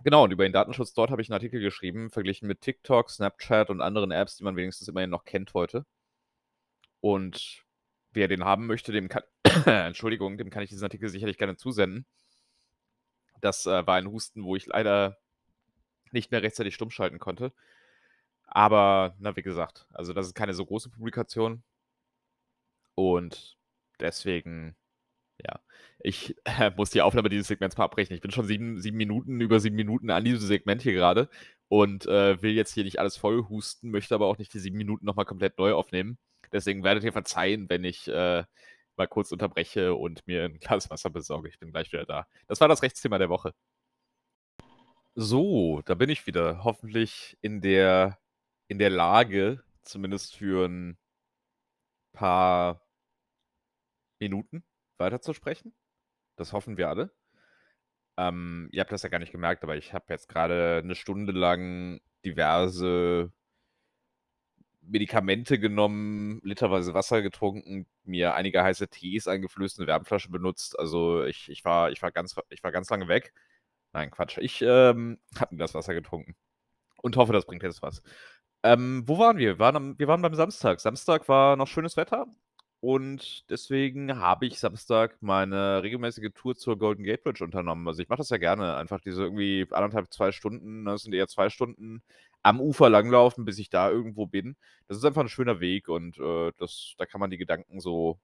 genau, 0.05 0.25
und 0.25 0.33
über 0.33 0.45
den 0.45 0.53
Datenschutz 0.55 0.95
dort 0.95 1.11
habe 1.11 1.23
ich 1.23 1.29
'n 1.31 1.35
Artikel 1.35 1.61
geschrieben, 1.61 2.11
verglichen 2.11 2.49
mit 2.49 2.61
TikTok, 2.63 3.11
Snapchat 3.11 3.71
und 3.71 3.81
anderen 3.83 4.13
Apps, 4.13 4.37
die 4.37 4.45
man 4.45 4.57
wenigstens 4.57 4.89
immerhin 4.89 5.11
noch 5.11 5.25
kennt 5.25 5.55
heute. 5.55 5.87
Und 7.05 7.65
wer 8.13 8.29
den 8.29 8.45
haben 8.45 8.67
möchte, 8.67 8.91
dem 8.91 9.09
kann 9.11 9.23
Entschuldigung, 9.67 10.39
dem 10.39 10.49
kann 10.49 10.63
ich 10.63 10.71
diesen 10.71 10.85
Artikel 10.85 11.11
sicherlich 11.11 11.37
gerne 11.37 11.57
zusenden. 11.57 12.07
Das, 13.41 13.67
äh, 13.67 13.87
war 13.87 13.97
ein 13.97 14.11
Husten, 14.11 14.45
wo 14.45 14.57
ich 14.57 14.67
leider 14.67 15.19
nicht 16.13 16.31
mehr 16.33 16.43
rechtzeitig 16.43 16.75
stumm 16.75 16.91
schalten 16.91 17.19
konnte. 17.19 17.53
Aber, 18.47 19.17
na, 19.19 19.37
wie 19.37 19.43
gesagt, 19.43 19.87
also, 19.93 20.13
das 20.13 20.27
ist 20.29 20.35
keine 20.35 20.55
so 20.55 20.65
große 20.67 20.91
Publikation. 20.91 21.63
Und 22.99 23.57
deswegen, 24.01 24.77
ja, 25.45 25.61
ich, 26.01 26.37
äh, 26.47 26.71
muss 26.77 26.91
die 26.91 27.03
Aufnahme 27.03 27.29
dieses 27.31 27.49
Segments 27.49 27.77
mal 27.79 27.85
abbrechen. 27.85 28.15
Ich 28.15 28.23
bin 28.23 28.31
schon 28.33 28.47
7 28.47 28.81
7 28.81 28.97
Minuten 28.99 29.41
über 29.41 29.61
7 29.61 29.77
Minuten 29.77 30.11
an 30.11 30.25
diesem 30.25 30.41
Segment 30.47 30.83
hier 30.83 30.95
grade 30.95 31.29
und, 31.69 32.07
äh, 32.07 32.43
will 32.43 32.53
jetzt 32.53 32.75
hier 32.75 32.85
nicht 32.85 33.01
alles 33.01 33.17
vollhusten, 33.19 33.91
möchte 33.91 34.15
aber 34.15 34.27
auch 34.29 34.39
nicht 34.39 34.55
die 34.55 34.61
7 34.61 34.77
Minuten 34.79 35.07
noch 35.07 35.17
mal 35.17 35.25
komplett 35.27 35.59
neu 35.59 35.75
aufnehmen. 35.75 36.19
Deswegen 36.53 36.85
werdet 36.85 37.05
ihr 37.05 37.13
verzeihen, 37.13 37.69
wenn 37.71 37.85
ich, 37.85 38.09
äh, 38.09 38.45
mal 38.97 39.09
kurz 39.09 39.33
unterbreche 39.33 39.95
und 39.95 40.27
mir 40.27 40.45
'n 40.47 40.59
Glas 40.61 40.91
Wasser 40.91 41.11
besorge. 41.11 41.49
Ich 41.49 41.59
bin 41.61 41.73
gleich 41.73 41.93
wieder 41.93 42.07
da. 42.07 42.27
Das 42.49 42.61
war 42.61 42.69
das 42.69 42.83
Rechtsthema 42.83 43.19
der 43.19 43.31
Woche. 43.31 43.53
So, 45.17 45.81
da 45.85 45.95
bin 45.95 46.11
ich 46.11 46.27
wieder. 46.27 46.65
Hoffentlich 46.65 47.39
in 47.41 47.61
der 47.61 48.19
in 48.67 48.79
der 48.81 48.91
Lage, 48.91 49.63
zumindest 49.83 50.35
für 50.37 50.67
'n 50.67 50.97
paar 52.15 52.84
Minuten 54.25 54.65
weiterzusprechen. 54.99 55.75
Das 56.37 56.53
hoffen 56.55 56.77
wir 56.79 56.89
alle. 56.91 57.13
Ähm, 58.19 58.69
ihr 58.73 58.81
habt 58.81 58.93
das 58.93 59.03
ja 59.03 59.09
gar 59.09 59.19
nicht 59.19 59.33
gemerkt, 59.33 59.63
aber 59.65 59.77
ich 59.77 59.93
habe 59.93 60.05
jetzt 60.09 60.29
grade 60.29 60.83
'ne 60.85 60.95
Stunde 60.95 61.33
lang 61.33 62.01
diverse 62.25 63.33
Medikamente 64.83 65.59
genommen, 65.59 66.41
literweise 66.45 66.93
Wasser 66.93 67.23
getrunken, 67.23 67.87
mir 68.05 68.35
einige 68.35 68.63
heiße 68.63 68.89
Tees 68.89 69.27
eingeflößt, 69.29 69.79
'ne 69.81 69.87
Wärmflasche 69.87 70.31
benutzt. 70.31 70.79
Also, 70.79 71.25
ich 71.25 71.49
ich 71.49 71.65
war 71.65 71.91
ich 71.91 72.03
war 72.03 72.13
ganz 72.13 72.37
ich 72.51 72.63
war 72.63 72.71
ganz 72.73 72.91
lange 72.91 73.09
weg. 73.09 73.33
Nein, 73.95 74.11
Quatsch. 74.11 74.39
Ich, 74.39 74.63
ähm, 74.63 75.19
habe 75.39 75.55
'n 75.55 75.59
Glas 75.59 75.75
Wasser 75.75 75.95
getrunken 75.95 76.37
und 77.03 77.17
hoffe, 77.17 77.33
das 77.35 77.47
bringt 77.47 77.63
jetzt 77.65 77.83
was. 77.83 78.03
Ähm, 78.65 79.05
wo 79.07 79.19
waren 79.19 79.39
wir? 79.39 79.55
Wir 79.57 79.61
waren 79.61 79.77
am 79.77 79.99
wir 79.99 80.09
waren 80.09 80.23
beim 80.23 80.35
Samstag. 80.35 80.81
Samstag 80.81 81.29
war 81.29 81.57
noch 81.57 81.69
schönes 81.69 81.97
Wetter 81.99 82.27
und 82.85 83.51
deswegen 83.51 84.19
habe 84.19 84.47
ich 84.47 84.59
Samstag 84.61 85.17
meine 85.23 85.83
regelmäßige 85.83 86.31
Tour 86.35 86.57
zur 86.57 86.79
Golden 86.79 87.05
Gate 87.05 87.23
Bridge 87.25 87.45
unternommen. 87.45 87.89
Also, 87.89 88.03
ich 88.03 88.09
mache 88.09 88.19
das 88.19 88.31
ja 88.31 88.37
gerne, 88.39 88.77
einfach 88.77 89.01
diese 89.01 89.25
irgendwie 89.25 89.67
1 89.73 89.73
1/2, 89.73 90.11
2 90.11 90.33
Stunden, 90.33 90.85
das 90.85 91.03
sind 91.05 91.15
eher 91.15 91.29
2 91.29 91.51
Stunden 91.51 92.03
am 92.43 92.61
Ufer 92.61 92.91
langlaufen, 92.91 93.45
bis 93.47 93.59
ich 93.59 93.71
da 93.71 93.91
irgendwo 93.91 94.27
bin. 94.27 94.57
Das 94.89 94.99
ist 94.99 95.05
einfach 95.05 95.23
'n 95.23 95.29
schöner 95.29 95.61
Weg 95.61 95.89
und, 95.89 96.19
äh, 96.19 96.53
das 96.59 96.95
da 96.99 97.07
kann 97.07 97.21
man 97.21 97.31
die 97.31 97.39
Gedanken 97.39 97.81
so 97.81 98.21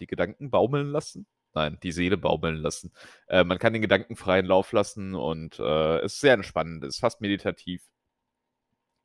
die 0.00 0.06
Gedanken 0.08 0.50
baumeln 0.50 0.88
lassen? 0.90 1.26
Nein, 1.54 1.78
die 1.82 1.92
Seele 1.92 2.16
baumeln 2.18 2.56
lassen. 2.56 2.92
Äh, 3.28 3.44
man 3.44 3.58
kann 3.58 3.72
den 3.74 3.82
Gedanken 3.82 4.16
freien 4.16 4.46
Lauf 4.46 4.72
lassen 4.72 5.14
und, 5.14 5.58
äh, 5.60 6.04
ist 6.04 6.20
sehr 6.20 6.34
entspannend, 6.34 6.84
ist 6.84 7.00
fast 7.00 7.20
meditativ. 7.22 7.82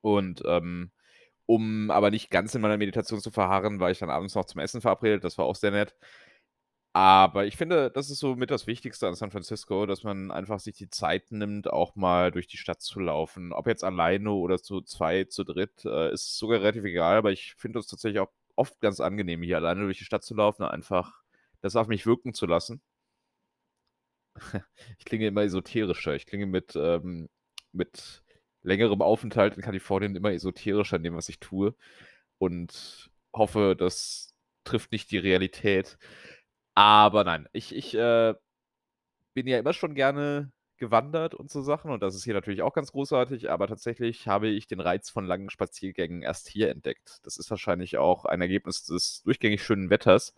Und, 0.05 0.43
ähm, 0.45 0.91
um 1.45 1.91
aber 1.91 2.11
nicht 2.11 2.29
ganz 2.31 2.55
in 2.55 2.61
meiner 2.61 2.77
Meditation 2.77 3.19
zu 3.21 3.31
verharren, 3.31 3.79
war 3.79 3.91
ich 3.91 3.99
dann 3.99 4.09
abends 4.09 4.35
noch 4.35 4.45
zum 4.45 4.61
Essen 4.61 4.81
verabredet. 4.81 5.23
Das 5.23 5.37
war 5.37 5.45
auch 5.45 5.55
sehr 5.55 5.71
nett. 5.71 5.95
Aber 6.93 7.45
ich 7.45 7.57
finde, 7.57 7.91
das 7.91 8.09
ist 8.09 8.19
so 8.19 8.35
mit 8.37 8.51
das 8.51 8.67
Wichtigste 8.67 9.05
an 9.07 9.15
San 9.15 9.29
Francisco, 9.29 9.85
dass 9.85 10.03
man 10.03 10.31
einfach 10.31 10.59
sich 10.61 10.77
die 10.77 10.89
Zeit 10.89 11.29
nimmt, 11.31 11.69
auch 11.69 11.95
mal 11.97 12.31
durch 12.31 12.47
die 12.47 12.55
Stadt 12.57 12.81
zu 12.81 13.01
laufen. 13.01 13.51
Ob 13.51 13.67
jetzt 13.67 13.83
alleine 13.83 14.31
oder 14.31 14.59
zu 14.61 14.79
zweit, 14.81 15.33
zu 15.33 15.43
dritt, 15.43 15.83
äh, 15.83 16.13
ist 16.13 16.37
sogar 16.37 16.61
relativ 16.61 16.85
egal, 16.85 17.17
aber 17.17 17.33
ich 17.33 17.55
finde 17.57 17.79
das 17.79 17.87
tatsächlich 17.87 18.21
auch 18.21 18.31
oft 18.55 18.79
ganz 18.79 19.01
angenehm, 19.01 19.41
hier 19.43 19.57
alleine 19.57 19.81
durch 19.81 19.97
die 19.97 20.05
Stadt 20.05 20.23
zu 20.23 20.35
laufen, 20.35 20.63
einfach 20.63 21.21
das 21.59 21.75
auf 21.75 21.87
mich 21.87 22.05
wirken 22.05 22.33
zu 22.33 22.45
lassen. 22.45 22.81
Ich 24.99 25.05
klinge 25.05 25.27
immer 25.27 25.43
esoterischer. 25.43 26.15
Ich 26.15 26.25
klinge 26.25 26.45
mit, 26.45 26.75
ähm 26.75 27.29
mit 27.75 28.23
längerem 28.65 29.01
Aufenthalt 29.01 29.55
in 29.55 29.63
Kalifornien 29.63 30.15
immer 30.15 30.33
esoterischer 30.33 30.97
in 30.97 31.03
dem, 31.03 31.15
was 31.15 31.29
ich 31.29 31.39
tue 31.39 31.75
und 32.39 33.11
hoffe, 33.33 33.75
das 33.77 34.33
trifft 34.65 34.91
nicht 34.91 35.11
die 35.11 35.17
Realität. 35.19 35.97
Aber 36.75 37.23
nein, 37.23 37.47
ich 37.53 37.75
ich, 37.75 37.95
äh, 37.95 38.35
bin 39.35 39.47
ja 39.47 39.59
immer 39.59 39.73
schon 39.73 39.95
gerne 39.95 40.51
gewandert 40.77 41.35
und 41.35 41.49
so 41.51 41.61
Sachen 41.61 41.91
und 41.91 42.01
das 42.03 42.15
ist 42.15 42.23
hier 42.25 42.33
natürlich 42.33 42.61
auch 42.61 42.73
ganz 42.73 42.91
großartig, 42.91 43.49
aber 43.49 43.67
tatsächlich 43.67 44.27
habe 44.27 44.47
ich 44.49 44.67
den 44.67 44.79
Reiz 44.81 45.09
von 45.09 45.25
langen 45.25 45.49
Spaziergängen 45.49 46.21
erst 46.23 46.49
hier 46.49 46.69
entdeckt. 46.69 47.19
Das 47.23 47.37
ist 47.37 47.49
wahrscheinlich 47.49 47.97
auch 47.97 48.25
ein 48.25 48.41
Ergebnis 48.41 48.83
des 48.85 49.23
durchgängig 49.23 49.63
schönen 49.63 49.89
Wetters. 49.89 50.33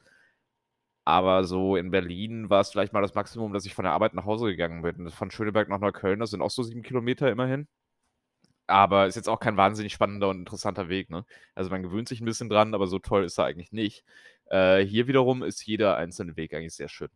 Aber 1.06 1.46
so 1.46 1.78
in 1.78 1.90
Berlin 1.90 2.50
war's 2.50 2.72
vielleicht 2.72 2.92
mal 2.94 3.02
das 3.02 3.16
Maximum, 3.16 3.54
dass 3.54 3.66
ich 3.66 3.74
von 3.74 3.84
der 3.84 3.94
Arbeit 3.94 4.14
nach 4.14 4.26
Hause 4.26 4.48
gegangen 4.48 4.82
bin. 4.82 5.10
Von 5.10 5.32
Schöneberg 5.32 5.70
nach 5.70 5.80
Neukölln, 5.80 6.20
das 6.20 6.32
sind 6.32 6.42
auch 6.42 6.52
so 6.52 6.64
7 6.64 6.84
Kilometer 6.84 7.32
immerhin. 7.32 7.68
Aber 8.68 9.08
ist 9.08 9.16
jetzt 9.16 9.30
auch 9.30 9.40
kein 9.40 9.58
wahnsinnig 9.58 9.94
spannender 9.94 10.30
und 10.30 10.40
interessanter 10.40 10.90
Weg, 10.90 11.10
ne? 11.10 11.26
Also, 11.56 11.70
man 11.70 11.84
gewöhnt 11.84 12.10
sich 12.10 12.22
ein 12.22 12.26
bisschen 12.26 12.50
dran, 12.50 12.74
aber 12.74 12.88
so 12.88 13.00
toll 13.00 13.24
ist 13.26 13.38
er 13.38 13.46
eigentlich 13.46 13.72
nicht. 13.72 14.04
Äh, 14.50 14.80
hier 14.86 15.08
wiederum 15.08 15.44
ist 15.44 15.66
jeder 15.66 15.98
einzelne 15.98 16.38
Weg 16.38 16.54
eigentlich 16.54 16.76
sehr 16.76 16.90
schön. 16.90 17.10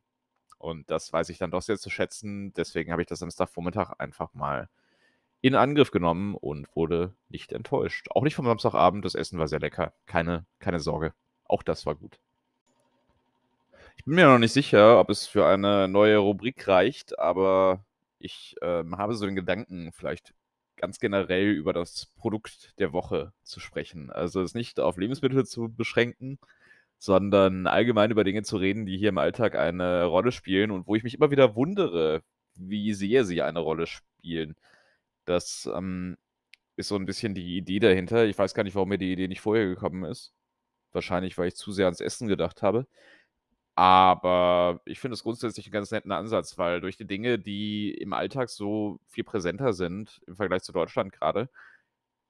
Und 0.58 0.90
das 0.92 1.12
weiß 1.12 1.30
ich 1.30 1.40
dann 1.40 1.52
doch 1.52 1.62
sehr 1.62 1.78
zu 1.78 1.90
schätzen. 1.90 2.54
Deswegen 2.54 2.92
habe 2.92 3.02
ich 3.02 3.08
das 3.08 3.20
Samstagvormittag 3.20 3.94
einfach 4.00 4.34
mal 4.34 4.70
in 5.42 5.56
Angriff 5.56 5.92
genommen 5.92 6.36
und 6.36 6.68
wurde 6.76 7.16
nicht 7.30 7.52
enttäuscht. 7.52 8.08
Auch 8.12 8.24
nicht 8.24 8.36
vom 8.36 8.46
Samstagabend, 8.46 9.04
das 9.06 9.16
Essen 9.16 9.40
war 9.40 9.48
sehr 9.48 9.60
lecker. 9.60 9.94
Keine 10.06 10.46
keine 10.60 10.80
Sorge. 10.80 11.14
Auch 11.46 11.64
das 11.64 11.86
war 11.86 11.96
gut. 11.96 12.20
Ich 13.98 14.06
bin 14.06 14.16
mir 14.16 14.26
noch 14.28 14.40
nicht 14.40 14.54
sicher, 14.54 15.00
ob 15.00 15.10
es 15.10 15.28
für 15.28 15.46
eine 15.46 15.88
neue 15.88 16.18
Rubrik 16.18 16.68
reicht, 16.68 17.20
aber 17.20 17.84
ich, 18.20 18.56
ähm, 18.62 18.98
habe 18.98 19.16
so 19.16 19.26
den 19.26 19.36
Gedanken, 19.36 19.92
vielleicht 19.94 20.34
ganz 20.82 21.00
generell 21.00 21.52
über 21.52 21.74
das 21.74 22.08
Produkt 22.18 22.78
der 22.80 22.94
Woche 22.94 23.34
zu 23.44 23.60
sprechen. 23.60 24.12
Also, 24.12 24.42
es 24.42 24.56
nicht 24.56 24.80
auf 24.80 24.98
Lebensmittel 24.98 25.46
zu 25.46 25.70
beschränken, 25.74 26.40
sondern 27.00 27.68
allgemein 27.68 28.12
über 28.12 28.24
Dinge 28.24 28.44
zu 28.44 28.58
reden, 28.58 28.86
die 28.86 28.98
hier 28.98 29.10
im 29.10 29.18
Alltag 29.18 29.56
eine 29.56 30.06
Rolle 30.06 30.32
spielen 30.32 30.72
und 30.72 30.88
wo 30.88 30.96
ich 30.96 31.04
mich 31.04 31.16
immer 31.16 31.32
wieder 31.32 31.56
wundere, 31.56 32.24
wie 32.56 32.94
sehr 32.94 33.26
sie 33.26 33.42
eine 33.42 33.60
Rolle 33.60 33.88
spielen. 33.88 34.56
Das, 35.26 35.70
ähm, 35.74 36.18
ist 36.82 36.90
so 36.90 36.96
ein 36.96 37.06
bisschen 37.06 37.34
die 37.36 37.58
Idee 37.58 37.80
dahinter. 37.80 38.26
Ich 38.26 38.38
weiß 38.38 38.54
gar 38.54 38.64
nicht, 38.64 38.76
warum 38.76 38.90
mir 38.90 38.98
die 38.98 39.12
Idee 39.14 39.28
nicht 39.28 39.42
vorher 39.42 39.66
gekommen 39.68 40.04
ist. 40.04 40.34
Wahrscheinlich, 40.92 41.38
weil 41.38 41.50
ich 41.50 41.56
zu 41.56 41.72
sehr 41.72 41.86
ans 41.86 42.02
Essen 42.02 42.28
gedacht 42.28 42.62
habe. 42.62 42.88
Aber 43.76 44.82
ich 44.86 45.00
finde 45.00 45.16
es 45.16 45.24
grundsätzlich 45.24 45.68
'n 45.68 45.72
ganz 45.72 45.92
netten 45.92 46.12
Ansatz, 46.12 46.58
weil 46.58 46.82
durch 46.82 46.98
die 46.98 47.08
Dinge, 47.08 47.40
die 47.40 47.92
im 47.94 48.14
Alltag 48.14 48.50
so 48.50 49.00
viel 49.08 49.24
präsenter 49.24 49.74
sind 49.74 50.22
im 50.28 50.36
Vergleich 50.36 50.64
zu 50.64 50.74
Deutschland 50.74 51.14
gerade, 51.14 51.50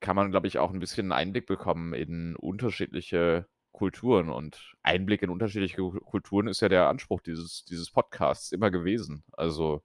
kann 0.01 0.15
man, 0.15 0.32
glaube 0.32 0.47
ich, 0.47 0.60
auch 0.60 0.71
ein 0.71 0.80
bisschen 0.80 1.12
Einblick 1.13 1.47
bekommen 1.47 1.93
in 1.93 2.36
unterschiedliche 2.38 3.47
Kulturen. 3.73 4.30
Und 4.30 4.75
Einblick 4.84 5.21
in 5.23 5.30
unterschiedliche 5.32 5.77
Ku 5.77 5.99
Kulturen 6.01 6.47
ist 6.47 6.62
ja 6.62 6.69
der 6.69 6.89
Anspruch 6.89 7.21
dieses 7.21 7.65
dieses 7.65 7.91
Podcasts 7.91 8.51
immer 8.51 8.71
gewesen. 8.71 9.23
Also, 9.34 9.84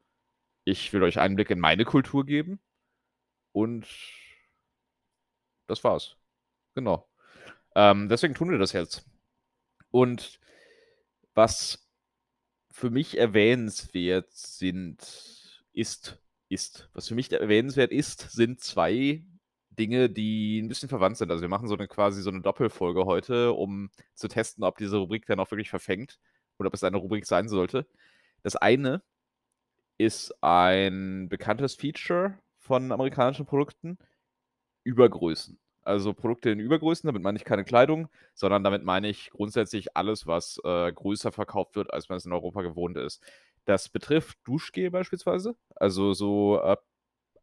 ich 0.65 0.93
will 0.93 1.03
euch 1.05 1.21
Einblick 1.21 1.51
in 1.51 1.61
meine 1.61 1.85
Kultur 1.87 2.27
geben 2.27 2.61
und 3.53 3.87
das 5.69 5.83
war's. 5.85 6.17
Genau. 6.75 7.09
Ähm, 7.77 8.09
deswegen 8.09 8.35
tun 8.35 8.51
wir 8.51 8.59
das 8.59 8.73
jetzt. 8.73 9.07
Und 9.91 10.41
was 11.37 11.89
für 12.73 12.91
mich 12.91 13.19
erwähnenswert 13.19 14.33
sind 14.33 15.65
ist 15.73 16.21
ist 16.51 16.91
was 16.95 17.09
für 17.09 17.15
mich 17.17 17.33
erwähnenswert 17.33 17.93
ist, 17.93 18.31
sind 18.33 18.61
2 18.63 19.25
Dinge, 19.71 20.11
die 20.11 20.61
ein 20.61 20.69
bisschen 20.69 20.89
verwandt 20.91 21.19
sind. 21.19 21.31
Also, 21.31 21.43
wir 21.43 21.49
machen 21.51 21.69
so 21.69 21.75
eine 21.77 21.89
quasi 21.89 22.23
so 22.23 22.31
eine 22.31 22.43
Doppelfolge 22.43 23.07
heute, 23.07 23.53
um 23.55 23.91
zu 24.15 24.29
testen, 24.29 24.65
ob 24.65 24.79
diese 24.79 24.99
Rubrik 24.99 25.27
dann 25.27 25.41
auch 25.41 25.51
wirklich 25.53 25.71
verfängt 25.71 26.19
oder 26.59 26.69
ob 26.69 26.75
es 26.75 26.85
eine 26.85 26.99
Rubrik 26.99 27.27
sein 27.27 27.49
sollte. 27.49 27.87
Das 28.43 28.57
eine 28.57 29.03
ist 29.99 30.35
ein 30.43 31.29
bekanntes 31.31 31.75
Feature 31.75 32.39
von 32.59 32.93
amerikanischen 32.93 33.47
Produkten, 33.47 33.99
Übergrößen. 34.85 35.59
Also 35.87 36.15
Produkte 36.15 36.51
in 36.51 36.61
Übergrößen, 36.61 37.07
damit 37.07 37.23
meine 37.23 37.39
ich 37.39 37.45
keine 37.45 37.65
Kleidung, 37.65 38.09
sondern 38.35 38.65
damit 38.65 38.85
meine 38.85 39.09
ich 39.09 39.31
grundsätzlich 39.31 39.97
alles, 39.97 40.27
was, 40.27 40.61
äh, 40.65 40.93
größer 40.93 41.33
verkauft 41.33 41.77
wird, 41.77 41.93
als 41.95 42.09
man 42.09 42.19
es 42.19 42.27
in 42.27 42.33
Europa 42.33 42.63
gewohnt 42.63 42.97
ist. 42.97 43.23
Das 43.67 43.89
betrifft 43.89 44.39
Duschgel 44.45 44.91
beispielsweise, 44.91 45.57
also 45.77 46.13
so, 46.15 46.61
äh, 46.63 46.77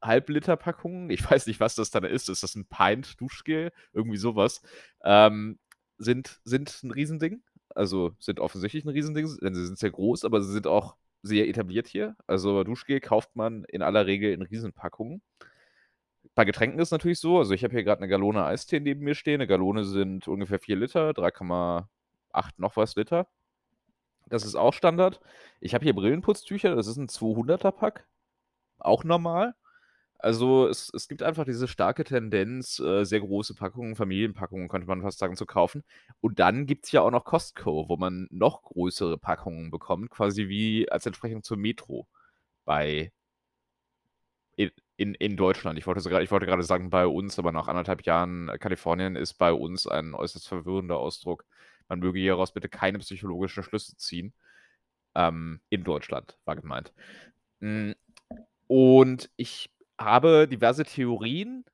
Halbliter-Packungen. 0.04 1.10
Ich 1.10 1.22
weiß 1.32 1.48
nicht, 1.48 1.60
was 1.60 1.76
das 1.76 1.92
dann 1.92 2.04
ist. 2.04 2.30
Ist 2.30 2.44
das 2.44 2.56
ein 2.56 2.66
Pint 2.68 3.20
Duschgel? 3.22 3.72
Irgendwie 3.94 4.18
sowas. 4.18 4.62
Ähm, 5.04 5.60
sind 5.98 6.42
sind 6.44 6.84
'n 6.84 6.92
Riesending. 6.92 7.44
Also, 7.76 8.12
sind 8.20 8.40
offensichtlich 8.40 8.86
ein 8.86 8.90
Riesending, 8.90 9.30
denn 9.42 9.56
sie 9.56 9.66
sind 9.66 9.80
sehr 9.80 9.92
groß, 9.92 10.26
aber 10.26 10.42
sie 10.42 10.52
sind 10.52 10.68
auch 10.68 10.96
sehr 11.24 11.48
etabliert 11.48 11.88
hier. 11.88 12.16
Also, 12.28 12.64
Duschgel 12.64 13.00
kauft 13.00 13.36
man 13.36 13.64
in 13.66 13.82
aller 13.82 14.06
Regel 14.06 14.34
in 14.34 14.42
Riesenpackungen. 14.44 15.22
Bei 16.36 16.46
Getränken 16.46 16.80
ist 16.80 16.88
es 16.88 16.92
natürlich 16.92 17.20
so, 17.20 17.38
also 17.38 17.54
ich 17.54 17.64
habe 17.64 17.74
hier 17.74 17.84
gerade 17.84 18.00
eine 18.00 18.08
Gallone 18.08 18.44
Eistee 18.44 18.80
neben 18.80 19.02
mir 19.04 19.14
stehen. 19.14 19.36
Eine 19.36 19.48
Gallone 19.48 19.84
sind 19.84 20.28
ungefähr 20.28 20.60
4 20.60 20.76
Liter, 20.76 21.14
3,8 21.14 22.54
noch 22.58 22.76
was 22.76 22.96
Liter. 22.96 23.28
Das 24.28 24.46
ist 24.46 24.56
auch 24.56 24.74
Standard. 24.74 25.20
Ich 25.60 25.74
habe 25.76 25.84
hier 25.84 25.94
Brillenputztücher, 25.94 26.76
das 26.76 26.88
ist 26.88 26.98
ein 26.98 27.08
200er 27.08 27.72
Pack, 27.72 28.08
auch 28.80 29.04
normal. 29.04 29.56
Also, 30.20 30.68
es 30.70 30.92
es 30.94 31.08
gibt 31.10 31.24
einfach 31.24 31.46
diese 31.46 31.68
starke 31.68 32.04
Tendenz, 32.06 32.80
äh, 32.80 33.06
sehr 33.06 33.22
große 33.22 33.56
Packungen, 33.56 33.96
Familienpackungen, 33.96 34.70
könnte 34.70 34.88
man 34.88 35.02
fast 35.04 35.20
sagen, 35.20 35.36
zu 35.38 35.46
kaufen. 35.46 35.84
Und 36.22 36.40
dann 36.40 36.66
gibt 36.68 36.86
es 36.86 36.94
ja 36.94 37.02
auch 37.02 37.12
noch 37.12 37.26
Costco, 37.26 37.90
wo 37.90 37.98
man 37.98 38.28
noch 38.32 38.64
größere 38.64 39.18
Packungen 39.20 39.72
bekommt, 39.72 40.10
quasi 40.12 40.50
wie 40.50 40.90
als 40.92 41.06
Entsprechung 41.06 41.44
zur 41.44 41.58
Metro 41.58 42.08
bei 42.66 43.12
in 44.98 45.14
in 45.16 45.38
Deutschland. 45.38 45.78
Ich 45.80 45.88
wollte 45.88 46.02
sogar 46.02 46.22
ich 46.22 46.32
wollte 46.32 46.46
gerade 46.46 46.64
sagen 46.64 46.90
bei 46.90 47.08
uns, 47.08 47.40
aber 47.40 47.52
nach 47.52 47.68
anderthalb 47.68 48.04
Jahren 48.06 48.50
äh, 48.50 48.58
Kalifornien 48.58 49.16
ist 49.16 49.36
bei 49.36 49.52
uns 49.54 49.88
ein 49.88 50.14
äußerst 50.14 50.48
verwirrender 50.48 50.98
Ausdruck. 50.98 51.46
Man 51.90 52.00
möge 52.00 52.20
hieraus 52.20 52.54
bitte 52.54 52.70
keine 52.70 53.00
psychologischen 53.00 53.64
Schlüsse 53.64 53.98
ziehen. 53.98 54.34
Ähm, 55.16 55.62
in 55.70 55.84
Deutschland, 55.84 56.38
war 56.46 56.56
gemeint. 56.56 56.94
Hm, 57.62 57.96
und 58.68 59.30
ich 59.36 59.72
habe 60.00 60.48
diverse 60.48 60.86
Theorien, 60.86 61.66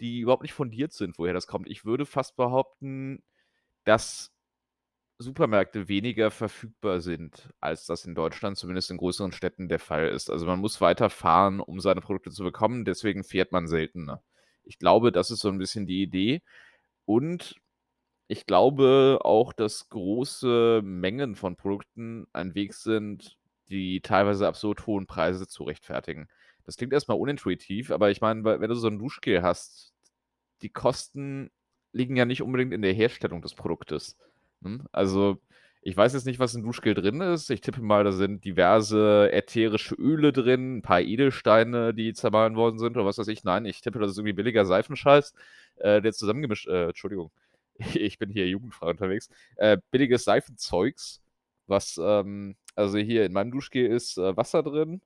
die 0.00 0.20
überhaupt 0.20 0.42
nicht 0.42 0.52
fundiert 0.54 0.92
sind, 0.92 1.18
woher 1.18 1.34
das 1.34 1.46
kommt. 1.46 1.68
Ich 1.68 1.84
würde 1.84 2.06
fast 2.06 2.36
behaupten, 2.36 3.22
dass 3.84 4.32
Supermärkte 5.20 5.88
weniger 5.88 6.30
verfügbar 6.30 7.00
sind, 7.00 7.48
als 7.60 7.86
das 7.86 8.04
in 8.04 8.14
Deutschland 8.14 8.56
zumindest 8.56 8.90
in 8.90 8.98
größeren 8.98 9.32
Städten 9.32 9.68
der 9.68 9.80
Fall 9.80 10.08
ist. 10.08 10.30
Also, 10.30 10.46
man 10.46 10.60
muss 10.60 10.80
weiter 10.80 11.10
fahren, 11.10 11.60
um 11.60 11.80
seine 11.80 12.00
Produkte 12.00 12.30
zu 12.30 12.44
bekommen, 12.44 12.84
deswegen 12.84 13.24
fährt 13.24 13.50
man 13.52 13.66
seltener. 13.66 14.22
Ich 14.64 14.78
glaube, 14.78 15.10
das 15.12 15.30
ist 15.32 15.40
so 15.40 15.48
ein 15.48 15.58
bisschen 15.58 15.86
die 15.86 16.02
Idee. 16.02 16.40
Und 17.06 17.56
ich 18.28 18.46
glaube 18.46 19.20
auch, 19.24 19.52
dass 19.52 19.88
große 19.88 20.82
Mengen 20.84 21.36
von 21.36 21.56
Produkten 21.56 22.26
ein 22.32 22.54
Weg 22.54 22.74
sind, 22.74 23.38
die 23.70 24.00
teilweise 24.00 24.46
absurd 24.48 24.86
hohen 24.86 25.06
Preise 25.06 25.48
zu 25.48 25.64
rechtfertigen. 25.64 26.28
Das 26.64 26.76
klingt 26.76 26.92
erstmal 26.92 27.18
unintuitiv, 27.18 27.90
aber 27.90 28.10
ich 28.10 28.20
meine, 28.20 28.44
wenn 28.44 28.68
du 28.70 28.74
so 28.76 28.88
'n 28.88 28.98
Duschgel 28.98 29.42
hast, 29.42 29.92
die 30.62 30.70
Kosten 30.70 31.50
liegen 31.92 32.16
ja 32.16 32.24
nicht 32.26 32.42
unbedingt 32.42 32.72
in 32.74 32.82
der 32.82 32.92
Herstellung 32.94 33.42
des 33.42 33.54
Produktes? 33.54 34.16
Also, 34.92 35.38
ich 35.82 35.96
weiß 35.96 36.12
jetzt 36.14 36.26
nicht, 36.26 36.38
was 36.40 36.54
in 36.54 36.62
Duschgel 36.62 36.94
drin 36.94 37.20
ist. 37.20 37.50
Ich 37.50 37.60
tippe 37.60 37.80
mal, 37.80 38.04
da 38.04 38.12
sind 38.12 38.44
diverse 38.44 39.30
ätherische 39.32 39.94
Öle 39.94 40.32
drin, 40.32 40.78
'n 40.78 40.82
paar 40.82 41.00
Edelsteine, 41.00 41.94
die 41.94 42.12
zermahlen 42.12 42.56
worden 42.56 42.78
sind 42.78 42.96
oder 42.96 43.06
was 43.06 43.18
weiß 43.18 43.28
ich. 43.28 43.44
Nein, 43.44 43.64
ich 43.64 43.80
tippe, 43.80 43.98
das 44.00 44.12
ist 44.12 44.18
irgendwie 44.18 44.32
billiger 44.34 44.64
Seifenscheiß, 44.66 45.32
äh, 45.76 46.02
der 46.02 46.12
zusammengemischt 46.12 46.66
äh, 46.68 46.86
Entschuldigung, 46.88 47.30
ich 47.94 48.18
bin 48.18 48.30
hier 48.30 48.48
jugendfrei 48.48 48.90
unterwegs. 48.90 49.28
Äh, 49.56 49.78
billiges 49.90 50.24
Seifenzeugs, 50.24 51.22
was, 51.66 51.98
ähm 52.02 52.56
also, 52.74 52.98
hier 52.98 53.26
in 53.26 53.32
meinem 53.32 53.50
Duschgel 53.50 53.86
ist, 53.86 54.18
äh, 54.18 54.36
Wasser 54.36 54.62
drin, 54.62 55.00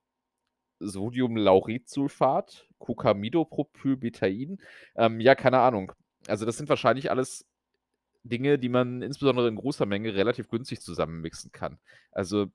Sodiumlauritsulfat, 0.79 2.67
Cocamidopropylbetain. 2.79 4.59
Ähm, 4.95 5.19
ja, 5.21 5.35
keine 5.35 5.59
Ahnung. 5.59 5.91
Also, 6.27 6.45
das 6.45 6.57
sind 6.57 6.69
wahrscheinlich 6.69 7.11
alles 7.11 7.45
Dinge, 8.23 8.59
die 8.59 8.69
man 8.69 9.01
insbesondere 9.01 9.47
in 9.47 9.55
großer 9.55 9.85
Menge 9.85 10.15
relativ 10.15 10.49
günstig 10.49 10.81
zusammenmixen 10.81 11.51
kann. 11.51 11.79
Also, 12.11 12.47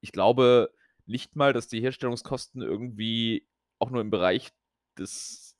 ich 0.00 0.12
glaube 0.12 0.70
nicht 1.06 1.36
mal, 1.36 1.52
dass 1.52 1.68
die 1.68 1.80
Herstellungskosten 1.80 2.62
irgendwie 2.62 3.46
auch 3.78 3.90
nur 3.90 4.00
im 4.00 4.10
Bereich 4.10 4.52
des 4.98 5.56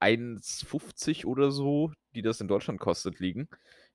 1,50 0.00 1.26
oder 1.26 1.50
so, 1.50 1.92
die 2.14 2.22
das 2.22 2.40
in 2.40 2.48
Deutschland 2.48 2.80
kostet, 2.80 3.20
liegen 3.20 3.48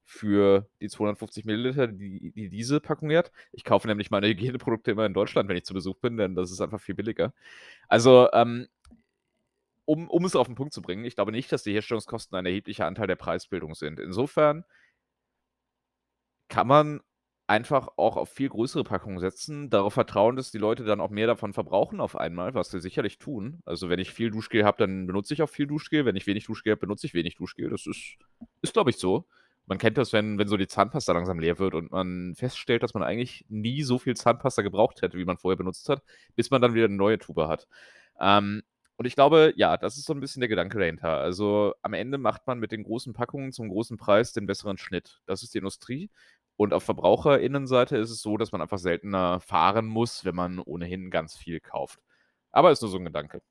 für 0.04 0.68
die 0.82 0.90
250 0.90 1.46
Milliliter, 1.46 1.88
die 1.88 2.32
die 2.34 2.50
diese 2.50 2.80
Packung 2.82 3.12
hat. 3.14 3.32
Ich 3.52 3.64
kaufe 3.64 3.88
nämlich 3.88 4.12
meine 4.12 4.28
Hygieneprodukte 4.28 4.92
immer 4.92 5.06
in 5.06 5.14
Deutschland, 5.14 5.48
wenn 5.48 5.58
ich 5.58 5.64
zu 5.66 5.74
Besuch 5.74 5.98
bin, 5.98 6.18
denn 6.18 6.36
das 6.36 6.52
ist 6.52 6.60
einfach 6.62 6.82
viel 6.82 6.96
billiger. 6.96 7.34
Also, 7.88 8.30
ähm, 8.34 8.68
um 9.92 10.10
um 10.10 10.26
es 10.26 10.36
auf 10.36 10.48
den 10.48 10.56
Punkt 10.56 10.74
zu 10.74 10.82
bringen, 10.82 11.06
ich 11.06 11.16
glaube 11.16 11.32
nicht, 11.32 11.52
dass 11.52 11.64
die 11.64 11.74
Herstellungskosten 11.74 12.38
ein 12.38 12.46
erheblicher 12.46 12.86
Anteil 12.88 13.08
der 13.08 13.16
Preisbildung 13.18 13.76
sind. 13.76 14.00
Insofern 14.00 14.64
kann 16.50 16.68
man 16.68 17.02
einfach 17.48 17.90
auch 17.98 18.16
auf 18.16 18.30
viel 18.30 18.48
größere 18.50 18.84
Packungen 18.84 19.20
setzen, 19.20 19.70
darauf 19.70 19.94
vertrauen, 19.94 20.36
dass 20.38 20.52
die 20.52 20.58
Leute 20.58 20.86
dann 20.86 21.02
auch 21.02 21.10
mehr 21.10 21.28
davon 21.28 21.54
verbrauchen 21.54 22.00
auf 22.00 22.16
einmal, 22.16 22.54
was 22.54 22.72
sie 22.72 22.80
sicherlich 22.80 23.18
tun. 23.20 23.62
Also, 23.66 23.90
wenn 23.90 24.00
ich 24.00 24.12
viel 24.14 24.32
Duschgel 24.32 24.64
habe, 24.64 24.78
dann 24.78 25.06
benutze 25.08 25.34
ich 25.34 25.42
auch 25.42 25.50
viel 25.50 25.68
Duschgel. 25.68 26.06
Wenn 26.06 26.16
ich 26.16 26.28
wenig 26.28 26.46
Duschgel 26.46 26.72
habe, 26.72 26.80
benutze 26.82 27.08
ich 27.08 27.14
wenig 27.14 27.36
Duschgel. 27.36 27.70
Das 27.70 27.86
ist 27.88 28.16
ist, 28.62 28.74
glaube 28.74 28.90
ich, 28.92 28.98
so. 28.98 29.26
Man 29.68 29.78
kennt 29.78 29.98
das, 29.98 30.14
wenn 30.14 30.38
wenn 30.40 30.48
so 30.48 30.58
die 30.58 30.68
Zahnpasta 30.68 31.12
langsam 31.14 31.40
leer 31.40 31.60
wird 31.60 31.76
und 31.76 31.92
man 31.92 32.36
feststellt, 32.36 32.84
dass 32.84 32.94
man 32.94 33.04
eigentlich 33.04 33.46
nie 33.50 33.84
so 33.84 34.00
viel 34.00 34.16
Zahnpasta 34.16 34.62
gebraucht 34.62 35.02
hätte, 35.02 35.18
wie 35.18 35.26
man 35.26 35.38
vorher 35.38 35.58
benutzt 35.58 35.90
hat, 35.90 36.04
bis 36.36 36.52
man 36.52 36.62
dann 36.62 36.74
wieder 36.74 36.88
'ne 36.88 36.96
neue 36.96 37.20
Tube 37.20 37.48
hat. 37.48 37.68
Ähm, 38.20 38.64
Und 39.02 39.08
ich 39.08 39.16
glaube, 39.16 39.52
ja, 39.56 39.78
das 39.78 39.98
ist 39.98 40.06
so 40.06 40.14
ein 40.14 40.20
bisschen 40.20 40.42
der 40.42 40.48
Gedanke 40.48 40.78
dahinter. 40.78 41.18
Also, 41.18 41.74
am 41.82 41.94
Ende 41.94 42.20
macht 42.20 42.46
man 42.46 42.60
mit 42.60 42.72
den 42.72 42.84
großen 42.84 43.14
Packungen 43.14 43.52
zum 43.52 43.68
großen 43.68 43.98
Preis 43.98 44.32
den 44.32 44.46
besseren 44.46 44.78
Schnitt. 44.78 45.24
Das 45.26 45.42
ist 45.42 45.56
die 45.56 45.58
Industrie. 45.58 46.12
Und 46.56 46.72
auf 46.72 46.84
VerbraucherInnenseite 46.84 47.98
ist 47.98 48.12
es 48.12 48.22
so, 48.22 48.38
dass 48.38 48.52
man 48.52 48.62
einfach 48.62 48.78
seltener 48.78 49.40
fahren 49.40 49.88
muss, 49.88 50.24
wenn 50.24 50.36
man 50.36 50.60
ohnehin 50.60 51.10
ganz 51.10 51.36
viel 51.36 51.60
kauft. 51.60 52.00
Aber 52.52 52.70
ist 52.72 52.84
nur 52.84 52.92
so 52.92 52.98
ein 53.00 53.06
Gedanke. 53.06 53.42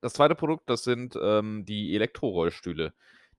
Das 0.00 0.14
zweite 0.14 0.34
Produkt, 0.34 0.68
das 0.68 0.82
sind 0.82 1.16
ähm, 1.22 1.64
die 1.64 1.94
Elektrorollstühle, 1.94 2.92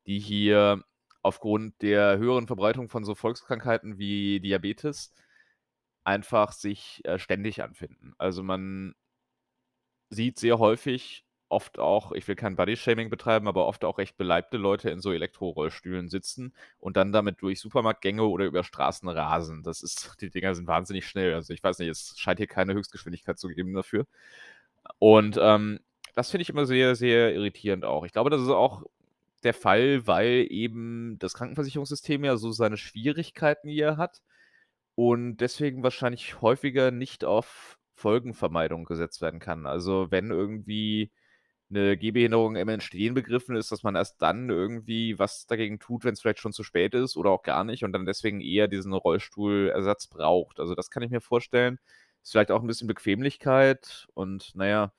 die 0.06 0.20
hier 0.20 0.82
aufgrund 1.24 1.82
der 1.82 2.20
höheren 2.20 2.48
Verbreitung 2.48 2.88
von 2.88 3.04
so 3.04 3.16
Volkskrankheiten 3.16 3.98
wie 3.98 4.40
Diabetes 4.40 5.14
einfach 6.06 6.54
sich 6.54 7.02
äh, 7.04 7.20
ständig 7.20 7.64
anfinden. 7.64 8.14
Also 8.18 8.44
man 8.44 8.96
sieht 10.10 10.40
sehr 10.40 10.60
häufig, 10.60 11.26
oft 11.50 11.80
auch, 11.80 12.12
ich 12.12 12.28
will 12.28 12.36
kein 12.36 12.56
Bodyshaming 12.56 13.10
betreiben, 13.10 13.48
aber 13.48 13.68
oft 13.68 13.86
auch 13.86 13.98
recht 13.98 14.18
beleibte 14.18 14.58
Leute 14.58 14.90
in 14.90 15.00
so 15.00 15.14
Elektrorollstühlen 15.14 16.10
sitzen 16.10 16.54
und 16.80 16.98
dann 16.98 17.12
damit 17.12 17.42
durch 17.42 17.60
Supermarktgänge 17.60 18.24
oder 18.24 18.46
über 18.46 18.64
Straßen 18.64 19.08
rasen. 19.10 19.64
Das 19.64 19.82
ist, 19.82 20.18
die 20.22 20.30
Dinger 20.30 20.56
sind 20.56 20.68
wahnsinnig 20.68 21.08
schnell. 21.08 21.34
Also 21.34 21.54
ich 21.54 21.64
weiß 21.64 21.80
nicht, 21.80 21.90
es 21.90 22.16
scheint 22.18 22.40
hier 22.40 22.48
keine 22.48 22.74
Höchstgeschwindigkeit 22.74 23.40
zu 23.40 23.48
geben 23.50 23.74
dafür. 23.74 24.06
Und 25.00 25.38
ähm, 25.42 25.80
das 26.16 26.32
finde 26.32 26.44
ich 26.44 26.50
immer 26.50 26.66
sehr, 26.66 26.96
sehr 26.96 27.34
irritierend 27.34 27.86
auch. 27.86 28.06
Ich 28.06 28.12
glaube, 28.12 28.30
das 28.30 28.42
ist 28.42 28.50
auch 28.50 28.84
der 29.44 29.54
Fall, 29.54 30.08
weil 30.08 30.48
eben 30.50 31.18
das 31.20 31.34
Krankenversicherungssystem 31.36 32.24
ja 32.26 32.38
so 32.38 32.52
seine 32.52 32.78
Schwierigkeiten 32.78 33.70
hier 33.70 33.98
hat 33.98 34.22
und 34.96 35.38
deswegen 35.38 35.84
wahrscheinlich 35.84 36.42
häufiger 36.42 36.92
nicht 36.92 37.24
auf 37.24 37.78
Folgenvermeidung 37.98 38.86
gesetzt 38.86 39.22
werden 39.22 39.40
kann. 39.40 39.66
Also 39.66 40.08
wenn 40.12 40.32
irgendwie 40.32 41.12
eine 41.70 41.98
Gehbehinderung 41.98 42.56
im 42.56 42.70
Entstehen 42.70 43.14
begriffen 43.14 43.56
ist, 43.58 43.72
dass 43.72 43.84
man 43.84 43.96
erst 43.96 44.22
dann 44.22 44.50
irgendwie 44.50 45.20
was 45.20 45.48
dagegen 45.48 45.80
tut, 45.80 46.06
wenn 46.06 46.14
es 46.14 46.22
vielleicht 46.22 46.40
schon 46.40 46.54
zu 46.54 46.64
spät 46.64 46.94
ist 46.94 47.18
oder 47.18 47.32
auch 47.32 47.44
gar 47.44 47.64
nicht 47.66 47.84
und 47.84 47.92
dann 47.94 48.06
deswegen 48.06 48.40
eher 48.40 48.68
diesen 48.70 48.94
Rollstuhlersatz 48.94 50.08
braucht. 50.08 50.60
Also 50.60 50.76
das 50.76 50.90
kann 50.90 51.04
ich 51.04 51.12
mir 51.12 51.22
vorstellen. 51.22 51.80
Ist 52.24 52.32
vielleicht 52.32 52.52
auch 52.52 52.62
ein 52.62 52.68
bisschen 52.68 52.88
Bequemlichkeit 52.88 54.08
und 54.14 54.56
naja, 54.56 54.94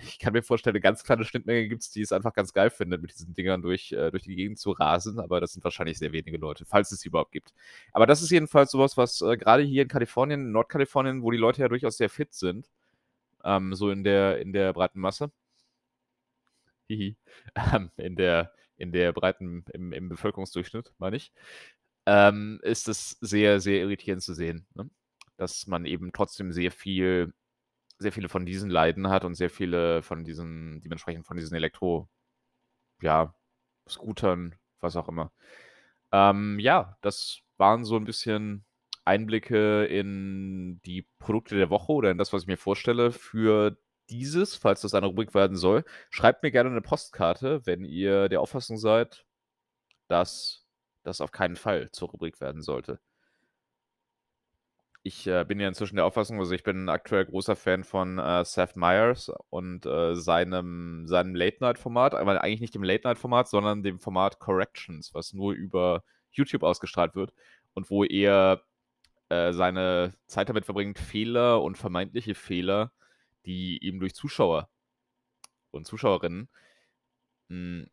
ich 0.00 0.18
kann 0.18 0.32
mir 0.32 0.42
vorstellen, 0.42 0.74
eine 0.74 0.80
ganz 0.80 1.04
kleine 1.04 1.24
Schnittmenge 1.24 1.68
gibt 1.68 1.82
es, 1.82 1.90
die 1.90 2.00
es 2.00 2.12
einfach 2.12 2.32
ganz 2.32 2.52
geil 2.52 2.70
findet, 2.70 3.02
mit 3.02 3.12
diesen 3.12 3.34
Dingern 3.34 3.62
durch, 3.62 3.92
äh, 3.92 4.10
durch 4.10 4.22
die 4.22 4.36
Gegend 4.36 4.58
zu 4.58 4.72
rasen, 4.72 5.18
aber 5.20 5.40
das 5.40 5.52
sind 5.52 5.64
wahrscheinlich 5.64 5.98
sehr 5.98 6.12
wenige 6.12 6.38
Leute, 6.38 6.64
falls 6.64 6.92
es 6.92 7.00
sie 7.00 7.08
überhaupt 7.08 7.32
gibt. 7.32 7.52
Aber 7.92 8.06
das 8.06 8.22
ist 8.22 8.30
jedenfalls 8.30 8.70
sowas, 8.70 8.96
was 8.96 9.20
äh, 9.20 9.36
gerade 9.36 9.62
hier 9.62 9.82
in 9.82 9.88
Kalifornien, 9.88 10.40
in 10.46 10.52
Nordkalifornien, 10.52 11.22
wo 11.22 11.30
die 11.30 11.38
Leute 11.38 11.62
ja 11.62 11.68
durchaus 11.68 11.98
sehr 11.98 12.08
fit 12.10 12.32
sind, 12.32 12.70
ähm, 13.44 13.74
so 13.74 13.90
in 13.90 14.04
der, 14.04 14.40
in 14.40 14.52
der 14.52 14.72
breiten 14.72 15.00
Masse, 15.00 15.30
hihi, 16.88 17.16
ähm, 17.74 17.90
in 17.96 18.16
der, 18.16 18.52
in 18.76 18.92
der 18.92 19.12
breiten, 19.12 19.64
im, 19.72 19.92
im 19.92 20.08
Bevölkerungsdurchschnitt, 20.08 20.92
meine 20.98 21.16
ich, 21.16 21.32
ähm, 22.06 22.60
ist 22.62 22.88
es 22.88 23.18
sehr, 23.20 23.60
sehr 23.60 23.80
irritierend 23.80 24.22
zu 24.22 24.34
sehen, 24.34 24.66
ne? 24.74 24.90
dass 25.36 25.66
man 25.66 25.86
eben 25.86 26.12
trotzdem 26.12 26.52
sehr 26.52 26.72
viel 26.72 27.32
sehr 27.98 28.12
viele 28.12 28.28
von 28.28 28.46
diesen 28.46 28.70
Leiden 28.70 29.08
hat 29.08 29.24
und 29.24 29.34
sehr 29.34 29.50
viele 29.50 30.02
von 30.02 30.24
diesen 30.24 30.80
dementsprechend 30.80 31.26
von 31.26 31.36
diesen 31.36 31.56
Elektro 31.56 32.08
ja, 33.02 33.34
Scootern, 33.88 34.54
was 34.80 34.96
auch 34.96 35.08
immer. 35.08 35.32
Ähm, 36.12 36.58
ja, 36.58 36.96
das 37.02 37.40
waren 37.58 37.84
so 37.84 37.96
ein 37.96 38.04
bisschen 38.04 38.64
Einblicke 39.04 39.84
in 39.86 40.80
die 40.84 41.08
Produkte 41.18 41.56
der 41.56 41.70
Woche 41.70 41.92
oder 41.92 42.10
in 42.10 42.18
das, 42.18 42.32
was 42.32 42.42
ich 42.42 42.48
mir 42.48 42.56
vorstelle 42.56 43.12
für 43.12 43.76
dieses, 44.10 44.56
falls 44.56 44.82
das 44.82 44.94
eine 44.94 45.06
Rubrik 45.06 45.34
werden 45.34 45.56
soll. 45.56 45.84
Schreibt 46.10 46.42
mir 46.42 46.50
gerne 46.50 46.70
eine 46.70 46.82
Postkarte, 46.82 47.66
wenn 47.66 47.84
ihr 47.84 48.28
der 48.28 48.40
Auffassung 48.40 48.76
seid, 48.78 49.24
dass 50.08 50.66
das 51.04 51.20
auf 51.20 51.32
keinen 51.32 51.56
Fall 51.56 51.90
zur 51.92 52.10
Rubrik 52.10 52.40
werden 52.40 52.62
sollte. 52.62 53.00
Ich 55.04 55.26
äh, 55.26 55.44
bin 55.44 55.58
ja 55.58 55.66
inzwischen 55.66 55.96
der 55.96 56.04
Auffassung, 56.04 56.38
also 56.38 56.52
ich 56.52 56.62
bin 56.62 56.88
aktuell 56.88 57.24
großer 57.24 57.56
Fan 57.56 57.82
von 57.82 58.18
äh, 58.18 58.44
Seth 58.44 58.76
Meyers 58.76 59.32
und 59.50 59.84
äh, 59.84 60.14
seinem, 60.14 61.08
seinem 61.08 61.34
Late-Night-Format, 61.34 62.14
aber 62.14 62.40
eigentlich 62.40 62.60
nicht 62.60 62.74
dem 62.74 62.84
Late-Night-Format, 62.84 63.48
sondern 63.48 63.82
dem 63.82 63.98
Format 63.98 64.38
Corrections, 64.38 65.12
was 65.12 65.32
nur 65.32 65.54
über 65.54 66.04
YouTube 66.30 66.62
ausgestrahlt 66.62 67.16
wird 67.16 67.32
und 67.74 67.90
wo 67.90 68.04
er 68.04 68.62
äh, 69.28 69.52
seine 69.52 70.14
Zeit 70.26 70.48
damit 70.48 70.66
verbringt, 70.66 70.98
Fehler 71.00 71.62
und 71.62 71.78
vermeintliche 71.78 72.36
Fehler, 72.36 72.92
die 73.44 73.78
ihm 73.78 73.98
durch 73.98 74.14
Zuschauer 74.14 74.68
und 75.72 75.86
Zuschauerinnen 75.86 76.48
mh, 77.48 77.56
hm, 77.56 77.90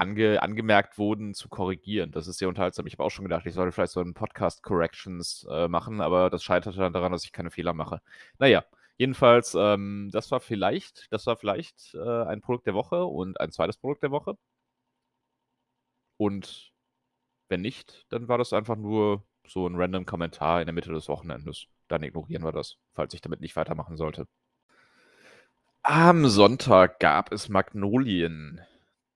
ange, 0.00 0.42
angemerkt 0.42 0.98
wurden, 0.98 1.34
zu 1.34 1.48
korrigieren. 1.48 2.10
Das 2.12 2.26
ist 2.26 2.38
sehr 2.38 2.48
unterhaltsam. 2.48 2.86
Ich 2.86 2.94
habe 2.94 3.04
auch 3.04 3.10
schon 3.10 3.24
gedacht, 3.24 3.46
ich 3.46 3.54
sollte 3.54 3.72
vielleicht 3.72 3.92
so 3.92 4.00
einen 4.00 4.14
Podcast 4.14 4.62
Corrections 4.62 5.46
äh, 5.50 5.68
machen, 5.68 6.00
aber 6.00 6.30
das 6.30 6.42
scheiterte 6.42 6.78
dann 6.78 6.92
daran, 6.92 7.12
dass 7.12 7.24
ich 7.24 7.32
keine 7.32 7.50
Fehler 7.50 7.74
mache. 7.74 8.00
Naja, 8.38 8.64
jedenfalls, 8.96 9.54
ähm, 9.58 10.08
das 10.12 10.30
war 10.30 10.40
vielleicht, 10.40 11.06
das 11.12 11.26
war 11.26 11.36
vielleicht 11.36 11.94
äh, 11.94 12.24
ein 12.24 12.40
Produkt 12.40 12.66
der 12.66 12.74
Woche 12.74 13.04
und 13.04 13.38
ein 13.40 13.52
zweites 13.52 13.76
Produkt 13.76 14.02
der 14.02 14.10
Woche. 14.10 14.36
Und 16.16 16.72
wenn 17.48 17.60
nicht, 17.62 18.06
dann 18.10 18.28
war 18.28 18.38
das 18.38 18.52
einfach 18.52 18.76
nur 18.76 19.24
so 19.46 19.66
ein 19.66 19.76
random 19.76 20.06
Kommentar 20.06 20.60
in 20.60 20.66
der 20.66 20.74
Mitte 20.74 20.92
des 20.92 21.08
Wochenendes. 21.08 21.66
Dann 21.88 22.02
ignorieren 22.02 22.44
wir 22.44 22.52
das, 22.52 22.76
falls 22.94 23.14
ich 23.14 23.20
damit 23.20 23.40
nicht 23.40 23.56
weitermachen 23.56 23.96
sollte. 23.96 24.26
Am 25.82 26.26
Sonntag 26.28 27.00
gab 27.00 27.32
es 27.32 27.48
Magnolien. 27.48 28.60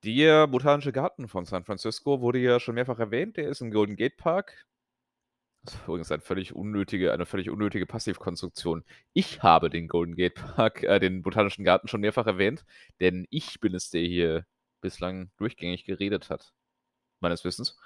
Der 0.04 0.46
Botanische 0.48 0.92
Garten 0.92 1.28
von 1.28 1.46
San 1.46 1.64
Francisco 1.64 2.20
wurde 2.20 2.38
ja 2.38 2.60
schon 2.60 2.74
mehrfach 2.74 2.98
erwähnt. 2.98 3.38
Der 3.38 3.48
ist 3.48 3.62
im 3.62 3.70
Golden 3.70 3.96
Gate 3.96 4.18
Park. 4.18 4.66
Das 5.62 5.76
ist 5.76 5.84
übrigens 5.84 6.12
eine 6.12 6.20
völlig 6.20 6.54
unnötige, 6.54 7.10
eine 7.10 7.24
völlig 7.24 7.48
unnötige 7.48 7.86
Passivkonstruktion. 7.86 8.84
Ich 9.14 9.42
habe 9.42 9.70
den 9.70 9.88
Golden 9.88 10.14
Gate 10.14 10.34
Park, 10.34 10.82
äh, 10.82 10.98
den 10.98 11.22
Botanischen 11.22 11.64
Garten 11.64 11.88
schon 11.88 12.02
mehrfach 12.02 12.26
erwähnt, 12.26 12.66
denn 13.00 13.26
ich 13.30 13.60
bin 13.60 13.74
es, 13.74 13.88
der 13.88 14.02
hier 14.02 14.44
bislang 14.82 15.30
durchgängig 15.38 15.86
geredet 15.86 16.28
hat. 16.28 16.52
Meines 17.20 17.42
Wissens. 17.46 17.78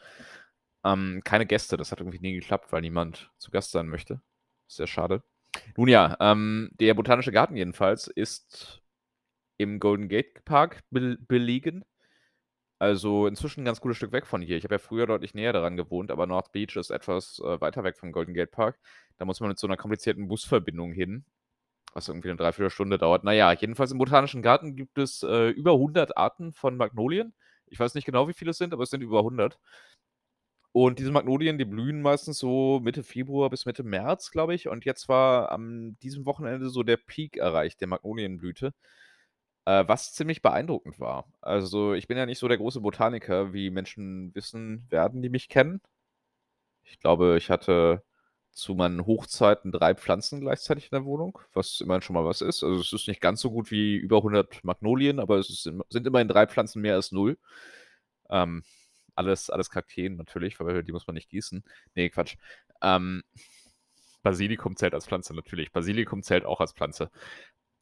Ähm, 0.82 1.20
keine 1.22 1.46
Gäste, 1.46 1.76
das 1.76 1.92
hat 1.92 2.00
irgendwie 2.00 2.18
nie 2.18 2.32
geklappt, 2.32 2.72
weil 2.72 2.80
niemand 2.80 3.30
zu 3.38 3.52
Gast 3.52 3.70
sein 3.70 3.88
möchte. 3.88 4.20
Sehr 4.66 4.88
schade. 4.88 5.22
Nun 5.76 5.86
ja, 5.86 6.16
ähm, 6.18 6.70
der 6.80 6.94
Botanische 6.94 7.30
Garten 7.30 7.56
jedenfalls 7.56 8.08
ist 8.08 8.82
im 9.56 9.78
Golden 9.78 10.08
Gate 10.08 10.44
Park 10.44 10.82
be 10.90 11.16
belegen. 11.16 11.84
Also, 12.82 13.26
inzwischen 13.26 13.62
'n 13.62 13.64
ganz 13.64 13.80
gutes 13.80 13.96
Stück 13.96 14.12
weg 14.12 14.24
von 14.26 14.40
hier. 14.40 14.56
Ich 14.56 14.62
habe 14.62 14.76
ja 14.76 14.78
früher 14.78 15.06
deutlich 15.06 15.34
näher 15.34 15.52
daran 15.52 15.76
gewohnt, 15.76 16.12
aber 16.12 16.26
North 16.28 16.52
Beach 16.52 16.76
ist 16.76 16.90
etwas, 16.90 17.40
äh, 17.40 17.60
weiter 17.60 17.82
weg 17.82 17.96
vom 17.98 18.12
Golden 18.12 18.34
Gate 18.34 18.52
Park. 18.52 18.78
Da 19.16 19.24
muss 19.24 19.40
man 19.40 19.48
mit 19.48 19.58
so 19.58 19.66
einer 19.66 19.76
komplizierten 19.76 20.28
Busverbindung 20.28 20.92
hin, 20.92 21.24
was 21.94 22.08
irgendwie 22.08 22.28
'ne 22.28 22.36
Dreiviertelstunde 22.36 22.98
dauert. 22.98 23.24
Na 23.24 23.32
ja, 23.32 23.52
jedenfalls 23.52 23.92
im 23.92 23.98
Botanischen 23.98 24.42
Garten 24.42 24.76
gibt 24.76 24.98
es, 24.98 25.22
äh, 25.24 25.50
über 25.50 25.78
100 25.78 26.16
Arten 26.16 26.52
von 26.52 26.76
Magnolien. 26.76 27.34
Ich 27.66 27.80
weiß 27.80 27.94
nicht 27.94 28.06
genau, 28.06 28.28
wie 28.28 28.34
viele 28.34 28.52
es 28.52 28.58
sind, 28.58 28.72
aber 28.74 28.84
es 28.84 28.90
sind 28.90 29.02
über 29.02 29.24
100. 29.24 29.58
Und 30.76 30.98
diese 30.98 31.10
Magnolien, 31.10 31.56
die 31.58 31.64
blühen 31.64 32.02
meistens 32.02 32.38
so 32.38 32.80
Mitte 32.82 33.02
Februar 33.02 33.48
bis 33.50 33.64
Mitte 33.66 33.82
März, 33.84 34.30
glaube 34.30 34.54
ich. 34.54 34.68
Und 34.68 34.84
jetzt 34.84 35.08
war 35.08 35.50
am 35.50 35.96
diesem 36.00 36.26
Wochenende 36.26 36.68
so 36.68 36.82
der 36.82 36.98
Peak 36.98 37.36
erreicht 37.38 37.80
der 37.80 37.88
Magnolienblüte 37.88 38.74
äh, 39.68 39.86
was 39.86 40.14
ziemlich 40.14 40.40
beeindruckend 40.40 40.98
war. 40.98 41.26
Also, 41.42 41.92
ich 41.92 42.08
bin 42.08 42.16
ja 42.16 42.24
nicht 42.24 42.38
so 42.38 42.48
der 42.48 42.56
große 42.56 42.80
Botaniker, 42.80 43.52
wie 43.52 43.68
Menschen 43.70 44.34
wissen 44.34 44.86
werden, 44.88 45.20
die 45.20 45.28
mich 45.28 45.50
kennen. 45.50 45.82
Ich 46.84 46.98
glaube, 47.00 47.36
ich 47.36 47.50
hatte 47.50 48.02
zu 48.50 48.74
meinen 48.74 49.04
Hochzeiten 49.04 49.70
drei 49.70 49.94
Pflanzen 49.94 50.40
gleichzeitig 50.40 50.84
in 50.84 50.96
der 50.96 51.04
Wohnung, 51.04 51.38
was 51.52 51.80
immerhin 51.82 52.00
schon 52.02 52.14
mal 52.14 52.24
was 52.24 52.40
ist. 52.40 52.64
Also, 52.64 52.80
es 52.80 52.92
ist 52.94 53.08
nicht 53.08 53.20
ganz 53.20 53.42
so 53.42 53.50
gut 53.50 53.70
wie 53.70 53.96
über 53.96 54.18
100 54.18 54.64
Magnolien, 54.64 55.20
aber 55.20 55.36
es 55.38 55.50
ist, 55.50 55.70
sind 55.90 56.06
immerhin 56.06 56.28
drei 56.28 56.46
Pflanzen 56.46 56.80
mehr 56.80 56.94
als 56.94 57.12
null. 57.12 57.36
Ähm, 58.30 58.62
alles, 59.16 59.50
alles 59.50 59.70
Kakteen 59.70 60.16
natürlich, 60.16 60.58
weil 60.60 60.82
die 60.82 60.92
muss 60.92 61.06
man 61.06 61.14
nicht 61.14 61.28
gießen. 61.28 61.62
Nee, 61.94 62.08
Quatsch. 62.08 62.36
Ähm, 62.82 63.22
Basilikum 64.22 64.76
zählt 64.76 64.94
als 64.94 65.06
Pflanze 65.06 65.34
natürlich. 65.34 65.72
Basilikum 65.72 66.22
zählt 66.22 66.44
auch 66.44 66.60
als 66.60 66.72
Pflanze. 66.72 67.10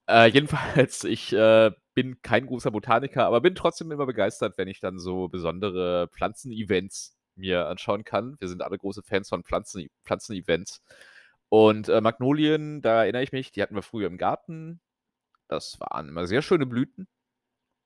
Äh, 0.08 0.26
jedenfalls, 0.28 1.04
ich 1.04 1.32
äh, 1.32 1.72
bin 1.94 2.20
kein 2.22 2.46
großer 2.46 2.70
Botaniker, 2.70 3.26
aber 3.26 3.40
bin 3.40 3.54
trotzdem 3.54 3.90
immer 3.90 4.06
begeistert, 4.06 4.56
wenn 4.58 4.68
ich 4.68 4.80
dann 4.80 4.98
so 4.98 5.28
besondere 5.28 6.08
Pflanzen-Events 6.12 7.16
mir 7.34 7.66
anschauen 7.66 8.04
kann. 8.04 8.36
Wir 8.38 8.48
sind 8.48 8.62
alle 8.62 8.78
große 8.78 9.02
Fans 9.02 9.28
von 9.28 9.42
Pflanzen, 9.44 9.88
Pflanzen-Events. 10.04 10.82
Und 11.48 11.88
äh, 11.88 12.00
Magnolien, 12.00 12.82
da 12.82 13.02
erinnere 13.02 13.22
ich 13.22 13.32
mich, 13.32 13.52
die 13.52 13.62
hatten 13.62 13.74
wir 13.74 13.82
früher 13.82 14.08
im 14.08 14.18
Garten. 14.18 14.80
Das 15.48 15.78
waren 15.80 16.08
immer 16.08 16.26
sehr 16.26 16.42
schöne 16.42 16.66
Blüten. 16.66 17.08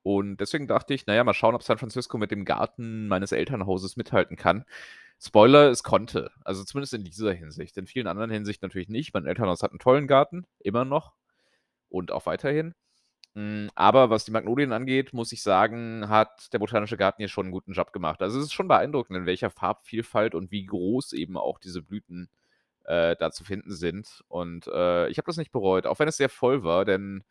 Und 0.03 0.39
deswegen 0.39 0.67
dachte 0.67 0.95
ich, 0.95 1.07
naja, 1.07 1.25
mal 1.25 1.35
schauen, 1.35 1.55
ob 1.55 1.63
San 1.63 1.79
Francisco 1.79 2.19
mit 2.19 2.31
dem 2.31 2.45
Garten 2.45 3.09
meines 3.09 3.33
Elternhauses 3.33 3.97
mithalten 3.97 4.37
kann. 4.37 4.65
Spoiler, 5.21 5.71
es 5.71 5.83
konnte. 5.83 6.31
Also 6.45 6.65
zumindest 6.65 6.95
in 6.95 7.05
dieser 7.05 7.33
Hinsicht. 7.33 7.77
In 7.77 7.87
vielen 7.87 8.07
anderen 8.07 8.31
Hinsichten 8.31 8.67
natürlich 8.67 8.89
nicht. 8.89 9.13
Mein 9.13 9.27
Elternhaus 9.27 9.63
hat 9.63 9.73
einen 9.73 9.79
tollen 9.79 10.07
Garten, 10.07 10.47
immer 10.59 10.85
noch 10.87 11.13
und 11.91 12.13
auch 12.13 12.27
weiterhin. 12.27 12.75
Hm, 13.37 13.71
aber 13.77 14.11
was 14.11 14.25
die 14.27 14.33
Magnolien 14.33 14.73
angeht, 14.73 15.13
muss 15.15 15.33
ich 15.33 15.43
sagen, 15.43 16.09
hat 16.09 16.53
der 16.53 16.59
Botanische 16.61 16.97
Garten 16.99 17.23
hier 17.23 17.29
schon 17.29 17.49
'n 17.49 17.53
guten 17.53 17.73
Job 17.75 17.93
gemacht. 17.93 18.23
Also, 18.23 18.39
es 18.41 18.47
ist 18.47 18.53
schon 18.55 18.69
beeindruckend, 18.69 19.19
in 19.19 19.27
welcher 19.27 19.51
Farbvielfalt 19.51 20.35
und 20.35 20.51
wie 20.53 20.67
groß 20.67 21.13
eben 21.15 21.37
auch 21.39 21.59
diese 21.61 21.83
Blüten, 21.83 22.31
äh, 22.87 23.17
da 23.19 23.31
zu 23.33 23.45
finden 23.45 23.73
sind. 23.75 24.23
Und, 24.29 24.67
äh, 24.69 25.09
ich 25.11 25.19
habe 25.19 25.27
das 25.27 25.37
nicht 25.39 25.53
bereut, 25.53 25.87
auch 25.87 25.99
wenn 26.01 26.09
es 26.09 26.17
sehr 26.19 26.31
voll 26.31 26.65
war, 26.65 26.85
denn 26.87 27.25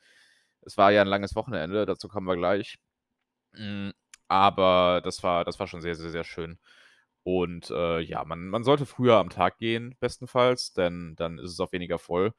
es 0.63 0.77
war 0.77 0.91
ja 0.91 1.01
'n 1.03 1.07
langes 1.09 1.35
Wochenende, 1.35 1.85
dazu 1.87 2.07
kommen 2.09 2.27
wir 2.27 2.37
gleich. 2.37 2.77
Hm, 3.55 3.93
aber 4.29 5.01
das 5.03 5.23
war 5.23 5.45
das 5.45 5.59
war 5.59 5.67
schon 5.67 5.81
sehr, 5.81 5.95
sehr, 5.95 6.09
sehr 6.11 6.23
schön. 6.25 6.59
Und, 7.23 7.71
äh, 7.71 7.99
ja, 8.01 8.25
man 8.25 8.47
man 8.49 8.63
sollte 8.65 8.85
früher 8.87 9.17
am 9.17 9.29
Tag 9.31 9.57
gehen, 9.59 9.95
bestenfalls, 10.01 10.73
denn 10.73 11.15
dann 11.17 11.39
ist 11.39 11.51
es 11.53 11.59
auch 11.61 11.71
weniger 11.73 11.99
voll. 11.99 12.33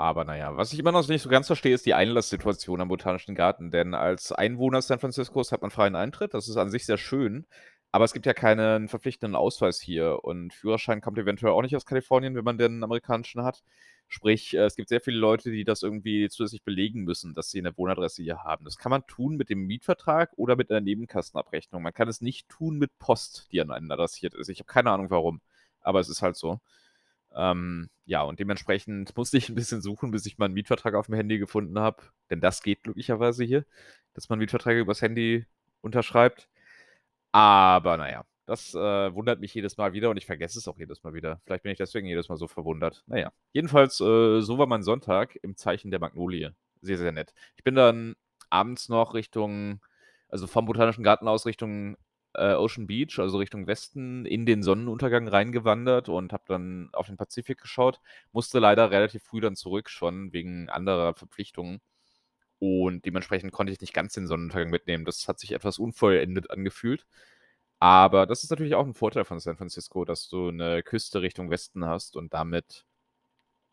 Aber 0.00 0.24
na 0.24 0.34
ja, 0.34 0.56
was 0.56 0.72
ich 0.72 0.78
immer 0.78 0.92
noch 0.92 1.06
nicht 1.08 1.20
so 1.20 1.28
ganz 1.28 1.46
verstehe, 1.46 1.74
ist 1.74 1.84
die 1.84 1.92
Einlasssituation 1.92 2.80
am 2.80 2.88
Botanischen 2.88 3.34
Garten, 3.34 3.70
denn 3.70 3.92
als 3.92 4.32
Einwohner 4.32 4.80
San 4.80 4.98
Franciscos 4.98 5.52
hat 5.52 5.60
man 5.60 5.70
freien 5.70 5.94
Eintritt. 5.94 6.32
Das 6.32 6.48
ist 6.48 6.56
an 6.56 6.70
sich 6.70 6.86
sehr 6.86 6.96
schön, 6.96 7.44
aber 7.92 8.06
es 8.06 8.14
gibt 8.14 8.24
ja 8.24 8.32
keinen 8.32 8.88
verpflichtenden 8.88 9.36
Ausweis 9.36 9.78
hier 9.78 10.20
und 10.24 10.54
Führerschein 10.54 11.02
kommt 11.02 11.18
eventuell 11.18 11.52
auch 11.52 11.60
nicht 11.60 11.76
aus 11.76 11.84
Kalifornien, 11.84 12.34
wenn 12.34 12.44
man 12.44 12.56
denn 12.56 12.78
'n 12.80 12.82
amerikanischen 12.82 13.42
hat. 13.44 13.62
Sprich, 14.08 14.54
äh, 14.54 14.64
es 14.64 14.74
gibt 14.74 14.88
sehr 14.88 15.02
viele 15.02 15.18
Leute, 15.18 15.50
die 15.50 15.64
das 15.64 15.82
irgendwie 15.82 16.30
zusätzlich 16.30 16.62
belegen 16.64 17.02
müssen, 17.04 17.34
dass 17.34 17.50
sie 17.50 17.60
'ne 17.60 17.76
Wohnadresse 17.76 18.22
hier 18.22 18.38
haben. 18.42 18.64
Das 18.64 18.78
kann 18.78 18.88
man 18.90 19.06
tun 19.06 19.36
mit 19.36 19.50
dem 19.50 19.66
Mietvertrag 19.66 20.32
oder 20.36 20.56
mit 20.56 20.70
'ner 20.70 20.80
Nebenkostenabrechnung. 20.80 21.82
Man 21.82 21.92
kann 21.92 22.08
es 22.08 22.22
nicht 22.22 22.48
tun 22.48 22.78
mit 22.78 22.98
Post, 22.98 23.48
die 23.52 23.60
an 23.60 23.70
einen 23.70 23.92
adressiert 23.92 24.32
ist. 24.34 24.48
Ich 24.48 24.60
habe 24.60 24.66
keine 24.72 24.92
Ahnung 24.92 25.10
warum, 25.10 25.42
aber 25.82 26.00
es 26.00 26.08
ist 26.08 26.22
halt 26.22 26.36
so. 26.36 26.58
Ähm, 27.34 27.88
ja, 28.06 28.22
und 28.22 28.40
dementsprechend 28.40 29.16
musste 29.16 29.38
ich 29.38 29.48
'n 29.48 29.54
bisschen 29.54 29.82
suchen, 29.82 30.10
bis 30.10 30.26
ich 30.26 30.38
mal 30.38 30.46
'n 30.48 30.52
Mietvertrag 30.52 30.94
aufm 30.94 31.14
Handy 31.14 31.38
gefunden 31.38 31.78
habe, 31.78 32.02
denn 32.30 32.40
das 32.40 32.62
geht 32.62 32.82
glücklicherweise 32.84 33.44
hier, 33.44 33.64
dass 34.14 34.28
man 34.28 34.38
Mietverträge 34.40 34.80
übers 34.80 35.02
Handy 35.02 35.46
unterschreibt. 35.82 36.48
Aber 37.32 37.96
na 37.98 38.10
ja, 38.10 38.24
das, 38.46 38.74
äh, 38.74 39.14
wundert 39.14 39.40
mich 39.40 39.54
jedes 39.54 39.76
Mal 39.78 39.92
wieder 39.92 40.10
und 40.10 40.16
ich 40.16 40.26
vergesse 40.26 40.58
es 40.58 40.68
auch 40.68 40.78
jedes 40.78 41.02
Mal 41.04 41.14
wieder. 41.14 41.40
Vielleicht 41.44 41.62
bin 41.64 41.72
ich 41.72 41.78
deswegen 41.78 42.06
jedes 42.08 42.28
Mal 42.28 42.36
so 42.36 42.48
verwundert. 42.48 43.04
Na 43.06 43.18
ja, 43.18 43.32
jedenfalls, 43.52 44.00
äh, 44.00 44.40
so 44.40 44.58
war 44.58 44.66
mein 44.66 44.82
Sonntag 44.82 45.36
im 45.42 45.56
Zeichen 45.56 45.90
der 45.92 46.00
Magnolie. 46.00 46.54
Sehr, 46.82 46.98
sehr 46.98 47.12
nett. 47.12 47.34
Ich 47.56 47.64
bin 47.64 47.74
dann 47.76 48.16
abends 48.50 48.88
noch 48.88 49.14
Richtung 49.14 49.80
also, 50.28 50.46
vom 50.46 50.66
Botanischen 50.66 51.04
Garten 51.04 51.28
aus 51.28 51.46
Richtung, 51.46 51.96
äh, 52.34 52.54
Ocean 52.54 52.86
Beach, 52.86 53.18
also, 53.18 53.38
Richtung 53.38 53.66
Westen 53.66 54.26
in 54.26 54.46
den 54.46 54.62
Sonnenuntergang 54.62 55.28
reingewandert 55.28 56.08
und 56.08 56.32
habe 56.32 56.44
dann 56.48 56.90
auf 56.92 57.06
den 57.08 57.16
Pazifik 57.16 57.60
geschaut. 57.60 58.00
Musste 58.32 58.58
leider 58.60 58.90
relativ 58.90 59.22
früh 59.24 59.40
dann 59.40 59.56
zurück 59.56 59.90
schon 59.90 60.32
wegen 60.32 60.68
anderer 60.70 61.14
Verpflichtungen 61.14 61.80
und 62.60 63.06
dementsprechend 63.06 63.52
konnte 63.52 63.72
ich 63.72 63.80
nicht 63.82 63.94
ganz 63.94 64.14
den 64.14 64.26
Sonnenuntergang 64.28 64.70
mitnehmen. 64.70 65.04
Das 65.06 65.28
hat 65.28 65.40
sich 65.40 65.52
etwas 65.52 65.78
unvollendet 65.78 66.50
angefühlt. 66.50 67.06
Aber 67.80 68.26
das 68.26 68.44
ist 68.44 68.50
natürlich 68.50 68.74
auch 68.76 68.86
'n 68.86 68.94
Vorteil 68.94 69.24
von 69.26 69.40
San 69.40 69.56
Francisco, 69.58 70.04
dass 70.06 70.28
du 70.28 70.50
'ne 70.52 70.82
Küste 70.84 71.22
Richtung 71.22 71.50
Westen 71.50 71.86
hast 71.86 72.16
und 72.16 72.34
damit 72.34 72.84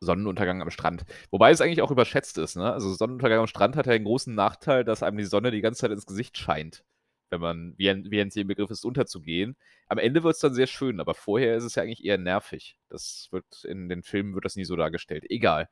Sonnenuntergang 0.01 0.61
am 0.63 0.71
Strand. 0.71 1.05
Wobei 1.31 1.51
es 1.51 1.61
eigentlich 1.61 1.81
auch 1.83 1.91
überschätzt 1.91 2.37
ist, 2.39 2.57
ne? 2.57 2.71
Also, 2.73 2.93
Sonnenuntergang 2.93 3.39
am 3.41 3.47
Strand 3.47 3.75
hat 3.77 3.87
ja 3.87 3.93
den 3.93 4.05
großen 4.05 4.35
Nachteil, 4.35 4.83
dass 4.85 5.03
einem 5.03 5.17
die 5.19 5.25
Sonne 5.25 5.51
die 5.51 5.61
ganze 5.61 5.81
Zeit 5.81 5.91
ins 5.91 6.05
Gesicht 6.07 6.37
scheint, 6.37 6.85
wenn 7.29 7.41
man 7.41 7.73
während 7.77 8.33
sie 8.33 8.41
im 8.41 8.47
Begriff 8.47 8.69
ist, 8.71 8.85
unterzugehen. 8.85 9.55
Am 9.87 9.97
Ende 9.99 10.23
wird's 10.23 10.39
dann 10.39 10.53
sehr 10.53 10.67
schön, 10.67 10.99
aber 10.99 11.13
vorher 11.15 11.55
ist 11.57 11.63
es 11.65 11.75
ja 11.75 11.83
eigentlich 11.83 12.05
eher 12.05 12.17
nervig. 12.17 12.77
Das 12.89 13.27
wird 13.31 13.63
in 13.65 13.89
den 13.89 14.03
Filmen 14.03 14.33
wird 14.35 14.45
das 14.45 14.55
nie 14.55 14.65
so 14.65 14.75
dargestellt. 14.75 15.25
Egal. 15.29 15.69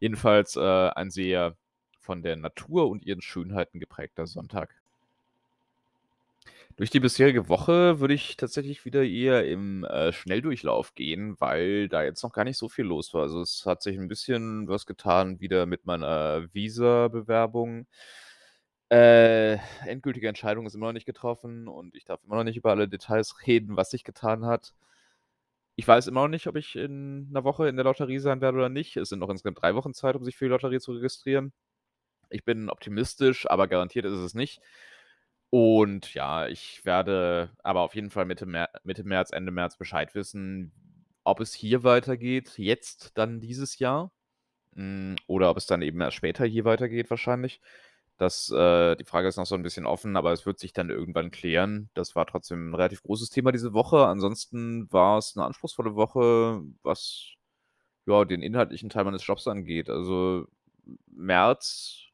Jedenfalls, 0.00 0.56
äh, 0.56 0.60
ein 0.60 1.10
sehr 1.10 1.56
von 2.00 2.22
der 2.22 2.36
Natur 2.36 2.88
und 2.90 3.04
ihren 3.04 3.22
Schönheiten 3.22 3.80
geprägter 3.80 4.26
Sonntag. 4.26 4.74
Durch 6.78 6.88
die 6.90 7.00
bisherige 7.00 7.48
Woche 7.48 8.00
würde 8.00 8.14
ich 8.14 8.36
tatsächlich 8.36 8.84
wieder 8.86 9.02
eher 9.04 9.46
im, 9.46 9.84
äh, 9.84 10.10
Schnelldurchlauf 10.12 10.94
gehen, 10.94 11.36
weil 11.38 11.88
da 11.88 12.02
jetzt 12.02 12.22
noch 12.22 12.32
gar 12.32 12.44
nicht 12.44 12.56
so 12.56 12.68
viel 12.68 12.86
los 12.86 13.12
war. 13.12 13.22
Also, 13.22 13.42
es 13.42 13.64
hat 13.66 13.82
sich 13.82 13.96
'n 13.98 14.08
bisschen 14.08 14.68
was 14.68 14.86
getan 14.86 15.38
wieder 15.40 15.66
mit 15.66 15.84
meiner 15.84 16.46
Visabewerbung. 16.54 17.86
Äh, 18.92 19.54
endgültige 19.86 20.28
Entscheidung 20.28 20.66
ist 20.66 20.74
immer 20.74 20.86
noch 20.88 20.92
nicht 20.92 21.06
getroffen 21.06 21.66
und 21.66 21.96
ich 21.96 22.04
darf 22.04 22.22
immer 22.24 22.36
noch 22.36 22.44
nicht 22.44 22.58
über 22.58 22.70
alle 22.72 22.88
Details 22.88 23.34
reden, 23.46 23.74
was 23.76 23.90
sich 23.90 24.04
getan 24.04 24.44
hat. 24.44 24.74
Ich 25.78 25.88
weiß 25.88 26.06
immer 26.06 26.22
noch 26.22 26.28
nicht, 26.28 26.46
ob 26.48 26.56
ich 26.56 26.76
in 26.76 27.30
'ner 27.32 27.44
Woche 27.44 27.66
in 27.68 27.76
der 27.76 27.84
Lotterie 27.84 28.18
sein 28.18 28.40
werde 28.40 28.58
oder 28.58 28.68
nicht. 28.68 28.96
Es 28.96 29.08
sind 29.08 29.20
noch 29.20 29.30
insgesamt 29.30 29.60
3 29.62 29.74
Wochen 29.74 29.94
Zeit, 29.94 30.16
um 30.16 30.24
sich 30.24 30.36
für 30.36 30.44
die 30.44 30.50
Lotterie 30.50 30.80
zu 30.80 30.92
registrieren. 30.92 31.52
Ich 32.30 32.44
bin 32.44 32.70
optimistisch, 32.70 33.50
aber 33.50 33.68
garantiert 33.68 34.06
ist 34.06 34.14
es 34.14 34.34
nicht. 34.34 34.60
Und 35.50 36.14
ja, 36.14 36.48
ich 36.48 36.84
werde 36.86 37.50
aber 37.64 37.80
auf 37.82 37.94
jeden 37.96 38.10
Fall 38.10 38.26
Mitte 38.26 38.46
Mer 38.46 38.70
Mitte 38.84 39.04
März, 39.04 39.32
Ende 39.32 39.52
März 39.52 39.76
Bescheid 39.78 40.14
wissen, 40.14 40.72
ob 41.24 41.40
es 41.40 41.54
hier 41.54 41.84
weitergeht, 41.84 42.54
jetzt 42.58 43.12
dann 43.18 43.40
dieses 43.40 43.78
Jahr, 43.80 44.12
hm, 44.76 45.16
oder 45.28 45.50
ob 45.50 45.58
es 45.58 45.66
dann 45.66 45.82
eben 45.82 46.00
erst 46.02 46.16
später 46.18 46.46
hier 46.46 46.64
weitergeht 46.66 47.10
wahrscheinlich. 47.10 47.60
Das 48.20 48.50
äh, 48.50 48.94
die 48.96 49.04
Frage 49.04 49.28
ist 49.28 49.36
noch 49.36 49.46
so 49.46 49.54
'n 49.54 49.62
bisschen 49.62 49.86
offen, 49.86 50.16
aber 50.16 50.32
es 50.32 50.44
wird 50.46 50.58
sich 50.58 50.72
dann 50.72 50.90
irgendwann 50.90 51.30
klären. 51.30 51.90
Das 51.94 52.14
war 52.14 52.26
trotzdem 52.26 52.70
'n 52.70 52.74
relativ 52.74 53.02
großes 53.02 53.30
Thema 53.30 53.52
diese 53.52 53.72
Woche. 53.72 54.06
Ansonsten 54.06 54.86
war's 54.92 55.34
'ne 55.36 55.44
anspruchsvolle 55.44 55.94
Woche, 55.96 56.62
was, 56.82 57.32
ja, 58.06 58.24
den 58.24 58.42
inhaltlichen 58.42 58.90
Teil 58.90 59.04
meines 59.04 59.26
Jobs 59.26 59.48
angeht. 59.48 59.90
Also, 59.90 60.46
März 61.08 62.08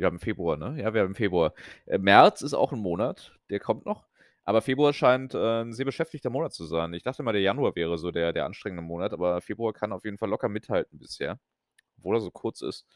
wir 0.00 0.06
haben 0.06 0.18
Februar, 0.18 0.56
ne? 0.56 0.80
Ja, 0.82 0.92
wir 0.92 1.02
haben 1.02 1.14
Februar. 1.14 1.52
Äh, 1.86 1.98
März 1.98 2.42
ist 2.42 2.54
auch 2.54 2.72
'n 2.72 2.80
Monat, 2.80 3.38
der 3.50 3.60
kommt 3.60 3.86
noch, 3.86 4.06
aber 4.44 4.60
Februar 4.60 4.92
scheint, 4.92 5.34
äh, 5.34 5.60
'n 5.62 5.72
sehr 5.72 5.84
beschäftigter 5.84 6.30
Monat 6.30 6.52
zu 6.52 6.64
sein. 6.64 6.92
Ich 6.94 7.02
dachte 7.04 7.22
mal, 7.22 7.32
der 7.32 7.42
Januar 7.42 7.74
wäre 7.76 7.96
so 7.98 8.10
der 8.10 8.32
der 8.32 8.44
anstrengende 8.46 8.82
Monat, 8.82 9.12
aber 9.12 9.40
Februar 9.40 9.72
kann 9.72 9.92
auf 9.92 10.04
jeden 10.04 10.18
Fall 10.18 10.28
locker 10.30 10.48
mithalten 10.48 10.98
bisher, 10.98 11.38
obwohl 11.98 12.16
er 12.16 12.20
so 12.20 12.30
kurz 12.32 12.62
ist. 12.62 12.86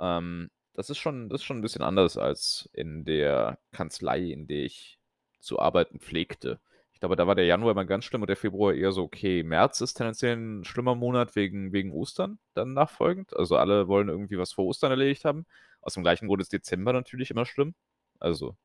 Ähm, 0.00 0.50
das 0.76 0.90
ist 0.90 0.98
schon 0.98 1.28
das 1.28 1.40
ist 1.42 1.44
schon 1.46 1.58
'n 1.58 1.62
bisschen 1.62 1.82
anders 1.82 2.16
als 2.18 2.68
in 2.72 3.04
der 3.04 3.58
Kanzlei, 3.72 4.20
in 4.32 4.46
der 4.46 4.64
ich 4.64 4.98
zu 5.40 5.58
arbeiten 5.60 6.00
pflegte. 6.00 6.60
Ich 6.92 7.00
glaube, 7.00 7.16
da 7.16 7.26
war 7.26 7.34
der 7.34 7.44
Januar 7.46 7.72
immer 7.72 7.84
ganz 7.84 8.04
schlimm 8.06 8.22
und 8.22 8.28
der 8.28 8.36
Februar 8.36 8.74
eher 8.74 8.92
so 8.92 9.02
okay. 9.04 9.42
März 9.42 9.80
ist 9.82 9.94
tendenziell 9.94 10.34
'n 10.36 10.64
schlimmer 10.64 10.94
Monat 10.94 11.36
wegen 11.36 11.72
wegen 11.72 11.92
Ostern 11.92 12.38
dann 12.54 12.72
nachfolgend. 12.74 13.36
Also, 13.36 13.56
alle 13.56 13.88
wollen 13.88 14.08
irgendwie 14.08 14.38
was 14.38 14.52
vor 14.54 14.64
Ostern 14.66 14.90
erledigt 14.92 15.24
haben. 15.24 15.46
Aus 15.82 15.94
dem 15.94 16.02
gleichen 16.04 16.26
Grund 16.28 16.42
ist 16.42 16.52
Dezember 16.52 16.92
natürlich 16.92 17.30
immer 17.30 17.46
schlimm. 17.46 17.74
Also 18.20 18.56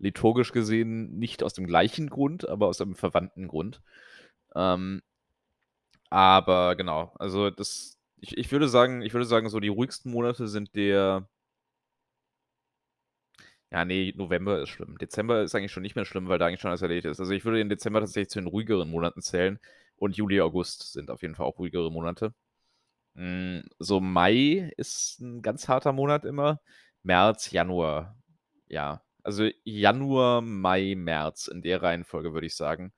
liturgisch 0.00 0.52
gesehen 0.52 1.18
nicht 1.18 1.42
aus 1.42 1.54
dem 1.54 1.66
gleichen 1.66 2.10
Grund, 2.10 2.48
aber 2.48 2.66
aus 2.66 2.80
einem 2.80 2.94
verwandten 2.96 3.48
Grund. 3.48 3.80
Ähm 4.56 5.02
aber 6.12 6.76
genau, 6.76 7.12
also 7.18 7.50
das 7.50 7.93
ich 8.24 8.36
ich 8.38 8.50
würde 8.52 8.68
sagen 8.68 9.02
ich 9.02 9.12
würde 9.14 9.26
sagen, 9.26 9.48
so 9.50 9.60
die 9.60 9.68
ruhigsten 9.68 10.10
Monate 10.10 10.48
sind 10.48 10.74
der 10.76 11.28
Ja, 13.72 13.84
ne, 13.84 14.12
November 14.16 14.60
ist 14.62 14.68
schlimm. 14.68 14.98
Dezember 14.98 15.42
ist 15.42 15.54
eigentlich 15.54 15.72
schon 15.72 15.82
nicht 15.82 15.96
mehr 15.96 16.04
schlimm, 16.04 16.28
weil 16.28 16.38
da 16.38 16.46
eigentlich 16.46 16.60
schon 16.60 16.68
alles 16.70 16.82
erledigt 16.82 17.06
ist. 17.06 17.20
Also, 17.20 17.32
ich 17.32 17.44
würde 17.44 17.58
den 17.58 17.68
Dezember 17.68 18.00
tatsächlich 18.00 18.30
zu 18.30 18.40
den 18.40 18.46
ruhigeren 18.48 18.88
Monaten 18.90 19.20
zählen 19.22 19.58
und 19.96 20.16
Juli, 20.16 20.40
August 20.40 20.92
sind 20.92 21.10
auf 21.10 21.22
jeden 21.22 21.34
Fall 21.34 21.46
auch 21.46 21.58
ruhigere 21.58 21.90
Monate. 21.90 22.34
Hm, 23.16 23.64
so 23.78 24.00
Mai 24.00 24.72
ist 24.78 25.20
'n 25.22 25.42
ganz 25.42 25.68
harter 25.68 25.92
Monat 25.92 26.24
immer. 26.26 26.60
März, 27.02 27.50
Januar, 27.52 28.16
ja. 28.68 29.02
Also, 29.24 29.48
Januar, 29.64 30.42
Mai, 30.42 30.94
März 30.96 31.48
in 31.48 31.62
der 31.62 31.82
Reihenfolge, 31.82 32.34
würde 32.34 32.46
ich 32.48 32.56
sagen, 32.56 32.92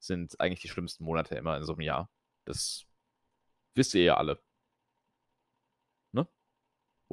sind 0.00 0.40
eigentlich 0.40 0.62
die 0.62 0.68
schlimmsten 0.68 1.04
Monate 1.04 1.36
immer 1.36 1.56
in 1.58 1.64
so 1.64 1.72
'nem 1.74 1.82
Jahr. 1.82 2.10
Das 2.46 2.86
wisst 3.76 3.94
ihr 3.94 4.04
ja 4.04 4.16
alle. 4.18 4.40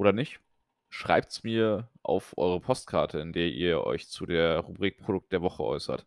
Oder 0.00 0.14
nicht? 0.14 0.40
Schreibt's 0.88 1.44
mir 1.44 1.90
auf 2.02 2.32
eure 2.38 2.58
Postkarte, 2.58 3.18
in 3.20 3.34
der 3.34 3.48
ihr 3.50 3.82
euch 3.84 4.08
zu 4.08 4.24
der 4.24 4.60
Rubrik 4.60 4.96
Produkt 4.96 5.30
der 5.30 5.42
Woche 5.42 5.62
äußert. 5.62 6.06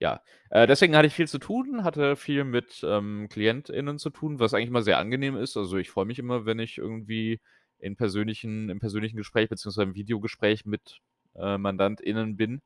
Ja, 0.00 0.22
äh, 0.50 0.66
deswegen 0.66 0.96
hatte 0.96 1.08
ich 1.08 1.12
viel 1.12 1.28
zu 1.28 1.38
tun, 1.38 1.84
hatte 1.84 2.16
viel 2.16 2.44
mit, 2.44 2.82
ähm, 2.88 3.28
KlientInnen 3.28 3.98
zu 3.98 4.08
tun, 4.08 4.38
was 4.40 4.54
eigentlich 4.54 4.68
immer 4.68 4.80
sehr 4.82 4.96
angenehm 4.98 5.36
ist. 5.36 5.58
Also, 5.58 5.76
ich 5.76 5.90
freue 5.90 6.06
mich 6.06 6.18
immer, 6.18 6.46
wenn 6.46 6.58
ich 6.58 6.78
irgendwie 6.78 7.38
in 7.80 7.96
persönlichen 7.96 8.70
im 8.70 8.78
persönlichen 8.80 9.18
Gespräch 9.18 9.50
beziehungsweise 9.50 9.82
im 9.82 9.94
Videogespräch 9.94 10.64
mit, 10.64 11.00
äh, 11.34 11.58
MandantInnen 11.58 12.36
bin, 12.38 12.62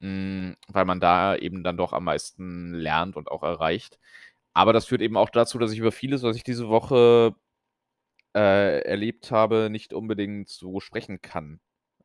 hm, 0.00 0.56
weil 0.68 0.84
man 0.84 1.00
da 1.00 1.36
eben 1.36 1.62
dann 1.64 1.76
doch 1.76 1.92
am 1.92 2.04
meisten 2.04 2.74
lernt 2.74 3.16
und 3.16 3.30
auch 3.30 3.42
erreicht. 3.44 3.98
Aber 4.54 4.72
das 4.72 4.86
führt 4.86 5.02
eben 5.02 5.16
auch 5.16 5.30
dazu, 5.30 5.58
dass 5.58 5.72
ich 5.72 5.78
über 5.78 5.92
vieles, 5.92 6.22
was 6.24 6.36
ich 6.36 6.44
diese 6.44 6.68
Woche, 6.68 7.34
äh, 8.38 8.80
erlebt 8.82 9.30
habe, 9.32 9.68
nicht 9.70 9.92
unbedingt 9.94 10.48
so 10.50 10.80
sprechen 10.80 11.20
kann. 11.22 11.60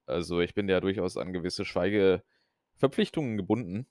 Also, 0.07 0.41
ich 0.41 0.53
bin 0.55 0.69
ja 0.69 0.79
durchaus 0.81 1.17
an 1.17 1.33
gewisse 1.33 1.65
Schweigeverpflichtungen 1.65 3.37
gebunden 3.37 3.87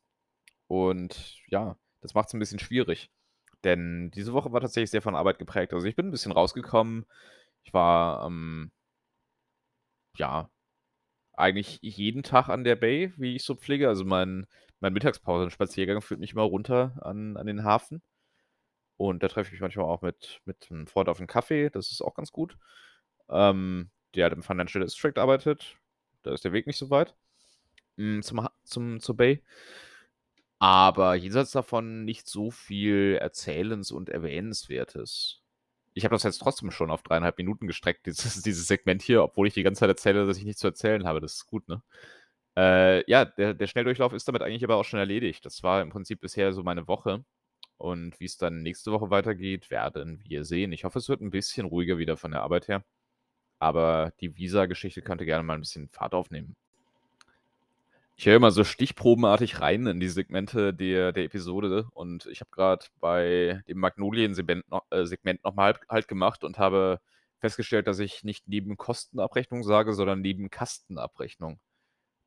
und 0.68 1.40
ja, 1.48 1.76
das 2.02 2.14
macht's 2.14 2.34
'n 2.34 2.40
bisschen 2.40 2.58
schwierig. 2.60 3.10
Denn 3.64 4.10
diese 4.12 4.32
Woche 4.34 4.52
war 4.52 4.60
tatsächlich 4.62 4.90
sehr 4.92 5.02
von 5.02 5.16
Arbeit 5.16 5.38
geprägt. 5.40 5.74
Also, 5.74 5.86
ich 5.88 5.96
bin 5.96 6.06
'n 6.08 6.12
bisschen 6.12 6.32
rausgekommen. 6.32 7.06
Ich 7.64 7.74
war, 7.74 8.26
ähm 8.26 8.70
ja, 10.18 10.50
eigentlich 11.34 11.80
jeden 11.82 12.22
Tag 12.24 12.48
an 12.48 12.64
der 12.64 12.76
Bay, 12.76 13.12
wie 13.18 13.36
ich 13.36 13.44
so 13.44 13.54
pflege. 13.56 13.88
Also, 13.88 14.04
mein 14.04 14.46
mein 14.80 14.92
Mittagspausenspaziergang 14.94 16.02
führt 16.02 16.20
mich 16.20 16.32
immer 16.32 16.42
runter 16.42 16.98
an 17.02 17.36
an 17.36 17.46
den 17.46 17.64
Hafen. 17.64 18.02
Und 19.02 19.22
da 19.22 19.28
treffe 19.28 19.48
ich 19.48 19.52
mich 19.52 19.60
manchmal 19.60 19.86
auch 19.86 20.02
mit 20.02 20.40
mit 20.44 20.70
'nem 20.70 20.86
Freund 20.86 21.08
auf 21.08 21.20
'n 21.20 21.26
Kaffee. 21.26 21.70
Das 21.70 21.90
ist 21.90 22.02
auch 22.02 22.14
ganz 22.14 22.30
gut. 22.32 22.56
Ähm, 23.30 23.90
der 24.14 24.24
halt 24.24 24.34
im 24.34 24.42
Financial 24.44 24.84
District 24.84 25.14
arbeitet. 25.18 25.76
Da 26.22 26.32
ist 26.34 26.44
der 26.44 26.52
Weg 26.52 26.66
nicht 26.68 26.78
so 26.78 26.90
weit, 26.90 27.16
hm, 27.98 28.22
zum 28.22 28.48
zum 28.64 29.00
zur 29.00 29.16
Bay. 29.16 29.42
Aber 30.58 31.14
jenseits 31.14 31.50
davon 31.52 32.04
nicht 32.04 32.28
so 32.28 32.50
viel 32.50 33.18
Erzählens 33.20 33.90
und 33.90 34.08
Erwähnenswertes. 34.08 35.40
Ich 35.94 36.04
habe 36.04 36.14
das 36.14 36.22
jetzt 36.22 36.38
trotzdem 36.38 36.70
schon 36.70 36.90
auf 36.90 37.02
3,5 37.02 37.36
Minuten 37.38 37.66
gestreckt, 37.66 38.06
dieses 38.06 38.42
dieses 38.42 38.68
Segment 38.68 39.02
hier, 39.02 39.22
obwohl 39.24 39.48
ich 39.48 39.54
die 39.54 39.62
ganze 39.64 39.80
Zeit 39.80 39.88
erzähle, 39.90 40.26
dass 40.26 40.38
ich 40.38 40.44
nichts 40.44 40.60
zu 40.60 40.68
erzählen 40.68 41.04
habe. 41.06 41.20
Das 41.20 41.34
ist 41.34 41.46
gut, 41.46 41.68
ne? 41.68 41.82
Äh, 42.56 43.10
ja, 43.10 43.24
der 43.26 43.54
der 43.54 43.66
Schnelldurchlauf 43.68 44.12
ist 44.14 44.28
damit 44.28 44.42
eigentlich 44.42 44.64
aber 44.64 44.76
auch 44.76 44.84
schon 44.84 45.00
erledigt. 45.00 45.44
Das 45.46 45.62
war 45.62 45.82
im 45.82 45.90
Prinzip 45.90 46.20
bisher 46.20 46.52
so 46.52 46.62
meine 46.62 46.88
Woche. 46.88 47.24
Und 47.78 48.18
wie's 48.20 48.36
dann 48.36 48.62
nächste 48.62 48.92
Woche 48.92 49.10
weitergeht, 49.10 49.70
werden 49.70 50.20
wir 50.24 50.44
sehen. 50.44 50.72
Ich 50.72 50.84
hoffe, 50.84 50.98
es 50.98 51.08
wird 51.08 51.20
'n 51.20 51.30
bisschen 51.30 51.66
ruhiger 51.66 51.98
wieder 51.98 52.16
von 52.16 52.30
der 52.32 52.42
Arbeit 52.42 52.68
her. 52.68 52.84
Aber 53.60 54.12
die 54.20 54.36
Visa-Geschichte 54.38 55.02
könnte 55.02 55.26
gerne 55.26 55.44
mal 55.44 55.56
'n 55.56 55.60
bisschen 55.62 55.88
Fahrt 55.90 56.14
aufnehmen. 56.14 56.54
Ich 58.18 58.26
höre 58.26 58.36
immer 58.36 58.50
so 58.50 58.62
stichprobenartig 58.62 59.60
rein 59.60 59.86
in 59.86 59.98
die 59.98 60.08
Segmente 60.08 60.74
der 60.74 61.12
der 61.12 61.24
Episode 61.24 61.86
und 61.94 62.26
ich 62.26 62.40
habe 62.40 62.50
grad 62.50 62.90
bei 63.00 63.62
dem 63.68 63.78
Magnolien-Segment 63.78 64.68
no 64.70 64.82
äh, 64.90 65.04
noch 65.42 65.54
mal 65.54 65.64
halt 65.74 65.80
Halt 65.88 66.08
gemacht 66.08 66.44
und 66.44 66.58
habe 66.58 67.00
festgestellt, 67.40 67.86
dass 67.86 67.98
ich 67.98 68.22
nicht 68.22 68.46
Nebenkostenabrechnung 68.46 69.62
sage, 69.64 69.94
sondern 69.94 70.20
Nebenkastenabrechnung. 70.20 71.58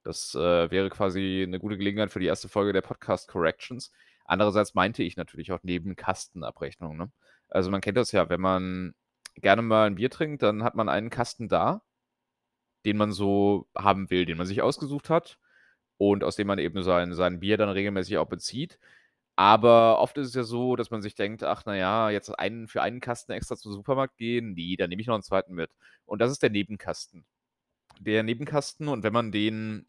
Das, 0.04 0.36
äh, 0.36 0.72
wäre 0.72 0.90
quasi 0.90 1.46
'ne 1.50 1.60
gute 1.60 1.78
Gelegenheit 1.78 2.12
für 2.12 2.20
die 2.20 2.28
1. 2.28 2.50
Folge 2.50 2.74
der 2.74 2.82
Podcast 2.82 3.28
Corrections. 3.30 3.92
Andererseits 4.26 4.74
meinte 4.76 5.04
ich 5.04 5.18
natürlich 5.18 5.52
auch 5.52 5.64
Nebenkastenabrechnung, 5.64 6.98
ne? 6.98 7.12
Also, 7.50 7.72
man 7.72 7.82
kennt 7.82 7.98
das 7.98 8.12
ja, 8.12 8.30
wenn 8.30 8.42
man 8.42 8.96
gerne 9.36 9.62
mal 9.62 9.88
'n 9.88 9.96
Bier 9.96 10.10
trinkt, 10.10 10.44
dann 10.44 10.64
hat 10.64 10.76
man 10.76 10.90
einen 10.90 11.10
Kasten 11.12 11.48
da 11.50 11.82
den 12.86 12.98
man 12.98 13.12
so 13.12 13.68
haben 13.76 14.10
will, 14.12 14.26
den 14.26 14.38
man 14.38 14.46
sich 14.48 14.62
ausgesucht 14.62 15.10
hat 15.10 15.40
und 15.98 16.24
aus 16.24 16.36
dem 16.36 16.48
man 16.48 16.60
eben 16.60 16.84
sein 16.84 17.14
sein 17.14 17.40
Bier 17.40 17.58
dann 17.58 17.70
regelmäßig 17.70 18.18
auch 18.18 18.28
bezieht. 18.28 18.80
Aber 19.38 20.00
oft 20.02 20.18
ist 20.20 20.30
es 20.30 20.36
ja 20.36 20.44
so, 20.44 20.76
dass 20.78 20.92
man 20.92 21.02
sich 21.02 21.16
denkt: 21.16 21.44
„Ach, 21.44 21.64
na 21.66 21.76
ja, 21.76 22.10
jetzt 22.12 22.30
einen 22.40 22.68
für 22.68 22.82
einen 22.84 23.02
Kasten 23.02 23.34
extra 23.34 23.56
zum 23.58 23.74
Supermarkt 23.74 24.18
gehen? 24.18 24.54
Ne, 24.56 24.78
dann 24.78 24.90
nehme 24.90 25.02
ich 25.02 25.08
noch 25.08 25.16
'n 25.18 25.24
2. 25.24 25.56
mit.“ 25.56 25.72
Und 26.06 26.20
das 26.22 26.32
ist 26.32 26.44
der 26.44 26.52
Nebenkasten. 26.52 27.26
Der 28.00 28.24
Nebenkasten 28.24 28.88
und 28.90 29.04
wenn 29.04 29.14
man 29.14 29.32
den, 29.34 29.88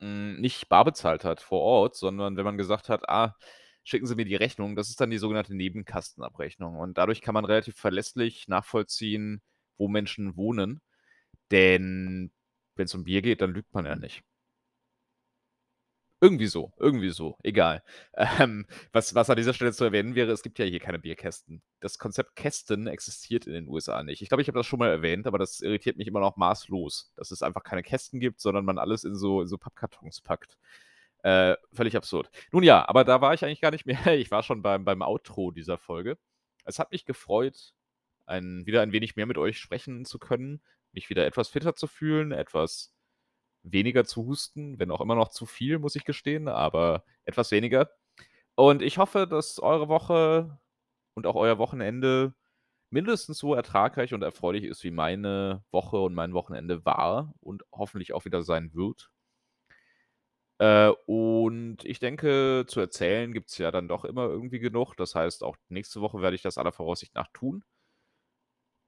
hm, 0.00 0.40
nicht 0.40 0.68
bar 0.70 0.84
bezahlt 0.86 1.24
hat 1.24 1.40
vor 1.42 1.60
Ort, 1.62 1.96
sondern 1.96 2.36
wenn 2.38 2.44
man 2.46 2.58
gesagt 2.58 2.88
hat: 2.90 3.08
„Ah, 3.10 3.36
schicken 3.84 4.06
Sie 4.06 4.14
mir 4.14 4.24
die 4.24 4.36
Rechnung“, 4.36 4.76
das 4.76 4.88
ist 4.90 5.00
dann 5.00 5.10
die 5.10 5.18
sogenannte 5.18 5.54
Nebenkastenabrechnung. 5.54 6.76
Und 6.78 6.98
dadurch 6.98 7.20
kann 7.22 7.34
man 7.34 7.44
relativ 7.44 7.76
verlässlich 7.76 8.48
nachvollziehen, 8.48 9.42
wo 9.78 9.88
Menschen 9.88 10.36
wohnen. 10.36 10.80
Denn 11.50 12.32
wenn's 12.76 12.94
um 12.94 13.04
Bier 13.04 13.22
geht, 13.22 13.40
dann 13.42 13.52
lügt 13.54 13.74
man 13.74 13.86
ja 13.86 13.96
nicht. 13.96 14.22
Irgendwie 16.22 16.46
so, 16.46 16.72
irgendwie 16.78 17.10
so, 17.10 17.36
egal. 17.42 17.82
Ähm, 18.38 18.66
was 18.92 19.14
was 19.16 19.28
an 19.28 19.36
dieser 19.36 19.52
Stelle 19.54 19.72
zu 19.72 19.84
erwähnen 19.84 20.14
wäre, 20.14 20.30
es 20.30 20.42
gibt 20.42 20.58
ja 20.60 20.64
hier 20.64 20.78
keine 20.78 21.00
Bierkästen. 21.00 21.62
Das 21.80 21.98
Konzept 21.98 22.36
Kästen 22.36 22.86
existiert 22.86 23.46
in 23.46 23.52
den 23.54 23.66
USA 23.68 24.02
nicht. 24.04 24.22
Ich 24.22 24.28
glaube, 24.28 24.42
ich 24.42 24.48
habe 24.48 24.58
das 24.58 24.66
schon 24.66 24.78
mal 24.78 24.88
erwähnt, 24.90 25.26
aber 25.26 25.38
das 25.38 25.60
irritiert 25.60 25.96
mich 25.96 26.06
immer 26.06 26.20
noch 26.20 26.36
maßlos, 26.36 27.12
dass 27.16 27.32
es 27.32 27.42
einfach 27.42 27.64
keine 27.64 27.82
Kästen 27.82 28.20
gibt, 28.20 28.40
sondern 28.40 28.64
man 28.64 28.78
alles 28.78 29.02
in 29.02 29.16
so 29.16 29.42
in 29.42 29.48
so 29.48 29.58
Pappkartons 29.58 30.20
packt. 30.20 30.56
Äh, 31.22 31.56
völlig 31.72 31.96
absurd. 31.96 32.30
Nun 32.50 32.64
ja, 32.64 32.88
aber 32.88 33.04
da 33.04 33.20
war 33.20 33.32
ich 33.34 33.44
eigentlich 33.44 33.60
gar 33.60 33.70
nicht 33.70 33.86
mehr. 33.86 33.98
Ich 34.18 34.30
war 34.30 34.42
schon 34.42 34.62
beim 34.62 34.84
beim 34.84 35.02
Outro 35.02 35.50
dieser 35.52 35.78
Folge. 35.78 36.18
Es 36.64 36.78
hat 36.78 36.92
mich 36.92 37.04
gefreut, 37.04 37.74
ein 38.26 38.66
wieder 38.66 38.82
ein 38.82 38.92
wenig 38.92 39.16
mehr 39.16 39.26
mit 39.26 39.38
euch 39.38 39.58
sprechen 39.58 40.04
zu 40.04 40.18
können, 40.18 40.62
mich 40.92 41.10
wieder 41.10 41.26
etwas 41.26 41.48
fitter 41.48 41.74
zu 41.74 41.86
fühlen, 41.86 42.32
etwas 42.32 42.92
weniger 43.62 44.04
zu 44.04 44.26
husten, 44.26 44.78
wenn 44.78 44.90
auch 44.90 45.00
immer 45.00 45.14
noch 45.14 45.28
zu 45.28 45.46
viel, 45.46 45.78
muss 45.78 45.96
ich 45.96 46.04
gestehen, 46.04 46.48
aber 46.48 47.04
etwas 47.24 47.50
weniger. 47.52 47.90
Und 48.56 48.82
ich 48.82 48.98
hoffe, 48.98 49.26
dass 49.26 49.58
eure 49.60 49.88
Woche 49.88 50.58
und 51.14 51.26
auch 51.26 51.36
euer 51.36 51.58
Wochenende 51.58 52.34
mindestens 52.90 53.38
so 53.38 53.54
ertragreich 53.54 54.14
und 54.14 54.22
erfreulich 54.22 54.64
ist, 54.64 54.84
wie 54.84 54.90
meine 54.90 55.64
Woche 55.70 55.98
und 55.98 56.14
mein 56.14 56.34
Wochenende 56.34 56.84
war 56.84 57.34
und 57.40 57.64
hoffentlich 57.72 58.12
auch 58.12 58.24
wieder 58.24 58.42
sein 58.42 58.74
wird. 58.74 59.10
Äh, 60.62 60.90
und 61.06 61.78
ich 61.84 61.98
denke, 61.98 62.64
zu 62.68 62.78
erzählen 62.78 63.32
gibt's 63.32 63.58
ja 63.58 63.72
dann 63.72 63.88
doch 63.88 64.04
immer 64.04 64.26
irgendwie 64.28 64.60
genug. 64.60 64.94
Das 64.94 65.14
heißt, 65.16 65.42
auch 65.42 65.56
nächste 65.68 66.00
Woche 66.00 66.20
werde 66.22 66.36
ich 66.36 66.42
das 66.42 66.56
aller 66.56 66.70
Voraussicht 66.72 67.16
nach 67.16 67.26
tun. 67.32 67.64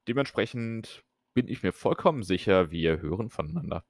Dementsprechend 0.08 1.04
bin 1.34 1.46
ich 1.46 1.62
mir 1.62 1.72
vollkommen 1.72 2.22
sicher, 2.22 2.70
wir 2.70 3.02
hören 3.02 3.28
voneinander. 3.28 3.84